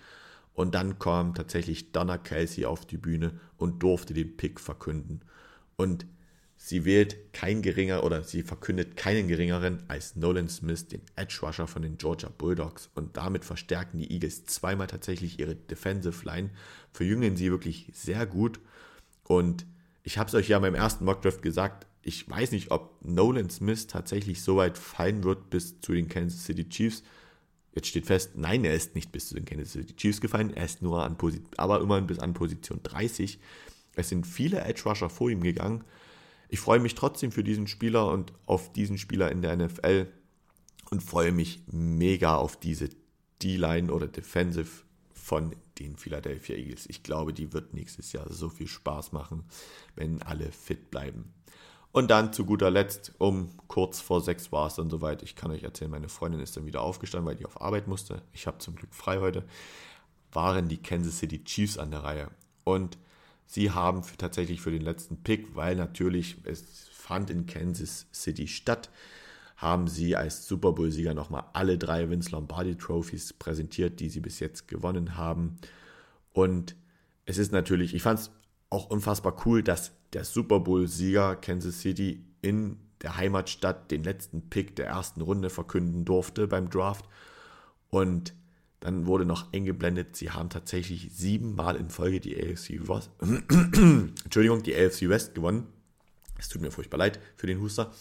Und 0.54 0.76
dann 0.76 1.00
kam 1.00 1.34
tatsächlich 1.34 1.90
Donna 1.90 2.18
Kelsey 2.18 2.66
auf 2.66 2.86
die 2.86 2.98
Bühne 2.98 3.32
und 3.56 3.82
durfte 3.82 4.14
den 4.14 4.36
Pick 4.36 4.60
verkünden. 4.60 5.22
Und 5.74 6.06
Sie 6.62 6.84
wählt 6.84 7.32
kein 7.32 7.62
geringer 7.62 8.04
oder 8.04 8.22
sie 8.22 8.42
verkündet 8.42 8.94
keinen 8.94 9.28
geringeren 9.28 9.82
als 9.88 10.14
Nolan 10.14 10.50
Smith, 10.50 10.88
den 10.88 11.00
Edge 11.16 11.38
Rusher 11.42 11.66
von 11.66 11.80
den 11.80 11.96
Georgia 11.96 12.28
Bulldogs. 12.28 12.90
Und 12.94 13.16
damit 13.16 13.46
verstärken 13.46 13.96
die 13.96 14.12
Eagles 14.12 14.44
zweimal 14.44 14.86
tatsächlich 14.86 15.40
ihre 15.40 15.56
Defensive 15.56 16.22
Line, 16.26 16.50
verjüngen 16.92 17.34
sie 17.34 17.50
wirklich 17.50 17.90
sehr 17.94 18.26
gut. 18.26 18.60
Und 19.24 19.64
ich 20.02 20.18
habe 20.18 20.28
es 20.28 20.34
euch 20.34 20.50
ja 20.50 20.58
beim 20.58 20.74
ersten 20.74 21.06
Mockdraft 21.06 21.40
gesagt, 21.40 21.86
ich 22.02 22.28
weiß 22.28 22.52
nicht, 22.52 22.70
ob 22.70 23.02
Nolan 23.02 23.48
Smith 23.48 23.86
tatsächlich 23.86 24.42
so 24.42 24.56
weit 24.56 24.76
fallen 24.76 25.24
wird 25.24 25.48
bis 25.48 25.80
zu 25.80 25.94
den 25.94 26.08
Kansas 26.08 26.44
City 26.44 26.68
Chiefs. 26.68 27.02
Jetzt 27.74 27.88
steht 27.88 28.04
fest, 28.04 28.32
nein, 28.36 28.66
er 28.66 28.74
ist 28.74 28.94
nicht 28.94 29.12
bis 29.12 29.28
zu 29.28 29.34
den 29.34 29.46
Kansas 29.46 29.72
City 29.72 29.96
Chiefs 29.96 30.20
gefallen, 30.20 30.52
er 30.52 30.66
ist 30.66 30.82
nur 30.82 31.04
an 31.04 31.16
Position, 31.16 31.50
aber 31.56 31.80
immerhin 31.80 32.06
bis 32.06 32.18
an 32.18 32.34
Position 32.34 32.80
30. 32.82 33.38
Es 33.96 34.10
sind 34.10 34.26
viele 34.26 34.60
Edge 34.60 34.82
Rusher 34.84 35.08
vor 35.08 35.30
ihm 35.30 35.42
gegangen 35.42 35.84
ich 36.50 36.60
freue 36.60 36.80
mich 36.80 36.94
trotzdem 36.96 37.30
für 37.30 37.44
diesen 37.44 37.68
Spieler 37.68 38.10
und 38.10 38.32
auf 38.46 38.72
diesen 38.72 38.98
Spieler 38.98 39.30
in 39.30 39.40
der 39.40 39.56
NFL 39.56 40.08
und 40.90 41.02
freue 41.02 41.30
mich 41.32 41.62
mega 41.70 42.34
auf 42.34 42.58
diese 42.58 42.90
D-Line 43.42 43.92
oder 43.92 44.08
Defensive 44.08 44.82
von 45.12 45.54
den 45.78 45.96
Philadelphia 45.96 46.56
Eagles. 46.56 46.86
Ich 46.88 47.04
glaube, 47.04 47.32
die 47.32 47.52
wird 47.52 47.72
nächstes 47.72 48.12
Jahr 48.12 48.30
so 48.32 48.48
viel 48.48 48.66
Spaß 48.66 49.12
machen, 49.12 49.44
wenn 49.94 50.22
alle 50.22 50.50
fit 50.50 50.90
bleiben. 50.90 51.32
Und 51.92 52.10
dann 52.10 52.32
zu 52.32 52.44
guter 52.44 52.70
Letzt, 52.70 53.12
um 53.18 53.50
kurz 53.68 54.00
vor 54.00 54.20
sechs 54.20 54.50
war 54.50 54.66
es 54.66 54.74
dann 54.74 54.90
soweit. 54.90 55.22
Ich 55.22 55.36
kann 55.36 55.50
euch 55.50 55.62
erzählen, 55.62 55.90
meine 55.90 56.08
Freundin 56.08 56.40
ist 56.40 56.56
dann 56.56 56.66
wieder 56.66 56.82
aufgestanden, 56.82 57.28
weil 57.28 57.36
die 57.36 57.46
auf 57.46 57.60
Arbeit 57.60 57.86
musste. 57.88 58.22
Ich 58.32 58.46
habe 58.46 58.58
zum 58.58 58.74
Glück 58.74 58.94
frei 58.94 59.18
heute. 59.18 59.44
Waren 60.32 60.68
die 60.68 60.82
Kansas 60.82 61.18
City 61.18 61.42
Chiefs 61.42 61.78
an 61.78 61.90
der 61.90 62.04
Reihe. 62.04 62.30
Und 62.64 62.98
Sie 63.52 63.72
haben 63.72 64.04
für, 64.04 64.16
tatsächlich 64.16 64.60
für 64.60 64.70
den 64.70 64.82
letzten 64.82 65.24
Pick, 65.24 65.56
weil 65.56 65.74
natürlich 65.74 66.36
es 66.44 66.88
fand 66.92 67.30
in 67.30 67.46
Kansas 67.46 68.06
City 68.14 68.46
statt, 68.46 68.90
haben 69.56 69.88
sie 69.88 70.14
als 70.14 70.46
Super 70.46 70.70
Bowl-Sieger 70.70 71.14
nochmal 71.14 71.42
alle 71.52 71.76
drei 71.76 72.08
Vince 72.08 72.30
Lombardi 72.30 72.76
Trophies 72.76 73.32
präsentiert, 73.32 73.98
die 73.98 74.08
sie 74.08 74.20
bis 74.20 74.38
jetzt 74.38 74.68
gewonnen 74.68 75.16
haben. 75.16 75.56
Und 76.32 76.76
es 77.26 77.38
ist 77.38 77.50
natürlich, 77.50 77.92
ich 77.92 78.02
fand 78.02 78.20
es 78.20 78.30
auch 78.70 78.88
unfassbar 78.88 79.44
cool, 79.44 79.64
dass 79.64 79.90
der 80.12 80.22
Super 80.24 80.60
Bowl-Sieger 80.60 81.34
Kansas 81.34 81.80
City 81.80 82.24
in 82.42 82.76
der 83.02 83.16
Heimatstadt 83.16 83.90
den 83.90 84.04
letzten 84.04 84.48
Pick 84.48 84.76
der 84.76 84.86
ersten 84.86 85.22
Runde 85.22 85.50
verkünden 85.50 86.04
durfte 86.04 86.46
beim 86.46 86.70
Draft. 86.70 87.04
Und 87.88 88.32
dann 88.80 89.06
wurde 89.06 89.26
noch 89.26 89.52
eingeblendet, 89.52 90.16
sie 90.16 90.30
haben 90.30 90.48
tatsächlich 90.48 91.10
siebenmal 91.12 91.76
in 91.76 91.90
Folge 91.90 92.20
die 92.20 92.36
AFC 92.36 92.88
West, 92.88 93.10
Entschuldigung, 94.24 94.62
die 94.62 94.74
AFC 94.74 95.08
West 95.08 95.34
gewonnen. 95.34 95.66
Es 96.38 96.48
tut 96.48 96.62
mir 96.62 96.70
furchtbar 96.70 96.98
leid 96.98 97.20
für 97.36 97.46
den 97.46 97.60
Huster. 97.60 97.92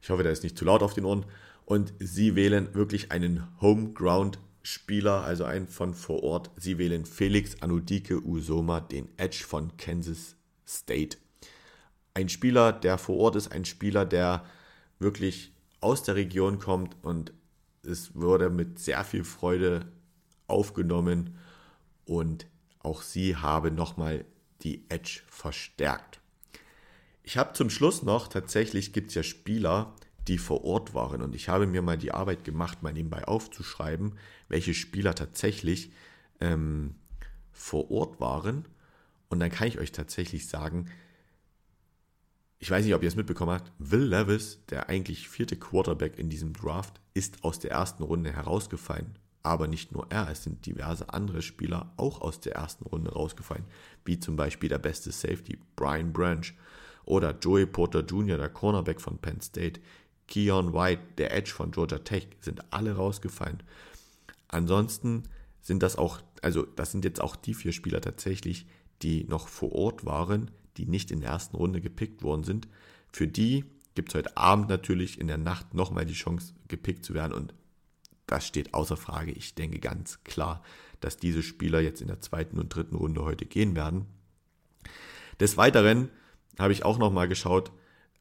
Ich 0.00 0.08
hoffe, 0.08 0.22
der 0.22 0.32
ist 0.32 0.42
nicht 0.42 0.56
zu 0.56 0.64
laut 0.64 0.82
auf 0.82 0.94
den 0.94 1.04
Ohren. 1.04 1.26
Und 1.66 1.92
sie 1.98 2.34
wählen 2.34 2.74
wirklich 2.74 3.12
einen 3.12 3.46
Homeground-Spieler, 3.60 5.22
also 5.22 5.44
einen 5.44 5.68
von 5.68 5.92
vor 5.94 6.22
Ort. 6.22 6.50
Sie 6.56 6.78
wählen 6.78 7.04
Felix 7.04 7.60
Anudike 7.60 8.24
Usoma, 8.24 8.80
den 8.80 9.08
Edge 9.18 9.44
von 9.46 9.76
Kansas 9.76 10.36
State. 10.66 11.18
Ein 12.14 12.30
Spieler, 12.30 12.72
der 12.72 12.96
vor 12.96 13.16
Ort 13.16 13.36
ist, 13.36 13.52
ein 13.52 13.66
Spieler, 13.66 14.06
der 14.06 14.46
wirklich 14.98 15.52
aus 15.80 16.02
der 16.02 16.14
Region 16.14 16.58
kommt 16.58 16.96
und 17.02 17.32
es 17.82 18.14
wurde 18.14 18.48
mit 18.48 18.78
sehr 18.78 19.04
viel 19.04 19.24
Freude 19.24 19.86
aufgenommen 20.48 21.36
und 22.04 22.46
auch 22.80 23.02
sie 23.02 23.36
haben 23.36 23.74
nochmal 23.74 24.24
die 24.62 24.84
Edge 24.88 25.20
verstärkt. 25.28 26.20
Ich 27.22 27.36
habe 27.36 27.52
zum 27.52 27.70
Schluss 27.70 28.02
noch, 28.02 28.28
tatsächlich 28.28 28.92
gibt 28.92 29.08
es 29.08 29.14
ja 29.16 29.22
Spieler, 29.22 29.94
die 30.28 30.38
vor 30.38 30.64
Ort 30.64 30.94
waren 30.94 31.22
und 31.22 31.34
ich 31.34 31.48
habe 31.48 31.66
mir 31.66 31.82
mal 31.82 31.98
die 31.98 32.12
Arbeit 32.12 32.44
gemacht, 32.44 32.82
mal 32.82 32.92
nebenbei 32.92 33.26
aufzuschreiben, 33.26 34.14
welche 34.48 34.74
Spieler 34.74 35.14
tatsächlich 35.14 35.92
ähm, 36.40 36.94
vor 37.52 37.90
Ort 37.90 38.20
waren 38.20 38.66
und 39.28 39.40
dann 39.40 39.50
kann 39.50 39.68
ich 39.68 39.78
euch 39.78 39.92
tatsächlich 39.92 40.46
sagen, 40.48 40.86
ich 42.58 42.70
weiß 42.70 42.84
nicht, 42.84 42.94
ob 42.94 43.02
ihr 43.02 43.08
es 43.08 43.16
mitbekommen 43.16 43.52
habt, 43.52 43.72
Will 43.78 44.04
Levis, 44.04 44.60
der 44.70 44.88
eigentlich 44.88 45.28
vierte 45.28 45.56
Quarterback 45.56 46.18
in 46.18 46.30
diesem 46.30 46.54
Draft, 46.54 47.00
ist 47.12 47.44
aus 47.44 47.58
der 47.58 47.72
ersten 47.72 48.02
Runde 48.02 48.32
herausgefallen 48.32 49.18
Aber 49.46 49.68
nicht 49.68 49.92
nur 49.92 50.08
er, 50.10 50.28
es 50.28 50.42
sind 50.42 50.66
diverse 50.66 51.08
andere 51.10 51.40
Spieler 51.40 51.92
auch 51.96 52.20
aus 52.20 52.40
der 52.40 52.56
ersten 52.56 52.84
Runde 52.84 53.12
rausgefallen, 53.12 53.64
wie 54.04 54.18
zum 54.18 54.34
Beispiel 54.34 54.68
der 54.68 54.78
beste 54.78 55.12
Safety 55.12 55.56
Brian 55.76 56.12
Branch 56.12 56.52
oder 57.04 57.30
Joey 57.38 57.64
Porter 57.64 58.00
Jr., 58.00 58.38
der 58.38 58.48
Cornerback 58.48 59.00
von 59.00 59.18
Penn 59.18 59.40
State, 59.40 59.80
Keon 60.26 60.74
White, 60.74 61.00
der 61.18 61.32
Edge 61.32 61.52
von 61.52 61.70
Georgia 61.70 61.98
Tech, 61.98 62.26
sind 62.40 62.72
alle 62.72 62.96
rausgefallen. 62.96 63.62
Ansonsten 64.48 65.22
sind 65.60 65.80
das 65.84 65.94
auch, 65.94 66.20
also 66.42 66.64
das 66.64 66.90
sind 66.90 67.04
jetzt 67.04 67.20
auch 67.20 67.36
die 67.36 67.54
vier 67.54 67.70
Spieler 67.70 68.00
tatsächlich, 68.00 68.66
die 69.02 69.22
noch 69.28 69.46
vor 69.46 69.70
Ort 69.76 70.04
waren, 70.04 70.50
die 70.76 70.86
nicht 70.86 71.12
in 71.12 71.20
der 71.20 71.30
ersten 71.30 71.54
Runde 71.54 71.80
gepickt 71.80 72.24
worden 72.24 72.42
sind. 72.42 72.66
Für 73.12 73.28
die 73.28 73.64
gibt 73.94 74.08
es 74.08 74.16
heute 74.16 74.36
Abend 74.36 74.68
natürlich 74.68 75.20
in 75.20 75.28
der 75.28 75.38
Nacht 75.38 75.72
nochmal 75.72 76.04
die 76.04 76.14
Chance, 76.14 76.52
gepickt 76.66 77.04
zu 77.04 77.14
werden. 77.14 77.32
Und 77.32 77.54
das 78.26 78.46
steht 78.46 78.74
außer 78.74 78.96
Frage. 78.96 79.32
Ich 79.32 79.54
denke 79.54 79.78
ganz 79.78 80.22
klar, 80.24 80.62
dass 81.00 81.16
diese 81.16 81.42
Spieler 81.42 81.80
jetzt 81.80 82.00
in 82.00 82.08
der 82.08 82.20
zweiten 82.20 82.58
und 82.58 82.74
dritten 82.74 82.96
Runde 82.96 83.22
heute 83.22 83.46
gehen 83.46 83.76
werden. 83.76 84.06
Des 85.40 85.56
Weiteren 85.56 86.10
habe 86.58 86.72
ich 86.72 86.84
auch 86.84 86.98
nochmal 86.98 87.28
geschaut, 87.28 87.70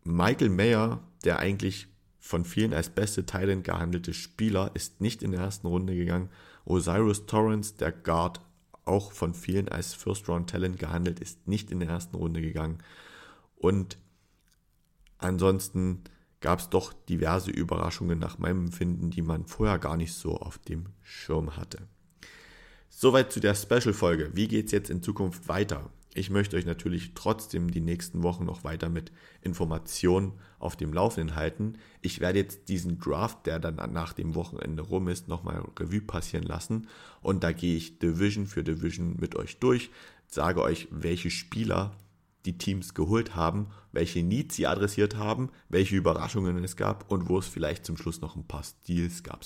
Michael 0.04 0.50
Mayer, 0.50 1.02
der 1.24 1.40
eigentlich 1.40 1.88
von 2.20 2.46
vielen 2.46 2.74
als 2.74 2.90
beste 2.90 3.26
Thailand 3.26 3.64
gehandelte 3.64 4.14
Spieler, 4.14 4.72
ist 4.74 5.02
nicht 5.02 5.24
in 5.24 5.32
der 5.32 5.42
ersten 5.42 5.68
Runde 5.68 5.96
gegangen. 5.96 6.30
Osiris 6.66 7.26
Torrance, 7.26 7.76
der 7.78 7.92
Guard, 7.92 8.42
auch 8.84 9.12
von 9.12 9.34
vielen 9.34 9.70
als 9.70 9.94
First-Round-Talent 9.94 10.78
gehandelt, 10.78 11.20
ist 11.20 11.48
nicht 11.48 11.72
in 11.72 11.80
der 11.80 11.90
ersten 11.90 12.16
Runde 12.16 12.42
gegangen. 12.42 12.80
Und 13.56 13.98
ansonsten 15.18 16.04
gab 16.46 16.60
es 16.60 16.70
doch 16.70 16.94
diverse 16.94 17.50
Überraschungen 17.50 18.20
nach 18.20 18.38
meinem 18.38 18.66
Empfinden, 18.66 19.10
die 19.10 19.24
man 19.24 19.48
vorher 19.48 19.80
gar 19.80 19.98
nicht 19.98 20.14
so 20.14 20.38
auf 20.38 20.60
dem 20.60 20.86
Schirm 21.02 21.58
hatte. 21.58 21.80
Soweit 22.88 23.32
zu 23.32 23.40
der 23.40 23.56
Special-Folge. 23.56 24.30
Wie 24.36 24.48
geht 24.48 24.68
es 24.68 24.72
jetzt 24.72 24.92
in 24.92 25.02
Zukunft 25.02 25.48
weiter? 25.48 25.90
Ich 26.14 26.30
möchte 26.30 26.56
euch 26.56 26.68
natürlich 26.68 27.16
trotzdem 27.16 27.72
die 27.72 27.82
nächsten 27.82 28.22
Wochen 28.22 28.46
noch 28.46 28.64
weiter 28.64 28.90
mit 28.90 29.12
Informationen 29.42 30.34
auf 30.60 30.76
dem 30.76 30.94
Laufenden 30.94 31.36
halten. 31.36 31.80
Ich 32.04 32.20
werde 32.20 32.38
jetzt 32.38 32.70
diesen 32.70 33.00
Draft, 33.00 33.48
der 33.48 33.58
dann 33.58 33.92
nach 33.92 34.14
dem 34.14 34.36
Wochenende 34.36 34.84
rum 34.84 35.08
ist, 35.08 35.28
nochmal 35.28 35.66
Revue 35.80 36.02
passieren 36.02 36.46
lassen. 36.46 36.90
Und 37.24 37.44
da 37.44 37.54
gehe 37.54 37.76
ich 37.76 37.98
Division 37.98 38.46
für 38.46 38.64
Division 38.64 39.16
mit 39.20 39.36
euch 39.36 39.58
durch, 39.58 39.90
sage 40.28 40.62
euch, 40.62 40.90
welche 40.92 41.32
Spieler 41.32 41.96
die 42.46 42.58
Teams 42.58 42.94
geholt 42.94 43.36
haben, 43.36 43.68
welche 43.92 44.24
Needs 44.24 44.56
sie 44.56 44.68
adressiert 44.68 45.16
haben, 45.16 45.50
welche 45.70 45.96
Überraschungen 45.96 46.64
es 46.64 46.76
gab 46.76 47.12
und 47.12 47.30
wo 47.30 47.40
es 47.40 47.48
vielleicht 47.48 47.86
zum 47.86 47.98
Schluss 47.98 48.22
noch 48.22 48.36
ein 48.36 48.48
paar 48.48 48.64
Steals 48.64 49.24
gab. 49.24 49.46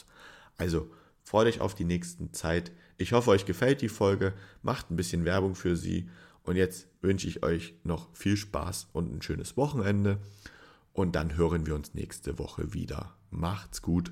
Also 0.58 0.92
freut 1.24 1.48
euch 1.48 1.62
auf 1.62 1.76
die 1.76 1.86
nächsten 1.86 2.34
Zeit. 2.34 2.72
Ich 2.98 3.14
hoffe, 3.14 3.32
euch 3.32 3.46
gefällt 3.46 3.82
die 3.82 3.90
Folge. 3.90 4.34
Macht 4.62 4.92
ein 4.92 4.96
bisschen 4.96 5.26
Werbung 5.26 5.56
für 5.56 5.76
sie 5.76 6.10
und 6.44 6.56
jetzt 6.56 6.88
wünsche 7.02 7.28
ich 7.28 7.44
euch 7.44 7.76
noch 7.84 8.14
viel 8.16 8.36
Spaß 8.36 8.90
und 8.94 9.14
ein 9.14 9.22
schönes 9.22 9.56
Wochenende. 9.56 10.20
Und 10.94 11.16
dann 11.16 11.38
hören 11.38 11.66
wir 11.66 11.76
uns 11.76 11.94
nächste 11.94 12.40
Woche 12.40 12.74
wieder. 12.74 13.16
Macht's 13.30 13.82
gut. 13.82 14.12